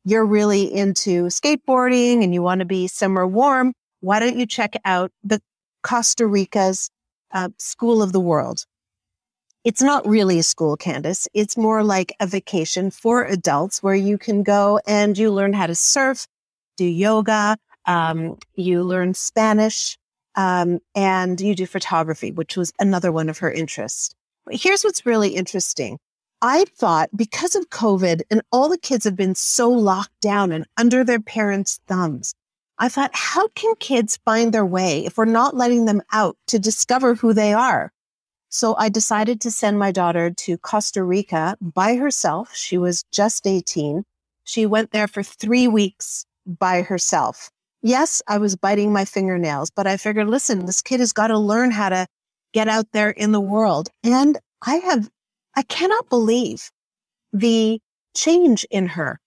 You're 0.05 0.25
really 0.25 0.73
into 0.73 1.25
skateboarding 1.25 2.23
and 2.23 2.33
you 2.33 2.41
want 2.41 2.59
to 2.59 2.65
be 2.65 2.87
somewhere 2.87 3.27
warm. 3.27 3.73
Why 4.01 4.19
don't 4.19 4.37
you 4.37 4.45
check 4.45 4.75
out 4.85 5.11
the 5.23 5.41
Costa 5.83 6.25
Rica's 6.25 6.89
uh, 7.33 7.49
School 7.57 8.01
of 8.01 8.11
the 8.11 8.19
World? 8.19 8.65
It's 9.65 9.81
not 9.81 10.07
really 10.07 10.39
a 10.39 10.43
school, 10.43 10.77
Candace. 10.77 11.27
It's 11.33 11.57
more 11.57 11.83
like 11.83 12.15
a 12.19 12.27
vacation 12.27 12.91
for 12.91 13.25
adults 13.25 13.83
where 13.83 13.95
you 13.95 14.17
can 14.17 14.41
go 14.41 14.79
and 14.87 15.17
you 15.17 15.31
learn 15.31 15.51
how 15.51 15.67
to 15.67 15.75
surf, 15.75 16.25
do 16.77 16.85
yoga, 16.85 17.57
um, 17.85 18.37
you 18.55 18.83
learn 18.83 19.13
Spanish, 19.13 19.97
um, 20.35 20.79
and 20.95 21.41
you 21.41 21.55
do 21.55 21.65
photography, 21.65 22.31
which 22.31 22.55
was 22.55 22.71
another 22.79 23.11
one 23.11 23.27
of 23.27 23.39
her 23.39 23.51
interests. 23.51 24.15
Here's 24.51 24.83
what's 24.83 25.05
really 25.05 25.29
interesting. 25.29 25.99
I 26.41 26.65
thought 26.65 27.09
because 27.15 27.55
of 27.55 27.69
COVID 27.69 28.21
and 28.31 28.41
all 28.51 28.69
the 28.69 28.77
kids 28.77 29.03
have 29.03 29.15
been 29.15 29.35
so 29.35 29.69
locked 29.69 30.21
down 30.21 30.51
and 30.51 30.65
under 30.77 31.03
their 31.03 31.19
parents' 31.19 31.79
thumbs, 31.87 32.33
I 32.77 32.87
thought, 32.87 33.11
how 33.13 33.49
can 33.49 33.75
kids 33.79 34.19
find 34.23 34.53
their 34.53 34.65
way 34.65 35.05
if 35.05 35.17
we're 35.17 35.25
not 35.25 35.55
letting 35.55 35.85
them 35.85 36.01
out 36.13 36.37
to 36.47 36.59
discover 36.59 37.13
who 37.13 37.33
they 37.33 37.53
are? 37.53 37.91
So 38.47 38.75
I 38.77 38.87
decided 38.89 39.41
to 39.41 39.51
send 39.51 39.77
my 39.77 39.91
daughter 39.91 40.31
to 40.31 40.57
Costa 40.57 41.03
Rica 41.03 41.57
by 41.61 41.95
herself. 41.95 42.55
She 42.55 42.77
was 42.77 43.03
just 43.11 43.45
18. 43.45 44.05
She 44.45 44.65
went 44.65 44.91
there 44.91 45.07
for 45.07 45.21
three 45.23 45.67
weeks 45.67 46.25
by 46.47 46.81
herself. 46.81 47.51
Yes, 47.81 48.21
I 48.27 48.37
was 48.37 48.55
biting 48.55 48.91
my 48.91 49.05
fingernails, 49.05 49.69
but 49.69 49.85
I 49.85 49.97
figured, 49.97 50.27
listen, 50.27 50.65
this 50.65 50.81
kid 50.81 51.01
has 51.01 51.13
got 51.13 51.27
to 51.27 51.37
learn 51.37 51.71
how 51.71 51.89
to 51.89 52.07
get 52.53 52.67
out 52.67 52.87
there 52.91 53.09
in 53.09 53.31
the 53.31 53.41
world. 53.41 53.89
And 54.03 54.37
I 54.65 54.75
have, 54.75 55.09
I 55.55 55.63
cannot 55.63 56.09
believe 56.09 56.71
the 57.31 57.79
change 58.15 58.65
in 58.69 58.87
her. 58.87 59.19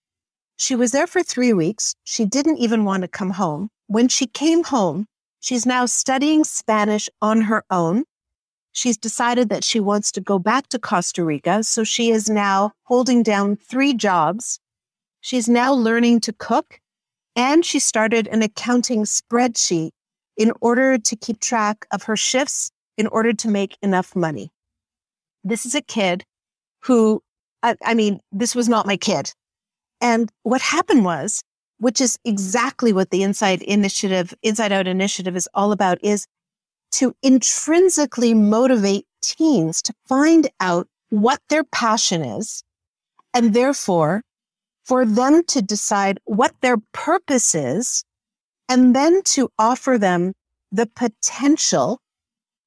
She 0.57 0.77
was 0.77 0.93
there 0.93 1.07
for 1.07 1.23
three 1.23 1.53
weeks. 1.53 1.95
She 2.05 2.25
didn't 2.25 2.59
even 2.59 2.85
want 2.85 3.03
to 3.03 3.09
come 3.09 3.31
home. 3.31 3.69
When 3.87 4.09
she 4.09 4.27
came 4.27 4.65
home, 4.65 5.07
she's 5.41 5.67
now 5.67 5.87
studying 5.87 6.45
Spanish 6.45 7.09
on 7.21 7.43
her 7.43 7.65
own. 7.71 8.05
She's 8.73 8.97
decided 8.97 9.49
that 9.51 9.65
she 9.65 9.81
wants 9.81 10.13
to 10.13 10.21
go 10.21 10.39
back 10.39 10.69
to 10.69 10.79
Costa 10.79 11.25
Rica. 11.25 11.63
So 11.63 11.85
she 11.85 12.11
is 12.11 12.31
now 12.31 12.73
holding 12.85 13.23
down 13.23 13.57
three 13.57 13.93
jobs. 13.93 14.59
She's 15.21 15.49
now 15.49 15.73
learning 15.73 16.21
to 16.21 16.33
cook 16.33 16.81
and 17.37 17.65
she 17.65 17.79
started 17.79 18.29
an 18.29 18.43
accounting 18.43 19.05
spreadsheet 19.05 19.91
in 20.37 20.53
order 20.61 20.99
to 20.99 21.17
keep 21.17 21.41
track 21.41 21.87
of 21.93 22.05
her 22.05 22.17
shifts 22.17 22.71
in 22.97 23.07
order 23.07 23.33
to 23.33 23.49
make 23.49 23.77
enough 23.83 24.15
money. 24.15 24.51
This 25.45 25.67
is 25.67 25.75
a 25.75 25.83
kid 25.83 26.25
who, 26.85 27.23
I, 27.63 27.77
I 27.85 27.95
mean, 27.95 28.21
this 28.31 28.55
was 28.55 28.69
not 28.69 28.87
my 28.87 28.97
kid. 28.97 29.33
And 30.01 30.31
what 30.43 30.61
happened 30.61 31.05
was, 31.05 31.43
which 31.79 32.01
is 32.01 32.19
exactly 32.25 32.93
what 32.93 33.11
the 33.11 33.23
Inside 33.23 33.63
Initiative, 33.63 34.35
Inside 34.43 34.73
Out 34.73 34.87
Initiative 34.87 35.37
is 35.37 35.49
all 35.55 35.73
about, 35.73 35.99
is 36.03 36.27
to 36.93 37.15
intrinsically 37.23 38.35
motivate 38.35 39.07
teens 39.23 39.81
to 39.83 39.95
find 40.07 40.49
out 40.61 40.89
what 41.11 41.41
their 41.49 41.65
passion 41.65 42.23
is 42.25 42.63
and 43.35 43.55
therefore 43.55 44.23
for 44.85 45.05
them 45.05 45.43
to 45.45 45.63
decide 45.63 46.19
what 46.25 46.55
their 46.61 46.77
purpose 46.93 47.55
is 47.55 48.05
and 48.69 48.95
then 48.95 49.23
to 49.23 49.49
offer 49.59 49.99
them 49.99 50.33
the 50.71 50.87
potential, 50.87 52.01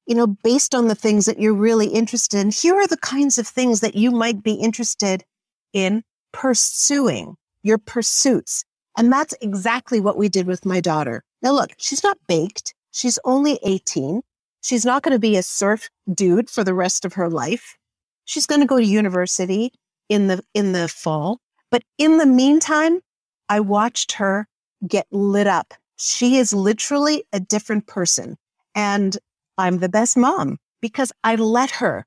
you 0.06 0.14
know, 0.14 0.26
based 0.26 0.74
on 0.74 0.88
the 0.88 0.94
things 0.94 1.26
that 1.26 1.38
you're 1.38 1.54
really 1.54 1.88
interested 1.88 2.38
in. 2.40 2.50
Here 2.50 2.74
are 2.76 2.86
the 2.86 2.96
kinds 2.96 3.38
of 3.38 3.46
things 3.46 3.80
that 3.80 3.94
you 3.94 4.10
might 4.10 4.42
be 4.42 4.54
interested 4.54 5.24
in 5.72 6.02
pursuing 6.32 7.36
your 7.62 7.78
pursuits. 7.78 8.64
And 8.96 9.12
that's 9.12 9.34
exactly 9.40 10.00
what 10.00 10.16
we 10.16 10.28
did 10.28 10.46
with 10.46 10.64
my 10.64 10.80
daughter. 10.80 11.22
Now, 11.42 11.52
look, 11.52 11.72
she's 11.76 12.02
not 12.02 12.18
baked. 12.28 12.74
She's 12.92 13.18
only 13.24 13.58
18. 13.62 14.22
She's 14.62 14.84
not 14.84 15.02
going 15.02 15.12
to 15.12 15.18
be 15.18 15.36
a 15.36 15.42
surf 15.42 15.90
dude 16.12 16.48
for 16.48 16.64
the 16.64 16.74
rest 16.74 17.04
of 17.04 17.14
her 17.14 17.28
life. 17.28 17.76
She's 18.24 18.46
going 18.46 18.60
to 18.60 18.66
go 18.66 18.78
to 18.78 18.84
university 18.84 19.72
in 20.08 20.28
the, 20.28 20.42
in 20.54 20.72
the 20.72 20.88
fall. 20.88 21.40
But 21.70 21.82
in 21.98 22.18
the 22.18 22.26
meantime, 22.26 23.00
I 23.48 23.60
watched 23.60 24.12
her 24.12 24.48
get 24.86 25.06
lit 25.10 25.46
up. 25.46 25.74
She 25.96 26.36
is 26.36 26.52
literally 26.52 27.24
a 27.32 27.40
different 27.40 27.86
person. 27.86 28.36
And 28.74 29.16
I'm 29.58 29.78
the 29.78 29.88
best 29.88 30.16
mom 30.16 30.58
because 30.80 31.12
I 31.24 31.36
let 31.36 31.70
her 31.72 32.06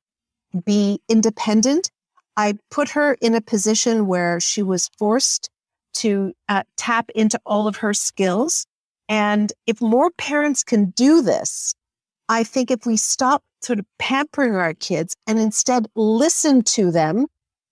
be 0.66 1.02
independent. 1.10 1.90
I 2.38 2.58
put 2.72 2.90
her 2.90 3.18
in 3.22 3.36
a 3.36 3.42
position 3.42 4.08
where 4.08 4.40
she 4.40 4.64
was 4.64 4.90
forced 4.98 5.50
to 5.96 6.34
uh, 6.48 6.64
tap 6.78 7.10
into 7.16 7.40
all 7.46 7.68
of 7.68 7.78
her 7.78 7.94
skills. 7.94 8.66
And 9.08 9.52
if 9.66 9.82
more 9.82 10.12
parents 10.12 10.64
can 10.64 10.92
do 10.92 11.22
this, 11.22 11.74
I 12.30 12.44
think 12.44 12.70
if 12.70 12.86
we 12.86 12.96
stop 12.96 13.44
sort 13.62 13.80
of 13.80 13.86
pampering 13.98 14.56
our 14.56 14.74
kids 14.74 15.16
and 15.28 15.40
instead 15.40 15.88
listen 15.96 16.62
to 16.64 16.92
them 16.92 17.26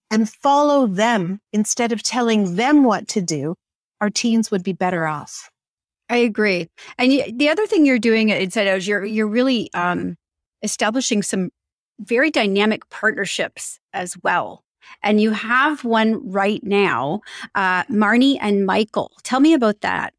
and 0.09 0.29
follow 0.29 0.87
them 0.87 1.39
instead 1.53 1.91
of 1.91 2.01
telling 2.01 2.55
them 2.55 2.83
what 2.83 3.07
to 3.09 3.21
do, 3.21 3.55
our 4.01 4.09
teens 4.09 4.51
would 4.51 4.63
be 4.63 4.73
better 4.73 5.05
off. 5.05 5.49
I 6.09 6.17
agree. 6.17 6.69
And 6.97 7.11
the 7.33 7.49
other 7.49 7.67
thing 7.67 7.85
you're 7.85 7.99
doing 7.99 8.31
at 8.31 8.41
Inside 8.41 8.67
Out 8.67 8.77
is 8.77 8.87
you're 8.87 9.05
you're 9.05 9.27
really 9.27 9.69
um, 9.73 10.15
establishing 10.63 11.21
some 11.21 11.49
very 11.99 12.31
dynamic 12.31 12.89
partnerships 12.89 13.79
as 13.93 14.15
well. 14.23 14.63
And 15.03 15.19
you 15.19 15.31
have 15.31 15.83
one 15.83 16.31
right 16.31 16.63
now, 16.63 17.21
uh, 17.55 17.83
Marnie 17.85 18.37
and 18.39 18.65
Michael. 18.65 19.11
Tell 19.23 19.41
me 19.41 19.53
about 19.53 19.81
that. 19.81 20.13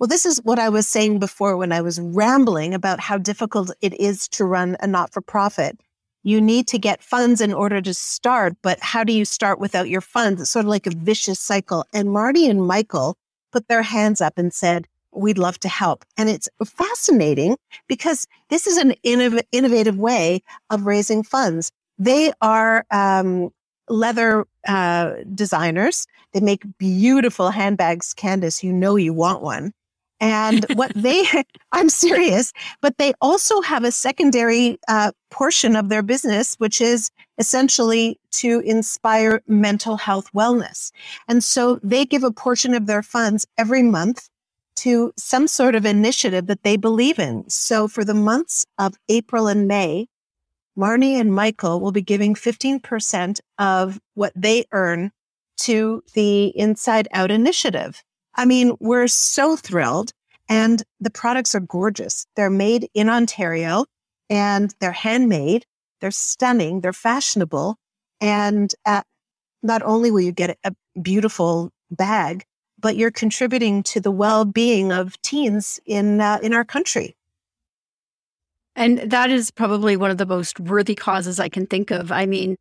Well, 0.00 0.08
this 0.08 0.26
is 0.26 0.40
what 0.42 0.58
I 0.58 0.68
was 0.68 0.88
saying 0.88 1.20
before 1.20 1.56
when 1.56 1.70
I 1.70 1.80
was 1.80 2.00
rambling 2.00 2.74
about 2.74 2.98
how 2.98 3.16
difficult 3.16 3.70
it 3.80 3.94
is 4.00 4.26
to 4.30 4.44
run 4.44 4.76
a 4.80 4.88
not 4.88 5.12
for 5.12 5.20
profit 5.20 5.78
you 6.24 6.40
need 6.40 6.66
to 6.68 6.78
get 6.78 7.02
funds 7.02 7.40
in 7.40 7.52
order 7.52 7.80
to 7.82 7.94
start. 7.94 8.56
But 8.62 8.80
how 8.80 9.04
do 9.04 9.12
you 9.12 9.24
start 9.24 9.60
without 9.60 9.88
your 9.88 10.00
funds? 10.00 10.40
It's 10.40 10.50
sort 10.50 10.64
of 10.64 10.70
like 10.70 10.86
a 10.86 10.96
vicious 10.96 11.38
cycle. 11.38 11.84
And 11.92 12.10
Marty 12.10 12.48
and 12.48 12.66
Michael 12.66 13.16
put 13.52 13.68
their 13.68 13.82
hands 13.82 14.20
up 14.20 14.38
and 14.38 14.52
said, 14.52 14.88
we'd 15.14 15.38
love 15.38 15.58
to 15.60 15.68
help. 15.68 16.04
And 16.16 16.28
it's 16.28 16.48
fascinating 16.64 17.56
because 17.88 18.26
this 18.48 18.66
is 18.66 18.76
an 18.76 18.94
innov- 19.04 19.42
innovative 19.52 19.98
way 19.98 20.42
of 20.70 20.86
raising 20.86 21.22
funds. 21.22 21.70
They 21.98 22.32
are 22.40 22.84
um, 22.90 23.50
leather 23.88 24.46
uh, 24.66 25.12
designers. 25.34 26.06
They 26.32 26.40
make 26.40 26.64
beautiful 26.78 27.50
handbags. 27.50 28.14
Candace, 28.14 28.62
you 28.62 28.72
know 28.72 28.96
you 28.96 29.12
want 29.12 29.42
one. 29.42 29.72
And 30.20 30.64
what 30.74 30.92
they, 30.94 31.24
I'm 31.72 31.88
serious, 31.88 32.52
but 32.80 32.98
they 32.98 33.12
also 33.20 33.60
have 33.62 33.84
a 33.84 33.92
secondary 33.92 34.78
uh, 34.88 35.12
portion 35.30 35.76
of 35.76 35.88
their 35.88 36.02
business, 36.02 36.54
which 36.56 36.80
is 36.80 37.10
essentially 37.38 38.18
to 38.32 38.60
inspire 38.60 39.42
mental 39.46 39.96
health 39.96 40.30
wellness. 40.32 40.92
And 41.28 41.42
so 41.42 41.80
they 41.82 42.04
give 42.04 42.24
a 42.24 42.30
portion 42.30 42.74
of 42.74 42.86
their 42.86 43.02
funds 43.02 43.46
every 43.58 43.82
month 43.82 44.28
to 44.76 45.12
some 45.16 45.46
sort 45.46 45.74
of 45.74 45.86
initiative 45.86 46.46
that 46.46 46.62
they 46.62 46.76
believe 46.76 47.18
in. 47.18 47.48
So 47.48 47.88
for 47.88 48.04
the 48.04 48.14
months 48.14 48.66
of 48.78 48.94
April 49.08 49.46
and 49.46 49.68
May, 49.68 50.08
Marnie 50.76 51.20
and 51.20 51.32
Michael 51.32 51.80
will 51.80 51.92
be 51.92 52.02
giving 52.02 52.34
15% 52.34 53.40
of 53.58 54.00
what 54.14 54.32
they 54.34 54.64
earn 54.72 55.12
to 55.58 56.02
the 56.14 56.46
Inside 56.58 57.08
Out 57.12 57.30
initiative. 57.30 58.02
I 58.34 58.44
mean, 58.44 58.76
we're 58.80 59.06
so 59.06 59.56
thrilled 59.56 60.12
and 60.48 60.82
the 61.00 61.10
products 61.10 61.54
are 61.54 61.60
gorgeous. 61.60 62.26
They're 62.34 62.50
made 62.50 62.88
in 62.94 63.08
Ontario 63.08 63.86
and 64.28 64.74
they're 64.80 64.92
handmade. 64.92 65.64
They're 66.00 66.10
stunning. 66.10 66.80
They're 66.80 66.92
fashionable. 66.92 67.76
And 68.20 68.72
uh, 68.84 69.02
not 69.62 69.82
only 69.82 70.10
will 70.10 70.20
you 70.20 70.32
get 70.32 70.58
a 70.64 70.74
beautiful 71.00 71.70
bag, 71.90 72.44
but 72.84 72.98
you're 72.98 73.10
contributing 73.10 73.82
to 73.82 73.98
the 73.98 74.10
well-being 74.10 74.92
of 74.92 75.18
teens 75.22 75.80
in 75.86 76.20
uh, 76.20 76.38
in 76.42 76.52
our 76.52 76.66
country. 76.66 77.16
And 78.76 78.98
that 79.10 79.30
is 79.30 79.50
probably 79.50 79.96
one 79.96 80.10
of 80.10 80.18
the 80.18 80.26
most 80.26 80.60
worthy 80.60 80.94
causes 80.94 81.40
I 81.40 81.48
can 81.48 81.66
think 81.66 81.90
of. 81.90 82.12
I 82.12 82.26
mean, 82.26 82.56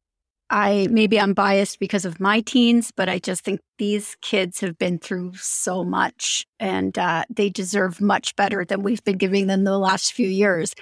I 0.49 0.87
maybe 0.89 1.19
I'm 1.19 1.33
biased 1.33 1.77
because 1.77 2.05
of 2.05 2.21
my 2.21 2.39
teens, 2.39 2.89
but 2.95 3.09
I 3.09 3.19
just 3.19 3.43
think 3.43 3.59
these 3.77 4.15
kids 4.21 4.61
have 4.61 4.77
been 4.77 4.97
through 4.97 5.33
so 5.35 5.83
much 5.83 6.45
and 6.57 6.97
uh, 6.97 7.25
they 7.29 7.49
deserve 7.49 7.99
much 7.99 8.33
better 8.37 8.63
than 8.63 8.81
we've 8.81 9.03
been 9.03 9.17
giving 9.17 9.47
them 9.47 9.65
the 9.65 9.77
last 9.77 10.13
few 10.13 10.29
years. 10.29 10.73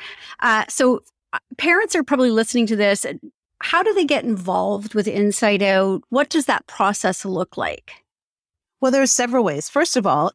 Uh, 0.42 0.66
so 0.70 1.00
uh, 1.34 1.40
parents 1.58 1.96
are 1.96 2.04
probably 2.04 2.30
listening 2.30 2.68
to 2.68 2.76
this. 2.76 3.08
How 3.64 3.82
do 3.82 3.92
they 3.96 4.06
get 4.06 4.24
involved 4.24 4.94
with 4.94 5.08
Inside 5.08 5.64
Out? 5.64 6.04
What 6.10 6.30
does 6.30 6.46
that 6.46 6.68
process 6.68 7.26
look 7.26 7.58
like? 7.58 8.01
Well, 8.82 8.92
there's 8.92 9.12
several 9.12 9.44
ways. 9.44 9.70
First 9.70 9.96
of 9.96 10.08
all, 10.08 10.34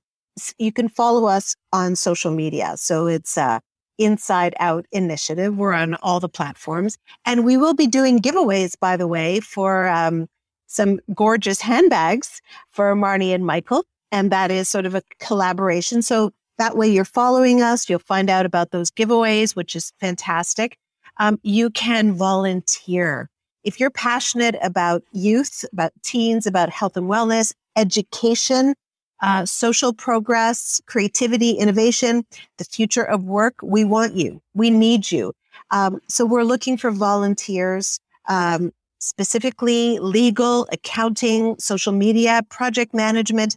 you 0.59 0.73
can 0.73 0.89
follow 0.89 1.27
us 1.27 1.57
on 1.73 1.97
social 1.97 2.31
media. 2.31 2.75
So 2.77 3.07
it's 3.07 3.37
uh, 3.37 3.59
Inside 3.99 4.55
Out 4.61 4.87
Initiative. 4.93 5.57
We're 5.57 5.73
on 5.73 5.95
all 5.97 6.21
the 6.21 6.29
platforms. 6.29 6.97
And 7.25 7.45
we 7.45 7.57
will 7.57 7.75
be 7.75 7.87
doing 7.87 8.21
giveaways, 8.21 8.79
by 8.79 8.97
the 8.97 9.09
way, 9.09 9.41
for 9.41 9.89
um, 9.89 10.29
some 10.67 11.01
gorgeous 11.15 11.61
handbags 11.61 12.41
for 12.71 12.95
Marnie 12.95 13.35
and 13.35 13.45
Michael. 13.45 13.85
And 14.13 14.31
that 14.31 14.51
is 14.51 14.69
sort 14.69 14.87
of 14.87 14.95
a 14.95 15.03
collaboration. 15.19 16.03
So 16.03 16.33
that 16.59 16.77
way 16.77 16.89
you're 16.89 17.05
following 17.05 17.63
us. 17.63 17.89
You'll 17.89 17.99
find 17.99 18.31
out 18.31 18.47
about 18.47 18.71
those 18.71 18.91
giveaways, 18.91 19.57
which 19.57 19.75
is 19.75 19.93
fantastic. 19.99 20.79
Um, 21.19 21.41
you 21.43 21.71
can 21.71 22.13
volunteer. 22.13 23.29
If 23.67 23.81
you're 23.81 23.91
passionate 23.91 24.55
about 24.63 25.03
youth, 25.13 25.65
about 25.73 25.93
teens, 26.05 26.47
about 26.47 26.71
health 26.71 26.97
and 26.97 27.11
wellness, 27.11 27.53
education, 27.75 28.75
uh, 29.23 29.45
social 29.45 29.93
progress, 29.93 30.81
creativity, 30.87 31.51
innovation, 31.51 32.25
the 32.59 32.65
future 32.65 33.03
of 33.03 33.25
work. 33.25 33.55
We 33.63 33.85
want 33.85 34.15
you. 34.15 34.41
We 34.55 34.71
need 34.71 35.11
you. 35.11 35.33
Um, 35.73 36.01
so 36.09 36.25
we're 36.25 36.45
looking 36.45 36.77
for 36.77 36.93
volunteers, 36.93 37.99
um, 38.29 38.73
specifically 39.01 39.99
legal, 39.99 40.69
accounting, 40.71 41.59
social 41.59 41.93
media, 41.93 42.43
project 42.49 42.95
management, 42.95 43.57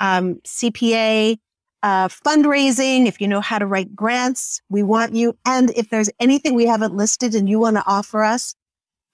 um, 0.00 0.36
CPA, 0.46 1.36
uh, 1.82 2.08
fundraising. 2.08 3.06
If 3.06 3.20
you 3.20 3.28
know 3.28 3.42
how 3.42 3.58
to 3.58 3.66
write 3.66 3.94
grants, 3.94 4.62
we 4.70 4.82
want 4.82 5.14
you. 5.14 5.36
And 5.44 5.70
if 5.70 5.90
there's 5.90 6.08
anything 6.18 6.54
we 6.54 6.66
haven't 6.66 6.96
listed 6.96 7.34
and 7.34 7.46
you 7.46 7.58
want 7.58 7.76
to 7.76 7.84
offer 7.86 8.24
us, 8.24 8.54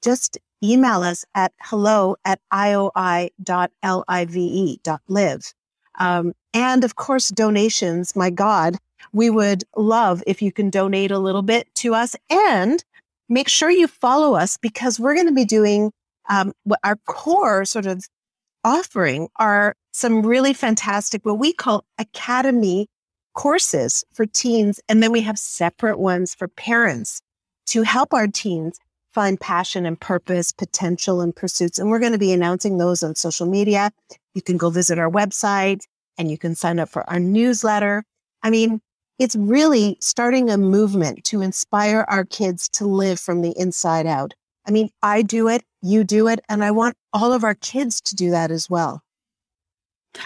just 0.02 0.38
email 0.62 1.02
us 1.02 1.24
at 1.34 1.52
hello 1.62 2.16
at 2.24 2.40
ioi.live. 2.52 3.24
Um, 5.98 6.32
and 6.52 6.84
of 6.84 6.96
course, 6.96 7.28
donations. 7.28 8.14
My 8.16 8.30
God, 8.30 8.76
we 9.12 9.30
would 9.30 9.64
love 9.76 10.22
if 10.26 10.42
you 10.42 10.52
can 10.52 10.70
donate 10.70 11.10
a 11.10 11.18
little 11.18 11.42
bit 11.42 11.68
to 11.76 11.94
us 11.94 12.16
and 12.30 12.84
make 13.28 13.48
sure 13.48 13.70
you 13.70 13.88
follow 13.88 14.34
us 14.34 14.56
because 14.56 15.00
we're 15.00 15.14
going 15.14 15.26
to 15.26 15.32
be 15.32 15.44
doing 15.44 15.92
um, 16.28 16.52
our 16.84 16.96
core 17.06 17.64
sort 17.64 17.86
of 17.86 18.04
offering 18.64 19.28
are 19.36 19.74
some 19.92 20.26
really 20.26 20.52
fantastic, 20.52 21.24
what 21.24 21.38
we 21.38 21.52
call 21.52 21.84
academy 21.98 22.88
courses 23.34 24.04
for 24.12 24.26
teens. 24.26 24.80
And 24.88 25.02
then 25.02 25.12
we 25.12 25.20
have 25.22 25.38
separate 25.38 25.98
ones 25.98 26.34
for 26.34 26.48
parents 26.48 27.20
to 27.66 27.82
help 27.82 28.12
our 28.12 28.26
teens 28.26 28.78
find 29.16 29.40
passion 29.40 29.86
and 29.86 29.98
purpose, 29.98 30.52
potential 30.52 31.22
and 31.22 31.34
pursuits. 31.34 31.78
And 31.78 31.88
we're 31.88 32.00
going 32.00 32.12
to 32.12 32.18
be 32.18 32.34
announcing 32.34 32.76
those 32.76 33.02
on 33.02 33.14
social 33.14 33.46
media. 33.46 33.90
You 34.34 34.42
can 34.42 34.58
go 34.58 34.68
visit 34.68 34.98
our 34.98 35.10
website 35.10 35.80
and 36.18 36.30
you 36.30 36.36
can 36.36 36.54
sign 36.54 36.78
up 36.78 36.90
for 36.90 37.08
our 37.08 37.18
newsletter. 37.18 38.04
I 38.42 38.50
mean, 38.50 38.82
it's 39.18 39.34
really 39.34 39.96
starting 40.02 40.50
a 40.50 40.58
movement 40.58 41.24
to 41.24 41.40
inspire 41.40 42.04
our 42.08 42.26
kids 42.26 42.68
to 42.74 42.86
live 42.86 43.18
from 43.18 43.40
the 43.40 43.54
inside 43.58 44.04
out. 44.04 44.34
I 44.66 44.70
mean, 44.70 44.90
I 45.02 45.22
do 45.22 45.48
it, 45.48 45.62
you 45.80 46.04
do 46.04 46.28
it, 46.28 46.40
and 46.50 46.62
I 46.62 46.70
want 46.70 46.94
all 47.14 47.32
of 47.32 47.42
our 47.42 47.54
kids 47.54 48.02
to 48.02 48.14
do 48.14 48.30
that 48.32 48.50
as 48.50 48.68
well. 48.68 49.00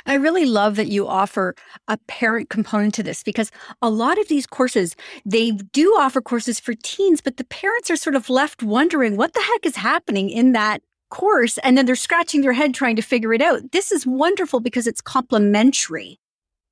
I 0.07 0.15
really 0.15 0.47
love 0.47 0.77
that 0.77 0.89
you 0.89 1.07
offer 1.07 1.55
a 1.89 1.97
parent 2.09 2.51
component 2.51 2.95
to 2.95 3.03
this 3.03 3.23
because 3.23 3.51
a 3.83 3.91
lot 3.91 4.19
of 4.19 4.29
these 4.29 4.47
courses, 4.47 4.97
they 5.25 5.53
do 5.53 5.97
offer 5.99 6.21
courses 6.21 6.61
for 6.61 6.75
teens, 6.75 7.21
but 7.21 7.37
the 7.37 7.45
parents 7.45 7.91
are 7.91 7.97
sort 7.97 8.17
of 8.17 8.31
left 8.31 8.63
wondering 8.63 9.17
what 9.17 9.35
the 9.35 9.43
heck 9.43 9.67
is 9.67 9.77
happening 9.77 10.31
in 10.31 10.53
that 10.53 10.83
course. 11.11 11.59
And 11.59 11.77
then 11.77 11.87
they're 11.87 11.97
scratching 11.97 12.41
their 12.41 12.53
head 12.53 12.75
trying 12.75 12.97
to 12.97 13.03
figure 13.03 13.33
it 13.33 13.43
out. 13.43 13.73
This 13.73 13.93
is 13.93 14.07
wonderful 14.07 14.61
because 14.61 14.87
it's 14.87 15.01
complementary. 15.01 16.19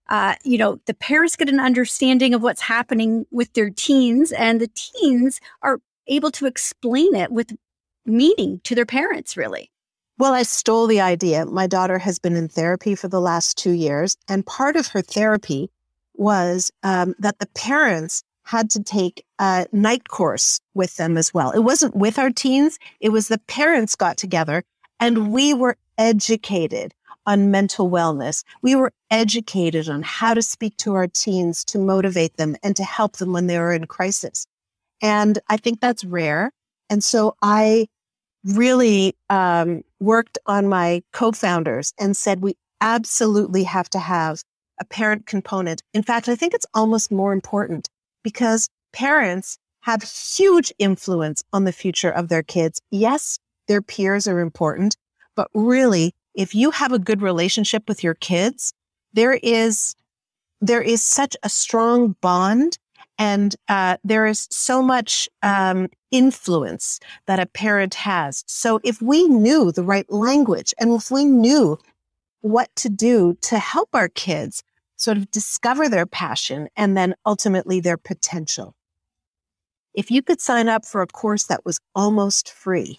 Uh, 0.08 0.34
you 0.42 0.56
know, 0.56 0.80
the 0.86 0.94
parents 0.94 1.36
get 1.36 1.50
an 1.50 1.60
understanding 1.60 2.32
of 2.32 2.42
what's 2.42 2.62
happening 2.62 3.26
with 3.30 3.52
their 3.52 3.68
teens, 3.68 4.32
and 4.32 4.58
the 4.58 4.70
teens 4.74 5.38
are 5.62 5.80
able 6.06 6.30
to 6.30 6.46
explain 6.46 7.14
it 7.14 7.30
with 7.30 7.52
meaning 8.06 8.60
to 8.64 8.74
their 8.74 8.86
parents, 8.86 9.36
really. 9.36 9.70
Well, 10.18 10.32
I 10.32 10.42
stole 10.42 10.88
the 10.88 11.00
idea. 11.00 11.46
My 11.46 11.68
daughter 11.68 11.98
has 11.98 12.18
been 12.18 12.34
in 12.34 12.48
therapy 12.48 12.96
for 12.96 13.06
the 13.06 13.20
last 13.20 13.56
two 13.56 13.70
years, 13.70 14.16
and 14.26 14.44
part 14.44 14.74
of 14.74 14.88
her 14.88 15.00
therapy 15.00 15.70
was 16.14 16.72
um, 16.82 17.14
that 17.20 17.38
the 17.38 17.46
parents 17.54 18.24
had 18.42 18.68
to 18.70 18.82
take 18.82 19.24
a 19.38 19.66
night 19.72 20.08
course 20.08 20.58
with 20.74 20.96
them 20.96 21.16
as 21.16 21.32
well. 21.32 21.52
It 21.52 21.60
wasn't 21.60 21.94
with 21.94 22.18
our 22.18 22.30
teens, 22.30 22.78
it 22.98 23.10
was 23.10 23.28
the 23.28 23.38
parents 23.46 23.94
got 23.94 24.16
together 24.16 24.64
and 24.98 25.30
we 25.30 25.54
were 25.54 25.76
educated 25.98 26.94
on 27.26 27.50
mental 27.50 27.90
wellness. 27.90 28.42
We 28.62 28.74
were 28.74 28.92
educated 29.10 29.88
on 29.88 30.02
how 30.02 30.32
to 30.32 30.40
speak 30.40 30.76
to 30.78 30.94
our 30.94 31.06
teens 31.06 31.62
to 31.66 31.78
motivate 31.78 32.38
them 32.38 32.56
and 32.62 32.74
to 32.76 32.84
help 32.84 33.18
them 33.18 33.32
when 33.32 33.48
they 33.48 33.58
were 33.58 33.72
in 33.72 33.86
crisis. 33.86 34.46
And 35.02 35.38
I 35.48 35.58
think 35.58 35.80
that's 35.80 36.04
rare. 36.04 36.50
And 36.88 37.04
so 37.04 37.36
I 37.42 37.86
really 38.44 39.16
um, 39.30 39.82
worked 40.00 40.38
on 40.46 40.68
my 40.68 41.02
co-founders 41.12 41.92
and 41.98 42.16
said 42.16 42.40
we 42.40 42.56
absolutely 42.80 43.64
have 43.64 43.88
to 43.90 43.98
have 43.98 44.42
a 44.80 44.84
parent 44.84 45.26
component. 45.26 45.82
In 45.92 46.02
fact, 46.02 46.28
I 46.28 46.36
think 46.36 46.54
it's 46.54 46.66
almost 46.74 47.10
more 47.10 47.32
important 47.32 47.88
because 48.22 48.68
parents 48.92 49.58
have 49.80 50.02
huge 50.02 50.72
influence 50.78 51.42
on 51.52 51.64
the 51.64 51.72
future 51.72 52.10
of 52.10 52.28
their 52.28 52.42
kids. 52.42 52.80
Yes, 52.90 53.38
their 53.66 53.82
peers 53.82 54.26
are 54.28 54.40
important, 54.40 54.96
but 55.34 55.48
really, 55.54 56.14
if 56.34 56.54
you 56.54 56.70
have 56.70 56.92
a 56.92 56.98
good 56.98 57.22
relationship 57.22 57.88
with 57.88 58.04
your 58.04 58.14
kids, 58.14 58.72
there 59.12 59.34
is, 59.42 59.94
there 60.60 60.82
is 60.82 61.02
such 61.02 61.36
a 61.42 61.48
strong 61.48 62.14
bond 62.20 62.78
and 63.18 63.56
uh, 63.68 63.96
there 64.04 64.26
is 64.26 64.46
so 64.50 64.80
much 64.80 65.28
um, 65.42 65.88
influence 66.10 67.00
that 67.26 67.40
a 67.40 67.46
parent 67.46 67.94
has. 67.94 68.44
So 68.46 68.80
if 68.84 69.00
we 69.02 69.28
knew 69.28 69.72
the 69.72 69.84
right 69.84 70.10
language 70.10 70.74
and 70.78 70.92
if 70.92 71.10
we 71.10 71.24
knew 71.24 71.78
what 72.40 72.74
to 72.76 72.88
do 72.88 73.36
to 73.42 73.58
help 73.58 73.88
our 73.92 74.08
kids 74.08 74.62
sort 74.96 75.16
of 75.16 75.30
discover 75.30 75.88
their 75.88 76.06
passion 76.06 76.68
and 76.76 76.96
then 76.96 77.14
ultimately 77.24 77.80
their 77.80 77.96
potential. 77.96 78.74
If 79.94 80.10
you 80.10 80.22
could 80.22 80.40
sign 80.40 80.68
up 80.68 80.84
for 80.84 81.02
a 81.02 81.06
course 81.06 81.44
that 81.44 81.64
was 81.64 81.80
almost 81.94 82.50
free, 82.52 82.98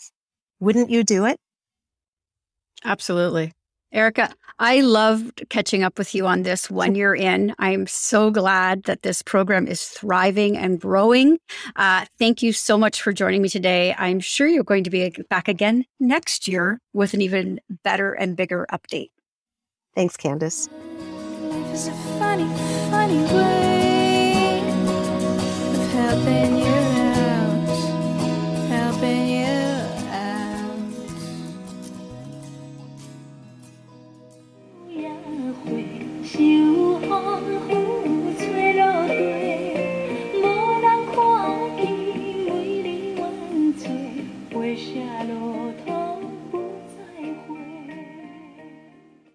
wouldn't 0.60 0.89
you 0.89 1.03
do 1.03 1.26
it? 1.26 1.39
Absolutely. 2.84 3.53
Erica, 3.92 4.32
I 4.60 4.82
loved 4.82 5.44
catching 5.50 5.84
up 5.84 5.98
with 5.98 6.14
you 6.14 6.28
on 6.28 6.44
this 6.44 6.70
one 6.70 6.94
year 6.94 7.16
in. 7.16 7.56
I'm 7.58 7.88
so 7.88 8.30
glad 8.30 8.84
that 8.84 9.02
this 9.02 9.22
program 9.24 9.68
is 9.68 9.84
thriving 9.84 10.58
and 10.58 10.80
growing. 10.80 11.40
Uh, 11.76 12.06
thank 12.20 12.44
you 12.44 12.54
so 12.54 12.78
much 12.78 13.02
for 13.02 13.12
joining 13.14 13.42
me 13.42 13.50
today. 13.50 13.96
I'm 13.98 14.20
sure 14.20 14.48
you're 14.48 14.64
going 14.64 14.84
to 14.84 14.90
be 14.92 15.10
back 15.30 15.48
again 15.48 15.86
next 16.00 16.48
year 16.48 16.80
with 16.94 17.14
an 17.14 17.22
even 17.22 17.60
better 17.84 18.14
and 18.14 18.38
bigger 18.38 18.68
update. 18.72 19.10
Thanks, 19.96 20.16
Candace. 20.16 20.70
Funny, 22.20 22.46
funny 22.92 23.24
way 23.34 24.60
of 25.74 25.92
helping 25.94 26.58
you. 26.60 26.68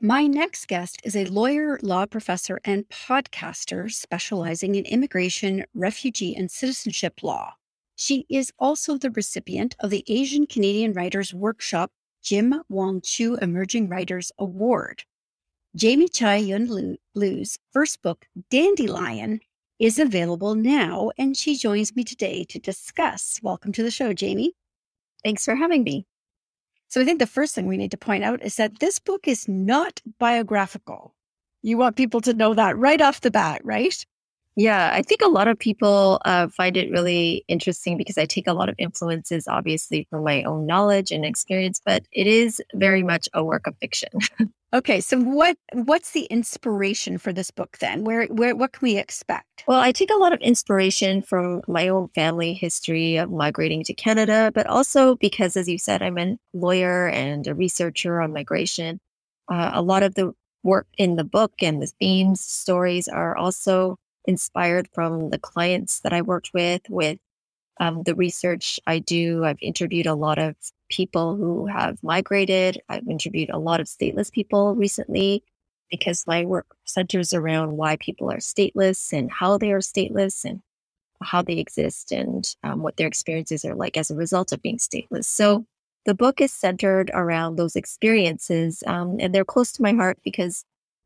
My 0.05 0.27
next 0.27 0.69
guest 0.69 1.01
is 1.03 1.17
a 1.17 1.25
lawyer, 1.25 1.79
law 1.81 2.05
professor, 2.05 2.61
and 2.63 2.87
podcaster 2.91 3.91
specializing 3.91 4.75
in 4.75 4.85
immigration, 4.85 5.65
refugee, 5.73 6.37
and 6.37 6.51
citizenship 6.51 7.23
law. 7.23 7.55
She 7.97 8.27
is 8.29 8.53
also 8.59 8.99
the 8.99 9.11
recipient 9.13 9.75
of 9.81 9.89
the 9.89 10.05
Asian 10.07 10.47
Canadian 10.47 10.93
Writers 10.93 11.33
Workshop 11.33 11.91
Jim 12.23 12.63
Wong 12.69 13.01
Chu 13.01 13.37
Emerging 13.37 13.89
Writers 13.89 14.31
Award. 14.39 15.05
Jamie 15.75 16.09
Chai 16.09 16.37
Yun 16.37 16.99
Liew's 17.15 17.59
first 17.73 18.03
book, 18.03 18.27
Dandelion, 18.51 19.41
is 19.79 19.99
available 19.99 20.55
now, 20.55 21.13
and 21.17 21.35
she 21.35 21.57
joins 21.57 21.97
me 21.97 22.05
today 22.05 22.45
to 22.51 22.59
discuss. 22.59 23.41
Welcome 23.43 23.73
to 23.73 23.83
the 23.83 23.91
show, 23.91 24.13
Jamie. 24.13 24.53
Thanks 25.25 25.47
for 25.47 25.55
having 25.55 25.83
me. 25.83 26.05
So 26.89 27.01
I 27.01 27.05
think 27.05 27.19
the 27.19 27.27
first 27.27 27.55
thing 27.55 27.67
we 27.67 27.77
need 27.77 27.91
to 27.91 27.97
point 27.97 28.25
out 28.25 28.43
is 28.43 28.57
that 28.57 28.79
this 28.79 28.99
book 28.99 29.27
is 29.27 29.49
not 29.49 30.01
biographical. 30.19 31.15
You 31.63 31.79
want 31.79 31.97
people 31.97 32.21
to 32.23 32.35
know 32.35 32.55
that 32.55 32.77
right 32.77 33.01
off 33.01 33.21
the 33.21 33.31
bat, 33.31 33.61
right? 33.65 34.05
Yeah, 34.57 34.91
I 34.93 35.03
think 35.03 35.21
a 35.21 35.29
lot 35.29 35.49
of 35.49 35.59
people 35.59 36.21
uh, 36.25 36.47
find 36.49 36.77
it 36.77 36.91
really 36.91 37.45
interesting 37.49 37.97
because 37.97 38.17
I 38.17 38.25
take 38.25 38.47
a 38.47 38.53
lot 38.53 38.69
of 38.69 38.77
influences, 38.79 39.49
obviously, 39.49 40.07
from 40.11 40.23
my 40.23 40.45
own 40.45 40.65
knowledge 40.65 41.11
and 41.11 41.25
experience, 41.25 41.81
but 41.85 42.05
it 42.13 42.29
is 42.29 42.63
very 42.75 43.03
much 43.03 43.29
a 43.35 43.43
work 43.43 43.67
of 43.67 43.77
fiction. 43.79 44.11
okay, 44.75 45.01
so 45.01 45.19
what 45.21 45.57
what's 45.73 46.11
the 46.11 46.25
inspiration 46.25 47.17
for 47.17 47.33
this 47.33 47.51
book 47.51 47.79
then? 47.79 48.05
Where 48.05 48.27
where 48.27 48.55
what 48.55 48.73
can 48.73 48.87
we 48.87 48.99
expect? 48.99 49.65
Well, 49.67 49.81
I 49.81 49.93
take 49.93 50.11
a 50.11 50.19
lot 50.19 50.33
of 50.33 50.41
inspiration 50.41 51.23
from 51.23 51.63
my 51.69 51.89
own 51.89 52.09
family 52.15 52.53
history 52.53 53.17
of 53.17 53.31
migrating 53.31 53.85
to 53.85 53.95
Canada, 53.95 54.51
but 54.55 54.67
also 54.67 55.15
because, 55.17 55.57
as 55.57 55.69
you 55.69 55.79
said, 55.79 56.03
I'm 56.03 56.19
a 56.19 56.37
lawyer 56.53 57.09
and 57.09 57.47
a 57.47 57.55
researcher 57.55 58.21
on 58.21 58.33
migration. 58.33 59.01
Uh, 59.49 59.71
a 59.75 59.83
lot 59.83 60.03
of 60.03 60.15
the 60.15 60.33
work 60.63 60.89
in 60.99 61.17
the 61.17 61.25
book 61.25 61.53
and 61.63 61.81
the 61.81 61.87
themes, 62.01 62.41
stories 62.41 63.07
are 63.09 63.37
also 63.37 63.99
inspired 64.27 64.89
from 64.93 65.31
the 65.31 65.39
clients 65.39 66.01
that 66.01 66.13
I 66.13 66.23
worked 66.23 66.51
with, 66.55 66.83
with 66.89 67.19
um, 67.79 68.03
the 68.05 68.15
research 68.15 68.81
I 68.87 68.99
do. 68.99 69.45
I've 69.45 69.59
interviewed 69.61 70.07
a 70.07 70.15
lot 70.15 70.39
of 70.39 70.57
people 70.91 71.37
who 71.37 71.67
have 71.67 72.03
migrated. 72.03 72.81
I've 72.89 73.09
interviewed 73.09 73.51
a 73.51 73.59
lot 73.59 73.81
of 73.81 73.87
stateless 73.87 74.31
people 74.31 74.75
recently 74.75 75.43
because 75.91 76.27
my 76.27 76.45
work 76.45 76.67
centers 76.85 77.33
around 77.33 77.77
why 77.77 77.97
people 77.97 78.31
are 78.31 78.39
stateless 78.39 79.13
and 79.13 79.31
how 79.31 79.59
they 79.59 79.73
are 79.73 79.81
stateless 79.81 80.45
and 80.45 80.61
how 81.23 81.43
they 81.43 81.59
exist 81.59 82.13
and 82.13 82.55
um, 82.63 82.83
what 82.83 82.97
their 82.97 83.07
experiences 83.07 83.65
are 83.65 83.75
like 83.75 83.97
as 83.97 84.11
a 84.11 84.17
result 84.17 84.53
of 84.53 84.63
being 84.63 84.79
stateless. 84.79 85.25
So 85.25 85.67
the 86.05 86.15
book 86.15 86.41
is 86.41 86.53
centered 86.53 87.11
around 87.15 87.57
those 87.57 87.77
experiences 87.77 88.83
um, 88.87 89.17
and 89.21 89.35
they're 89.35 89.45
close 89.45 89.73
to 89.73 89.83
my 89.83 89.93
heart 89.93 90.19
because 90.25 90.65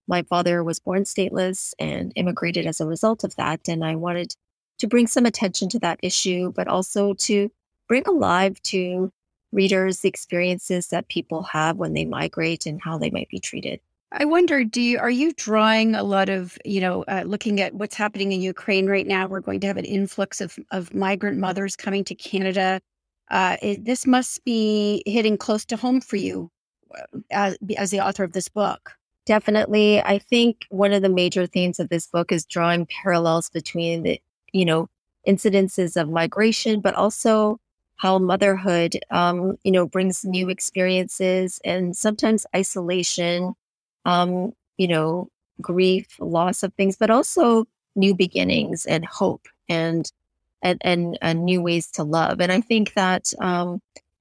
my 0.08 0.22
father 0.22 0.64
was 0.64 0.80
born 0.80 1.04
stateless 1.04 1.74
and 1.78 2.12
immigrated 2.16 2.66
as 2.66 2.80
a 2.80 2.86
result 2.86 3.24
of 3.24 3.36
that. 3.36 3.68
And 3.68 3.84
I 3.84 3.94
wanted 3.94 4.34
to 4.78 4.86
bring 4.86 5.06
some 5.06 5.26
attention 5.26 5.68
to 5.70 5.78
that 5.80 6.00
issue, 6.02 6.52
but 6.52 6.66
also 6.66 7.14
to 7.14 7.50
bring 7.88 8.06
alive 8.06 8.60
to 8.62 9.12
readers 9.52 10.00
the 10.00 10.08
experiences 10.08 10.88
that 10.88 11.08
people 11.08 11.42
have 11.42 11.76
when 11.76 11.94
they 11.94 12.04
migrate 12.04 12.66
and 12.66 12.80
how 12.82 12.98
they 12.98 13.10
might 13.10 13.28
be 13.28 13.40
treated. 13.40 13.80
I 14.10 14.24
wonder, 14.24 14.64
do 14.64 14.80
you 14.80 14.98
are 14.98 15.10
you 15.10 15.32
drawing 15.32 15.94
a 15.94 16.02
lot 16.02 16.28
of 16.28 16.56
you 16.64 16.80
know 16.80 17.04
uh, 17.08 17.24
looking 17.26 17.60
at 17.60 17.74
what's 17.74 17.94
happening 17.94 18.32
in 18.32 18.40
Ukraine 18.40 18.86
right 18.86 19.06
now? 19.06 19.26
We're 19.26 19.40
going 19.40 19.60
to 19.60 19.66
have 19.66 19.76
an 19.76 19.84
influx 19.84 20.40
of 20.40 20.58
of 20.70 20.94
migrant 20.94 21.38
mothers 21.38 21.76
coming 21.76 22.04
to 22.04 22.14
Canada. 22.14 22.80
Uh, 23.30 23.58
it, 23.60 23.84
this 23.84 24.06
must 24.06 24.42
be 24.44 25.02
hitting 25.04 25.36
close 25.36 25.64
to 25.66 25.76
home 25.76 26.00
for 26.00 26.16
you 26.16 26.50
uh, 26.94 27.02
as, 27.30 27.58
as 27.76 27.90
the 27.90 28.00
author 28.00 28.24
of 28.24 28.32
this 28.32 28.48
book. 28.48 28.92
Definitely. 29.26 30.00
I 30.00 30.18
think 30.18 30.64
one 30.70 30.94
of 30.94 31.02
the 31.02 31.10
major 31.10 31.46
themes 31.46 31.78
of 31.78 31.90
this 31.90 32.06
book 32.06 32.32
is 32.32 32.46
drawing 32.46 32.86
parallels 32.86 33.50
between 33.50 34.02
the, 34.02 34.18
you 34.54 34.64
know, 34.64 34.88
incidences 35.28 36.00
of 36.00 36.08
migration, 36.08 36.80
but 36.80 36.94
also 36.94 37.60
how 37.98 38.18
motherhood, 38.18 38.98
um, 39.10 39.58
you 39.64 39.72
know, 39.72 39.86
brings 39.86 40.24
new 40.24 40.48
experiences 40.48 41.60
and 41.64 41.96
sometimes 41.96 42.46
isolation, 42.56 43.54
um, 44.04 44.52
you 44.76 44.88
know, 44.88 45.28
grief, 45.60 46.06
loss 46.20 46.62
of 46.62 46.72
things, 46.74 46.96
but 46.96 47.10
also 47.10 47.64
new 47.96 48.14
beginnings 48.14 48.86
and 48.86 49.04
hope 49.04 49.48
and 49.68 50.10
and 50.62 50.80
and, 50.84 51.18
and 51.20 51.44
new 51.44 51.60
ways 51.60 51.90
to 51.92 52.04
love. 52.04 52.40
And 52.40 52.52
I 52.52 52.60
think 52.60 52.94
that 52.94 53.32
um, 53.40 53.80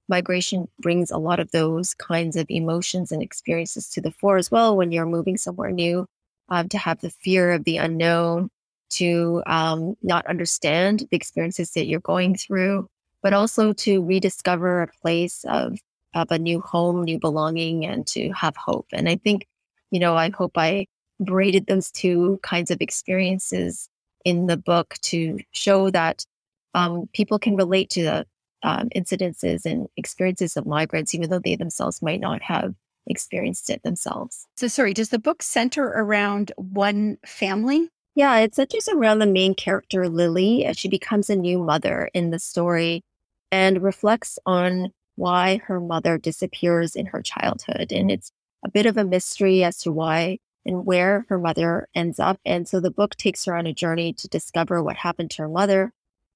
migration 0.09 0.67
brings 0.79 1.11
a 1.11 1.17
lot 1.17 1.39
of 1.39 1.51
those 1.51 1.93
kinds 1.93 2.35
of 2.35 2.47
emotions 2.49 3.11
and 3.11 3.21
experiences 3.21 3.89
to 3.89 4.01
the 4.01 4.11
fore 4.11 4.37
as 4.37 4.49
well 4.49 4.75
when 4.75 4.91
you're 4.91 5.05
moving 5.05 5.37
somewhere 5.37 5.71
new 5.71 6.07
um, 6.49 6.67
to 6.69 6.77
have 6.77 7.01
the 7.01 7.09
fear 7.09 7.51
of 7.51 7.63
the 7.63 7.77
unknown 7.77 8.49
to 8.89 9.43
um, 9.45 9.95
not 10.01 10.25
understand 10.27 11.05
the 11.11 11.17
experiences 11.17 11.71
that 11.71 11.85
you're 11.85 11.99
going 11.99 12.35
through 12.35 12.87
but 13.27 13.33
also 13.33 13.73
to 13.73 14.01
rediscover 14.05 14.81
a 14.81 14.87
place 15.01 15.43
of 15.49 15.77
of 16.15 16.31
a 16.31 16.39
new 16.39 16.61
home 16.61 17.03
new 17.03 17.19
belonging 17.19 17.85
and 17.85 18.07
to 18.07 18.31
have 18.31 18.55
hope 18.55 18.87
and 18.93 19.09
i 19.09 19.17
think 19.17 19.45
you 19.91 19.99
know 19.99 20.15
i 20.15 20.29
hope 20.29 20.57
i 20.57 20.85
braided 21.19 21.67
those 21.67 21.91
two 21.91 22.39
kinds 22.41 22.71
of 22.71 22.79
experiences 22.79 23.89
in 24.23 24.47
the 24.47 24.55
book 24.55 24.95
to 25.01 25.37
show 25.51 25.89
that 25.89 26.25
um, 26.73 27.09
people 27.13 27.37
can 27.37 27.57
relate 27.57 27.89
to 27.89 28.03
the 28.03 28.25
um, 28.63 28.87
incidences 28.95 29.65
and 29.65 29.87
experiences 29.97 30.55
of 30.55 30.65
migrants, 30.65 31.13
even 31.13 31.29
though 31.29 31.39
they 31.39 31.55
themselves 31.55 32.01
might 32.01 32.21
not 32.21 32.41
have 32.41 32.73
experienced 33.07 33.69
it 33.69 33.81
themselves. 33.83 34.45
So, 34.55 34.67
sorry, 34.67 34.93
does 34.93 35.09
the 35.09 35.19
book 35.19 35.41
center 35.41 35.85
around 35.85 36.51
one 36.57 37.17
family? 37.25 37.89
Yeah, 38.17 38.37
it 38.39 38.55
centers 38.55 38.89
around 38.89 39.19
the 39.19 39.27
main 39.27 39.53
character, 39.53 40.09
Lily, 40.09 40.65
as 40.65 40.77
she 40.77 40.89
becomes 40.89 41.29
a 41.29 41.35
new 41.35 41.59
mother 41.59 42.09
in 42.15 42.31
the 42.31 42.39
story 42.39 43.03
and 43.51 43.81
reflects 43.81 44.39
on 44.45 44.91
why 45.15 45.57
her 45.65 45.79
mother 45.79 46.17
disappears 46.17 46.95
in 46.95 47.07
her 47.07 47.21
childhood. 47.21 47.91
And 47.91 48.11
it's 48.11 48.31
a 48.65 48.69
bit 48.71 48.85
of 48.85 48.97
a 48.97 49.03
mystery 49.03 49.63
as 49.63 49.79
to 49.79 49.91
why 49.91 50.39
and 50.65 50.85
where 50.85 51.25
her 51.29 51.39
mother 51.39 51.87
ends 51.95 52.19
up. 52.19 52.39
And 52.45 52.67
so 52.67 52.79
the 52.79 52.91
book 52.91 53.15
takes 53.15 53.45
her 53.45 53.55
on 53.55 53.67
a 53.67 53.73
journey 53.73 54.13
to 54.13 54.27
discover 54.27 54.83
what 54.83 54.97
happened 54.97 55.31
to 55.31 55.43
her 55.43 55.49
mother 55.49 55.91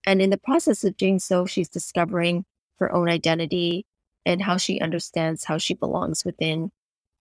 and 0.06 0.22
in 0.22 0.30
the 0.30 0.38
process 0.38 0.84
of 0.84 0.98
doing 0.98 1.20
so, 1.20 1.46
she's 1.46 1.70
discovering 1.70 2.46
her 2.80 2.92
own 2.92 3.10
identity 3.10 3.86
and 4.26 4.42
how 4.42 4.58
she 4.58 4.80
understands 4.80 5.44
how 5.44 5.58
she 5.58 5.74
belongs 5.74 6.26
within 6.26 6.72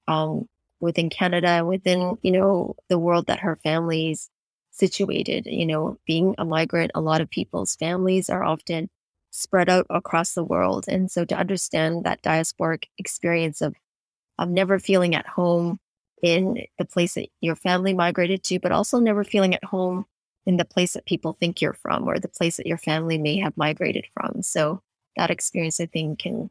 um, 0.09 0.49
within 0.81 1.11
Canada, 1.11 1.65
within, 1.65 2.19
you 2.23 2.33
know, 2.33 2.75
the 2.89 2.99
world 2.99 3.27
that 3.27 3.41
her 3.41 3.57
family's 3.63 4.31
situated. 4.71 5.47
You 5.47 5.67
know, 5.67 5.99
being 6.07 6.35
a 6.39 6.45
migrant, 6.45 6.93
a 6.95 7.01
lot 7.01 7.21
of 7.21 7.31
people's 7.31 7.77
families 7.77 8.31
are 8.31 8.45
often 8.45 8.89
spread 9.31 9.69
out 9.69 9.87
across 9.91 10.35
the 10.35 10.45
world. 10.45 10.85
And 10.89 11.11
so 11.11 11.25
to 11.25 11.37
understand 11.37 12.05
that 12.05 12.23
diasporic 12.23 12.85
experience 12.99 13.61
of 13.61 13.75
of 14.39 14.49
never 14.49 14.79
feeling 14.79 15.15
at 15.15 15.27
home 15.27 15.79
in 16.23 16.65
the 16.79 16.85
place 16.85 17.15
that 17.15 17.29
your 17.41 17.55
family 17.55 17.93
migrated 17.95 18.43
to, 18.45 18.59
but 18.59 18.73
also 18.73 18.99
never 18.99 19.23
feeling 19.23 19.55
at 19.55 19.65
home 19.65 20.07
in 20.47 20.57
the 20.57 20.65
place 20.65 20.95
that 20.95 21.05
people 21.05 21.35
think 21.35 21.61
you're 21.61 21.75
from 21.75 22.09
or 22.09 22.19
the 22.19 22.29
place 22.29 22.57
that 22.57 22.67
your 22.67 22.79
family 22.79 23.19
may 23.19 23.39
have 23.39 23.57
migrated 23.57 24.07
from. 24.15 24.43
So 24.43 24.83
that 25.17 25.31
experience, 25.31 25.79
I 25.79 25.87
think, 25.87 26.21
can 26.21 26.51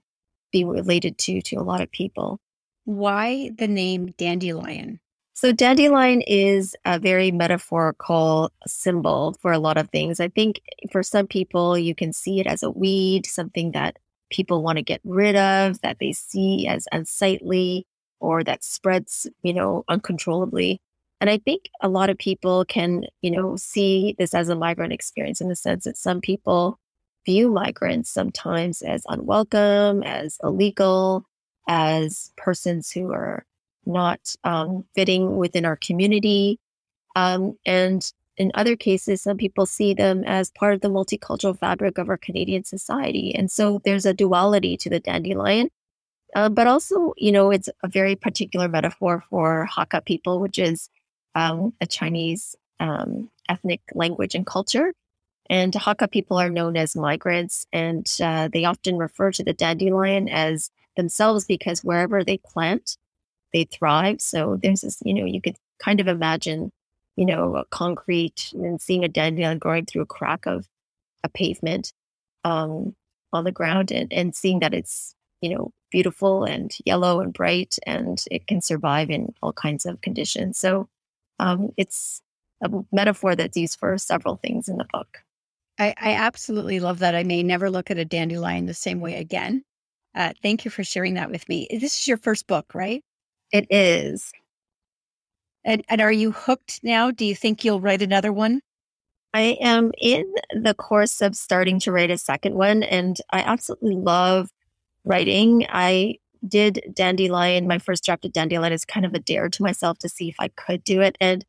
be 0.51 0.63
related 0.63 1.17
to 1.17 1.41
to 1.41 1.55
a 1.57 1.63
lot 1.63 1.81
of 1.81 1.91
people. 1.91 2.39
Why 2.85 3.51
the 3.57 3.67
name 3.67 4.13
dandelion? 4.17 4.99
So 5.41 5.53
dandelion 5.53 6.21
is 6.27 6.75
a 6.83 6.99
very 6.99 7.31
metaphorical 7.31 8.51
symbol 8.67 9.37
for 9.39 9.53
a 9.53 9.57
lot 9.57 9.77
of 9.77 9.89
things. 9.89 10.19
I 10.19 10.27
think 10.27 10.59
for 10.91 11.01
some 11.01 11.27
people 11.27 11.77
you 11.77 11.95
can 11.95 12.11
see 12.11 12.41
it 12.41 12.45
as 12.45 12.61
a 12.61 12.69
weed, 12.69 13.25
something 13.25 13.71
that 13.71 13.95
people 14.29 14.61
want 14.61 14.79
to 14.79 14.83
get 14.83 14.99
rid 15.05 15.37
of, 15.37 15.79
that 15.79 15.99
they 16.01 16.11
see 16.11 16.67
as 16.67 16.89
unsightly 16.91 17.87
or 18.19 18.43
that 18.43 18.65
spreads, 18.65 19.27
you 19.41 19.53
know, 19.53 19.85
uncontrollably. 19.87 20.81
And 21.21 21.29
I 21.29 21.37
think 21.37 21.69
a 21.81 21.87
lot 21.87 22.09
of 22.09 22.17
people 22.17 22.65
can, 22.65 23.05
you 23.21 23.31
know, 23.31 23.55
see 23.55 24.17
this 24.19 24.33
as 24.33 24.49
a 24.49 24.57
migrant 24.57 24.91
experience 24.91 25.39
in 25.39 25.47
the 25.47 25.55
sense 25.55 25.85
that 25.85 25.95
some 25.95 26.19
people 26.19 26.77
view 27.25 27.49
migrants 27.49 28.11
sometimes 28.11 28.81
as 28.81 29.03
unwelcome, 29.07 30.03
as 30.03 30.37
illegal, 30.43 31.23
as 31.69 32.33
persons 32.35 32.91
who 32.91 33.13
are 33.13 33.45
not 33.89 34.35
um, 34.43 34.85
fitting 34.95 35.37
within 35.37 35.65
our 35.65 35.75
community. 35.75 36.59
Um, 37.15 37.57
and 37.65 38.09
in 38.37 38.51
other 38.53 38.77
cases, 38.77 39.21
some 39.21 39.35
people 39.35 39.65
see 39.65 39.93
them 39.93 40.23
as 40.23 40.51
part 40.51 40.73
of 40.73 40.81
the 40.81 40.87
multicultural 40.89 41.57
fabric 41.57 41.97
of 41.97 42.07
our 42.07 42.17
Canadian 42.17 42.63
society. 42.63 43.35
And 43.35 43.51
so 43.51 43.81
there's 43.83 44.05
a 44.05 44.13
duality 44.13 44.77
to 44.77 44.89
the 44.89 45.01
dandelion. 45.01 45.69
Uh, 46.35 46.47
but 46.47 46.67
also, 46.67 47.13
you 47.17 47.31
know, 47.31 47.51
it's 47.51 47.69
a 47.83 47.87
very 47.87 48.15
particular 48.15 48.69
metaphor 48.69 49.23
for 49.29 49.67
Hakka 49.75 50.05
people, 50.05 50.39
which 50.39 50.59
is 50.59 50.89
um, 51.35 51.73
a 51.81 51.87
Chinese 51.87 52.55
um, 52.79 53.29
ethnic 53.49 53.81
language 53.93 54.35
and 54.35 54.45
culture. 54.45 54.93
And 55.49 55.73
Hakka 55.73 56.11
people 56.11 56.37
are 56.37 56.49
known 56.49 56.77
as 56.77 56.95
migrants, 56.95 57.65
and 57.73 58.07
uh, 58.23 58.49
they 58.53 58.65
often 58.65 58.97
refer 58.97 59.31
to 59.31 59.43
the 59.43 59.53
dandelion 59.53 60.29
as 60.29 60.69
themselves 60.95 61.45
because 61.45 61.83
wherever 61.83 62.23
they 62.23 62.37
plant, 62.37 62.97
they 63.53 63.65
thrive. 63.65 64.21
So 64.21 64.57
there's 64.61 64.81
this, 64.81 64.97
you 65.03 65.13
know, 65.13 65.25
you 65.25 65.41
could 65.41 65.57
kind 65.83 65.99
of 65.99 66.07
imagine, 66.07 66.71
you 67.15 67.25
know, 67.25 67.55
a 67.55 67.65
concrete 67.65 68.51
and 68.53 68.81
seeing 68.81 69.03
a 69.03 69.09
dandelion 69.09 69.59
growing 69.59 69.85
through 69.85 70.03
a 70.03 70.07
crack 70.07 70.45
of 70.45 70.67
a 71.23 71.29
pavement 71.29 71.93
um, 72.43 72.95
on 73.33 73.43
the 73.43 73.51
ground 73.51 73.91
and, 73.91 74.11
and 74.13 74.35
seeing 74.35 74.59
that 74.59 74.73
it's, 74.73 75.15
you 75.41 75.55
know, 75.55 75.71
beautiful 75.91 76.43
and 76.43 76.71
yellow 76.85 77.19
and 77.19 77.33
bright 77.33 77.77
and 77.85 78.23
it 78.29 78.45
can 78.47 78.61
survive 78.61 79.09
in 79.09 79.33
all 79.41 79.53
kinds 79.53 79.85
of 79.85 80.01
conditions. 80.01 80.59
So 80.59 80.87
um, 81.39 81.69
it's 81.77 82.21
a 82.61 82.69
metaphor 82.91 83.35
that's 83.35 83.57
used 83.57 83.79
for 83.79 83.97
several 83.97 84.35
things 84.35 84.67
in 84.67 84.77
the 84.77 84.85
book. 84.91 85.19
I, 85.79 85.93
I, 85.97 86.13
absolutely 86.15 86.81
love 86.81 86.99
that. 86.99 87.15
I 87.15 87.23
may 87.23 87.41
never 87.41 87.69
look 87.69 87.89
at 87.89 87.97
a 87.97 88.03
dandelion 88.03 88.65
the 88.65 88.73
same 88.73 88.99
way 88.99 89.15
again. 89.15 89.63
Uh, 90.13 90.33
thank 90.41 90.65
you 90.65 90.71
for 90.71 90.83
sharing 90.83 91.13
that 91.13 91.31
with 91.31 91.47
me. 91.47 91.67
This 91.71 91.99
is 91.99 92.07
your 92.07 92.17
first 92.17 92.47
book, 92.47 92.75
right? 92.75 93.01
It 93.51 93.67
is. 93.69 94.31
And, 95.65 95.83
and 95.89 96.01
are 96.01 96.11
you 96.11 96.31
hooked 96.31 96.79
now? 96.83 97.11
Do 97.11 97.25
you 97.25 97.35
think 97.35 97.63
you'll 97.63 97.81
write 97.81 98.01
another 98.01 98.31
one? 98.31 98.61
I 99.33 99.57
am 99.61 99.91
in 99.97 100.33
the 100.51 100.73
course 100.73 101.21
of 101.21 101.35
starting 101.35 101.79
to 101.81 101.91
write 101.91 102.09
a 102.09 102.17
second 102.17 102.55
one, 102.55 102.81
and 102.81 103.17
I 103.31 103.41
absolutely 103.41 103.95
love 103.95 104.49
writing. 105.03 105.65
I 105.69 106.15
did 106.47 106.81
Dandelion, 106.93 107.67
my 107.67 107.79
first 107.79 108.03
draft 108.03 108.25
of 108.25 108.31
Dandelion 108.31 108.73
is 108.73 108.85
kind 108.85 109.05
of 109.05 109.13
a 109.13 109.19
dare 109.19 109.49
to 109.49 109.63
myself 109.63 109.99
to 109.99 110.09
see 110.09 110.29
if 110.29 110.35
I 110.39 110.47
could 110.49 110.83
do 110.83 111.01
it. 111.01 111.17
And 111.19 111.45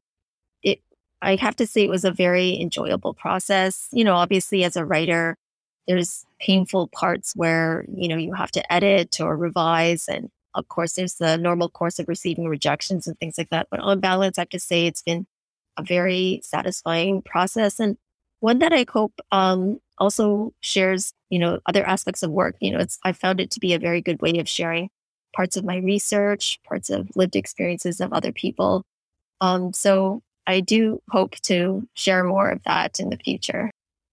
it, 0.62 0.80
I 1.22 1.36
have 1.36 1.56
to 1.56 1.66
say, 1.66 1.84
it 1.84 1.90
was 1.90 2.04
a 2.04 2.10
very 2.10 2.60
enjoyable 2.60 3.14
process. 3.14 3.88
You 3.92 4.04
know, 4.04 4.16
obviously, 4.16 4.64
as 4.64 4.76
a 4.76 4.84
writer, 4.84 5.38
there's 5.86 6.26
painful 6.40 6.88
parts 6.88 7.34
where, 7.34 7.84
you 7.94 8.08
know, 8.08 8.16
you 8.16 8.34
have 8.34 8.50
to 8.52 8.72
edit 8.72 9.20
or 9.20 9.36
revise. 9.36 10.06
And 10.08 10.30
of 10.54 10.68
course, 10.68 10.94
there's 10.94 11.14
the 11.14 11.36
normal 11.36 11.68
course 11.68 11.98
of 11.98 12.08
receiving 12.08 12.46
rejections 12.46 13.06
and 13.06 13.18
things 13.18 13.38
like 13.38 13.50
that. 13.50 13.68
But 13.70 13.80
on 13.80 14.00
balance, 14.00 14.38
I 14.38 14.42
have 14.42 14.48
to 14.50 14.60
say 14.60 14.86
it's 14.86 15.02
been 15.02 15.26
a 15.76 15.82
very 15.82 16.40
satisfying 16.42 17.22
process 17.22 17.80
and 17.80 17.96
one 18.40 18.58
that 18.60 18.72
I 18.72 18.86
hope 18.90 19.12
um, 19.32 19.80
also 19.98 20.54
shares, 20.60 21.12
you 21.28 21.38
know, 21.38 21.60
other 21.66 21.86
aspects 21.86 22.22
of 22.22 22.30
work. 22.30 22.56
You 22.60 22.72
know, 22.72 22.78
it's 22.78 22.98
I 23.04 23.12
found 23.12 23.40
it 23.40 23.50
to 23.52 23.60
be 23.60 23.74
a 23.74 23.78
very 23.78 24.00
good 24.00 24.20
way 24.22 24.38
of 24.38 24.48
sharing 24.48 24.88
parts 25.34 25.56
of 25.56 25.64
my 25.64 25.76
research, 25.76 26.58
parts 26.66 26.90
of 26.90 27.08
lived 27.14 27.36
experiences 27.36 28.00
of 28.00 28.12
other 28.12 28.32
people. 28.32 28.84
Um, 29.40 29.72
so 29.72 30.22
I 30.46 30.60
do 30.60 31.00
hope 31.10 31.36
to 31.42 31.86
share 31.94 32.24
more 32.24 32.50
of 32.50 32.62
that 32.64 32.98
in 32.98 33.10
the 33.10 33.18
future. 33.18 33.70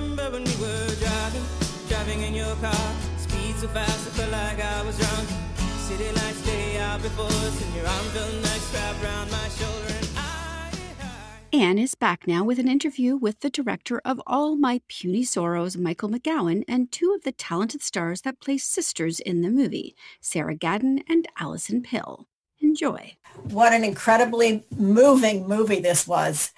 Anne 11.53 11.77
is 11.77 11.95
back 11.95 12.27
now 12.27 12.45
with 12.45 12.59
an 12.59 12.69
interview 12.69 13.17
with 13.17 13.41
the 13.41 13.49
director 13.49 14.01
of 14.05 14.21
All 14.25 14.55
My 14.55 14.79
Puny 14.87 15.25
Sorrows, 15.25 15.75
Michael 15.75 16.07
McGowan, 16.07 16.63
and 16.65 16.89
two 16.89 17.13
of 17.13 17.23
the 17.23 17.33
talented 17.33 17.81
stars 17.81 18.21
that 18.21 18.39
play 18.39 18.57
sisters 18.57 19.19
in 19.19 19.41
the 19.41 19.49
movie, 19.49 19.93
Sarah 20.21 20.55
Gadon 20.55 21.03
and 21.09 21.27
Alison 21.37 21.81
Pill. 21.81 22.25
Enjoy. 22.61 23.17
What 23.49 23.73
an 23.73 23.83
incredibly 23.83 24.65
moving 24.77 25.45
movie 25.45 25.81
this 25.81 26.07
was. 26.07 26.53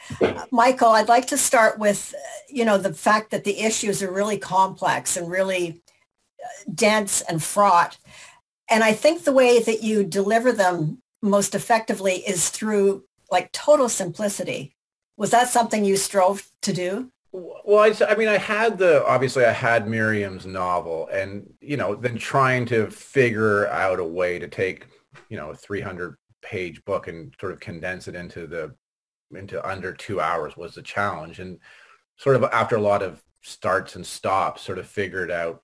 Michael, 0.52 0.90
I'd 0.90 1.10
like 1.10 1.26
to 1.28 1.40
start 1.40 1.80
with, 1.80 2.14
you 2.48 2.64
know, 2.64 2.78
the 2.78 2.94
fact 2.94 3.32
that 3.32 3.46
the 3.46 3.62
issues 3.62 4.04
are 4.04 4.12
really 4.12 4.38
complex 4.38 5.18
and 5.18 5.28
really 5.28 5.82
uh, 6.40 6.72
dense 6.72 7.22
and 7.22 7.42
fraught. 7.42 7.98
And 8.70 8.84
I 8.84 8.94
think 8.94 9.24
the 9.24 9.34
way 9.34 9.60
that 9.60 9.82
you 9.82 10.04
deliver 10.04 10.52
them 10.52 11.02
most 11.24 11.56
effectively 11.56 12.18
is 12.28 12.52
through 12.52 13.06
like 13.32 13.52
total 13.52 13.90
simplicity. 13.90 14.73
Was 15.18 15.32
that 15.32 15.48
something 15.48 15.86
you 15.86 15.96
strove 15.96 16.48
to 16.62 16.74
do? 16.74 17.12
Well, 17.32 17.80
I, 17.80 18.06
I 18.06 18.16
mean, 18.16 18.28
I 18.28 18.38
had 18.38 18.78
the 18.78 19.06
obviously 19.06 19.46
I 19.46 19.52
had 19.52 19.88
Miriam's 19.88 20.46
novel, 20.46 21.08
and 21.12 21.52
you 21.62 21.78
know, 21.78 21.96
then 21.96 22.18
trying 22.18 22.66
to 22.68 22.90
figure 22.92 23.68
out 23.68 24.00
a 24.00 24.04
way 24.04 24.38
to 24.38 24.48
take 24.48 24.88
you 25.30 25.38
know 25.38 25.50
a 25.50 25.56
300 25.56 26.16
page 26.44 26.84
book 26.86 27.08
and 27.08 27.34
sort 27.40 27.54
of 27.54 27.60
condense 27.60 28.08
it 28.08 28.16
into 28.16 28.46
the 28.46 28.76
into 29.36 29.68
under 29.68 29.94
two 29.94 30.22
hours 30.22 30.56
was 30.56 30.76
the 30.76 30.82
challenge 30.82 31.40
and 31.40 31.58
sort 32.18 32.36
of 32.36 32.44
after 32.44 32.76
a 32.76 32.82
lot 32.82 33.02
of 33.02 33.24
starts 33.42 33.96
and 33.96 34.06
stops 34.06 34.62
sort 34.62 34.78
of 34.78 34.86
figured 34.86 35.32
out 35.32 35.64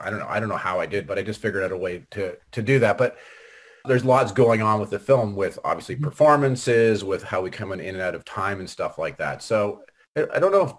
i 0.00 0.10
don't 0.10 0.18
know 0.18 0.26
i 0.28 0.40
don't 0.40 0.48
know 0.48 0.56
how 0.56 0.80
i 0.80 0.86
did 0.86 1.06
but 1.06 1.18
i 1.18 1.22
just 1.22 1.40
figured 1.40 1.62
out 1.62 1.72
a 1.72 1.76
way 1.76 2.04
to 2.10 2.36
to 2.50 2.62
do 2.62 2.78
that 2.78 2.98
but 2.98 3.16
there's 3.88 4.04
lots 4.04 4.32
going 4.32 4.62
on 4.62 4.80
with 4.80 4.90
the 4.90 4.98
film 4.98 5.34
with 5.34 5.58
obviously 5.64 5.94
mm-hmm. 5.94 6.04
performances 6.04 7.02
with 7.04 7.22
how 7.22 7.40
we 7.40 7.50
come 7.50 7.72
in 7.72 7.80
and 7.80 8.00
out 8.00 8.14
of 8.14 8.24
time 8.24 8.60
and 8.60 8.68
stuff 8.68 8.98
like 8.98 9.16
that 9.18 9.42
so 9.42 9.82
i 10.16 10.38
don't 10.38 10.52
know 10.52 10.62
if 10.62 10.72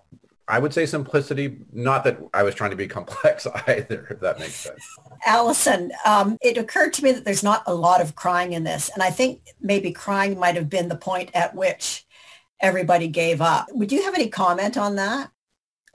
I 0.50 0.58
would 0.58 0.74
say 0.74 0.88
simplicity, 0.88 1.60
not 1.72 2.04
that 2.06 2.18
I 2.34 2.42
was 2.42 2.56
trying 2.56 2.72
to 2.72 2.76
be 2.76 2.88
complex 2.88 3.46
either, 3.68 4.08
if 4.10 4.20
that 4.22 4.40
makes 4.40 4.56
sense. 4.56 4.84
Alison, 5.24 5.92
um, 6.06 6.38
it 6.42 6.58
occurred 6.58 6.92
to 6.94 7.04
me 7.04 7.12
that 7.12 7.24
there's 7.24 7.44
not 7.44 7.62
a 7.68 7.74
lot 7.74 8.02
of 8.02 8.16
crying 8.16 8.54
in 8.54 8.64
this. 8.64 8.90
And 8.92 9.04
I 9.04 9.12
think 9.12 9.42
maybe 9.62 9.92
crying 9.92 10.40
might 10.40 10.56
have 10.56 10.68
been 10.68 10.90
the 10.90 10.98
point 10.98 11.30
at 11.36 11.54
which 11.54 12.08
everybody 12.60 13.08
gave 13.08 13.42
up. 13.42 13.68
Would 13.72 13.92
you 13.92 14.04
have 14.04 14.16
any 14.16 14.28
comment 14.28 14.76
on 14.76 14.96
that? 14.96 15.30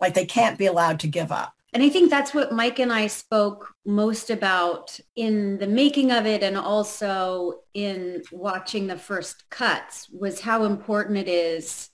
Like 0.00 0.14
they 0.14 0.24
can't 0.24 0.56
be 0.56 0.66
allowed 0.66 1.00
to 1.00 1.08
give 1.08 1.32
up. 1.32 1.53
And 1.74 1.82
I 1.82 1.88
think 1.88 2.08
that's 2.08 2.32
what 2.32 2.52
Mike 2.52 2.78
and 2.78 2.92
I 2.92 3.08
spoke 3.08 3.74
most 3.84 4.30
about 4.30 4.98
in 5.16 5.58
the 5.58 5.66
making 5.66 6.12
of 6.12 6.24
it 6.24 6.44
and 6.44 6.56
also 6.56 7.62
in 7.74 8.22
watching 8.30 8.86
the 8.86 8.96
first 8.96 9.50
cuts 9.50 10.08
was 10.08 10.40
how 10.40 10.64
important 10.64 11.18
it 11.18 11.28
is 11.28 11.90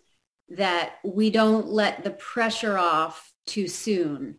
that 0.50 0.96
we 1.02 1.30
don't 1.30 1.68
let 1.68 2.04
the 2.04 2.10
pressure 2.10 2.76
off 2.76 3.32
too 3.46 3.68
soon. 3.68 4.38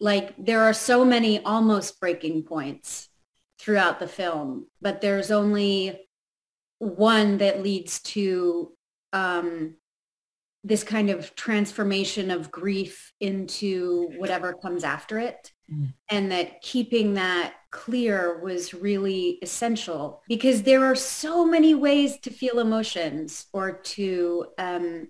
Like 0.00 0.34
there 0.36 0.62
are 0.62 0.72
so 0.72 1.04
many 1.04 1.40
almost 1.44 2.00
breaking 2.00 2.42
points 2.42 3.08
throughout 3.60 4.00
the 4.00 4.08
film, 4.08 4.66
but 4.82 5.00
there's 5.00 5.30
only 5.30 6.08
one 6.78 7.38
that 7.38 7.62
leads 7.62 8.00
to 8.00 8.72
um, 9.12 9.76
this 10.62 10.84
kind 10.84 11.10
of 11.10 11.34
transformation 11.34 12.30
of 12.30 12.50
grief 12.50 13.12
into 13.20 14.10
whatever 14.18 14.52
comes 14.52 14.84
after 14.84 15.18
it. 15.18 15.52
Mm. 15.72 15.94
And 16.10 16.32
that 16.32 16.60
keeping 16.60 17.14
that 17.14 17.54
clear 17.70 18.40
was 18.40 18.74
really 18.74 19.38
essential 19.42 20.22
because 20.28 20.62
there 20.62 20.84
are 20.84 20.96
so 20.96 21.44
many 21.46 21.74
ways 21.74 22.18
to 22.18 22.30
feel 22.30 22.58
emotions 22.58 23.46
or 23.52 23.72
to 23.72 24.46
um, 24.58 25.08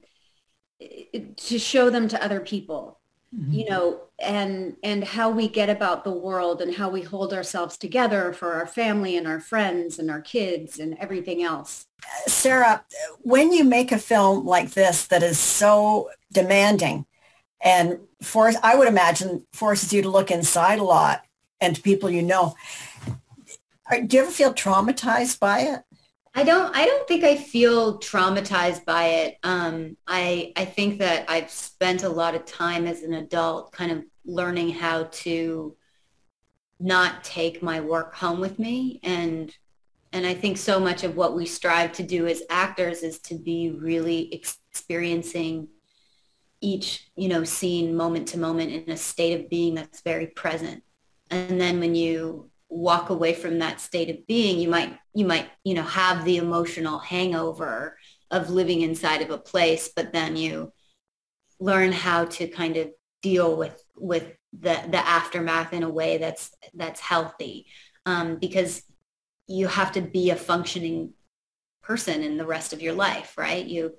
to 1.37 1.59
show 1.59 1.91
them 1.91 2.09
to 2.09 2.23
other 2.23 2.41
people 2.41 3.00
mm-hmm. 3.35 3.53
you 3.53 3.69
know 3.69 4.01
and 4.19 4.77
and 4.83 5.05
how 5.05 5.31
we 5.31 5.49
get 5.49 5.71
about 5.71 6.05
the 6.05 6.13
world 6.13 6.61
and 6.61 6.75
how 6.75 6.89
we 6.89 7.03
hold 7.03 7.33
ourselves 7.33 7.77
together 7.77 8.33
for 8.33 8.53
our 8.53 8.67
family 8.67 9.17
and 9.17 9.27
our 9.27 9.41
friends 9.41 9.99
and 9.99 10.11
our 10.11 10.21
kids 10.21 10.79
and 10.79 10.97
everything 10.99 11.43
else 11.43 11.87
sarah 12.27 12.85
when 13.21 13.53
you 13.53 13.65
make 13.65 13.93
a 13.93 13.99
film 13.99 14.47
like 14.47 14.71
this 14.71 15.07
that 15.07 15.23
is 15.23 15.39
so 15.39 16.11
demanding 16.33 17.07
and 17.63 17.99
force 18.23 18.57
i 18.63 18.75
would 18.75 18.89
imagine 18.89 19.47
forces 19.53 19.93
you 19.93 20.03
to 20.03 20.11
look 20.11 20.31
inside 20.31 20.79
a 20.79 20.85
lot 20.85 21.23
and 21.61 21.77
to 21.77 21.83
people 21.83 22.11
you 22.11 22.23
know 22.23 22.55
do 24.07 24.17
you 24.17 24.23
ever 24.23 24.31
feel 24.31 24.55
traumatized 24.55 25.41
by 25.41 25.61
it 25.61 25.81
I 26.35 26.45
don't 26.45 26.75
I 26.75 26.87
don't 26.87 27.09
think 27.09 27.25
I 27.25 27.37
feel 27.37 27.99
traumatized 27.99 28.85
by 28.85 29.07
it. 29.07 29.39
Um, 29.43 29.97
I 30.07 30.53
I 30.57 30.65
think 30.65 31.01
that 31.01 31.29
I've 31.29 31.51
spent 31.51 32.05
a 32.05 32.09
lot 32.09 32.35
of 32.35 32.45
time 32.45 32.87
as 32.87 33.03
an 33.03 33.15
adult 33.15 33.73
kind 33.73 33.91
of 33.91 34.05
learning 34.25 34.71
how 34.71 35.05
to 35.05 35.77
not 36.79 37.25
take 37.25 37.63
my 37.63 37.81
work 37.81 38.15
home 38.15 38.41
with 38.41 38.59
me 38.59 39.01
and 39.03 39.55
and 40.13 40.27
I 40.27 40.35
think 40.35 40.57
so 40.57 40.81
much 40.81 41.05
of 41.05 41.17
what 41.17 41.37
we 41.37 41.47
strive 41.47 41.93
to 41.93 42.03
do 42.03 42.27
as 42.27 42.43
actors 42.51 43.03
is 43.03 43.21
to 43.21 43.37
be 43.37 43.71
really 43.71 44.33
experiencing 44.35 45.69
each, 46.61 47.11
you 47.17 47.29
know, 47.29 47.45
scene 47.45 47.97
moment 47.97 48.29
to 48.29 48.39
moment 48.39 48.73
in 48.73 48.91
a 48.91 48.97
state 48.97 49.39
of 49.41 49.49
being 49.49 49.75
that's 49.75 50.01
very 50.01 50.27
present. 50.27 50.83
And 51.31 51.61
then 51.61 51.79
when 51.79 51.95
you 51.95 52.50
walk 52.71 53.11
away 53.11 53.35
from 53.35 53.59
that 53.59 53.81
state 53.81 54.09
of 54.11 54.27
being 54.27 54.61
you 54.61 54.69
might 54.69 54.97
you 55.13 55.27
might 55.27 55.51
you 55.65 55.75
know 55.75 55.83
have 55.83 56.25
the 56.25 56.37
emotional 56.37 56.99
hangover 56.99 57.99
of 58.31 58.49
living 58.49 58.83
inside 58.83 59.23
of 59.23 59.31
a 59.31 59.39
place 59.39 59.91
but 59.95 60.13
then 60.13 60.37
you 60.37 60.73
learn 61.59 61.91
how 61.91 62.25
to 62.25 62.47
kind 62.47 62.77
of 62.77 62.89
deal 63.23 63.57
with 63.57 63.83
with 63.97 64.33
the 64.53 64.81
the 64.89 64.99
aftermath 64.99 65.73
in 65.73 65.83
a 65.83 65.91
way 65.91 66.19
that's 66.19 66.53
that's 66.75 67.01
healthy 67.01 67.67
um, 68.07 68.37
because 68.37 68.83
you 69.47 69.67
have 69.67 69.93
to 69.93 70.01
be 70.01 70.31
a 70.31 70.37
functioning 70.37 71.13
person 71.83 72.23
in 72.23 72.37
the 72.37 72.47
rest 72.47 72.73
of 72.73 72.81
your 72.81 72.93
life, 72.93 73.35
right? 73.37 73.67
You 73.67 73.95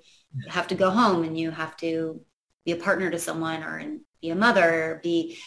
have 0.48 0.66
to 0.68 0.74
go 0.74 0.90
home 0.90 1.24
and 1.24 1.38
you 1.38 1.50
have 1.50 1.76
to 1.78 2.20
be 2.64 2.72
a 2.72 2.76
partner 2.76 3.10
to 3.10 3.18
someone 3.18 3.62
or 3.62 3.98
be 4.22 4.30
a 4.30 4.34
mother 4.34 4.92
or 4.92 5.00
be, 5.02 5.38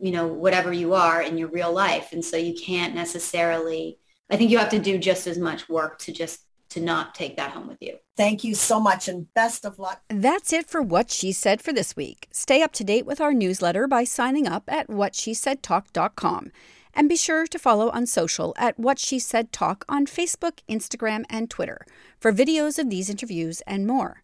you 0.00 0.12
know, 0.12 0.26
whatever 0.26 0.72
you 0.72 0.94
are 0.94 1.22
in 1.22 1.38
your 1.38 1.48
real 1.48 1.72
life. 1.72 2.12
And 2.12 2.24
so 2.24 2.36
you 2.36 2.54
can't 2.54 2.94
necessarily, 2.94 3.98
I 4.30 4.36
think 4.36 4.50
you 4.50 4.58
have 4.58 4.70
to 4.70 4.78
do 4.78 4.98
just 4.98 5.26
as 5.26 5.38
much 5.38 5.68
work 5.68 5.98
to 6.00 6.12
just 6.12 6.40
to 6.70 6.80
not 6.80 7.14
take 7.14 7.36
that 7.36 7.52
home 7.52 7.66
with 7.66 7.78
you. 7.80 7.96
Thank 8.16 8.44
you 8.44 8.54
so 8.54 8.78
much 8.78 9.08
and 9.08 9.32
best 9.32 9.64
of 9.64 9.78
luck. 9.78 10.02
That's 10.08 10.52
it 10.52 10.68
for 10.68 10.82
What 10.82 11.10
She 11.10 11.32
Said 11.32 11.62
for 11.62 11.72
this 11.72 11.96
week. 11.96 12.28
Stay 12.30 12.62
up 12.62 12.72
to 12.74 12.84
date 12.84 13.06
with 13.06 13.20
our 13.20 13.32
newsletter 13.32 13.86
by 13.86 14.04
signing 14.04 14.46
up 14.46 14.64
at 14.68 14.88
whatshesaidtalk.com. 14.88 16.52
And 16.94 17.08
be 17.08 17.16
sure 17.16 17.46
to 17.46 17.58
follow 17.58 17.90
on 17.90 18.06
social 18.06 18.54
at 18.58 18.78
What 18.78 18.98
She 18.98 19.18
Said 19.18 19.52
Talk 19.52 19.84
on 19.88 20.06
Facebook, 20.06 20.58
Instagram, 20.68 21.24
and 21.30 21.48
Twitter 21.48 21.86
for 22.18 22.32
videos 22.32 22.78
of 22.78 22.90
these 22.90 23.08
interviews 23.08 23.62
and 23.66 23.86
more. 23.86 24.22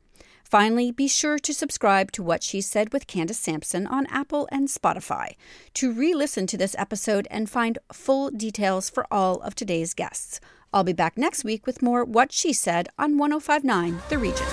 Finally, 0.55 0.93
be 0.93 1.09
sure 1.09 1.37
to 1.37 1.53
subscribe 1.53 2.13
to 2.13 2.23
What 2.23 2.45
She 2.45 2.61
Said 2.61 2.93
with 2.93 3.09
Candace 3.09 3.41
Sampson 3.41 3.89
on 3.89 4.07
Apple 4.07 4.47
and 4.53 4.69
Spotify 4.69 5.35
to 5.75 5.93
re 5.93 6.15
listen 6.15 6.47
to 6.47 6.57
this 6.57 6.77
episode 6.79 7.27
and 7.29 7.51
find 7.51 7.77
full 7.93 8.31
details 8.31 8.89
for 8.89 9.05
all 9.11 9.41
of 9.41 9.57
today's 9.57 9.95
guests. 9.95 10.39
I'll 10.73 10.85
be 10.85 10.93
back 10.93 11.19
next 11.19 11.43
week 11.43 11.67
with 11.67 11.83
more 11.83 12.05
What 12.05 12.31
She 12.31 12.53
Said 12.53 12.89
on 12.97 13.19
1059 13.19 14.01
The 14.09 14.17
Region. 14.17 14.47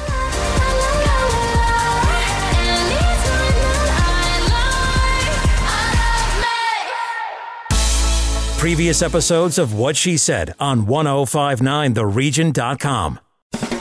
Previous 8.58 9.04
episodes 9.04 9.60
of 9.60 9.76
What 9.76 9.96
She 9.96 10.18
Said 10.18 10.56
on 10.60 10.88
1059theregion.com. 10.88 13.20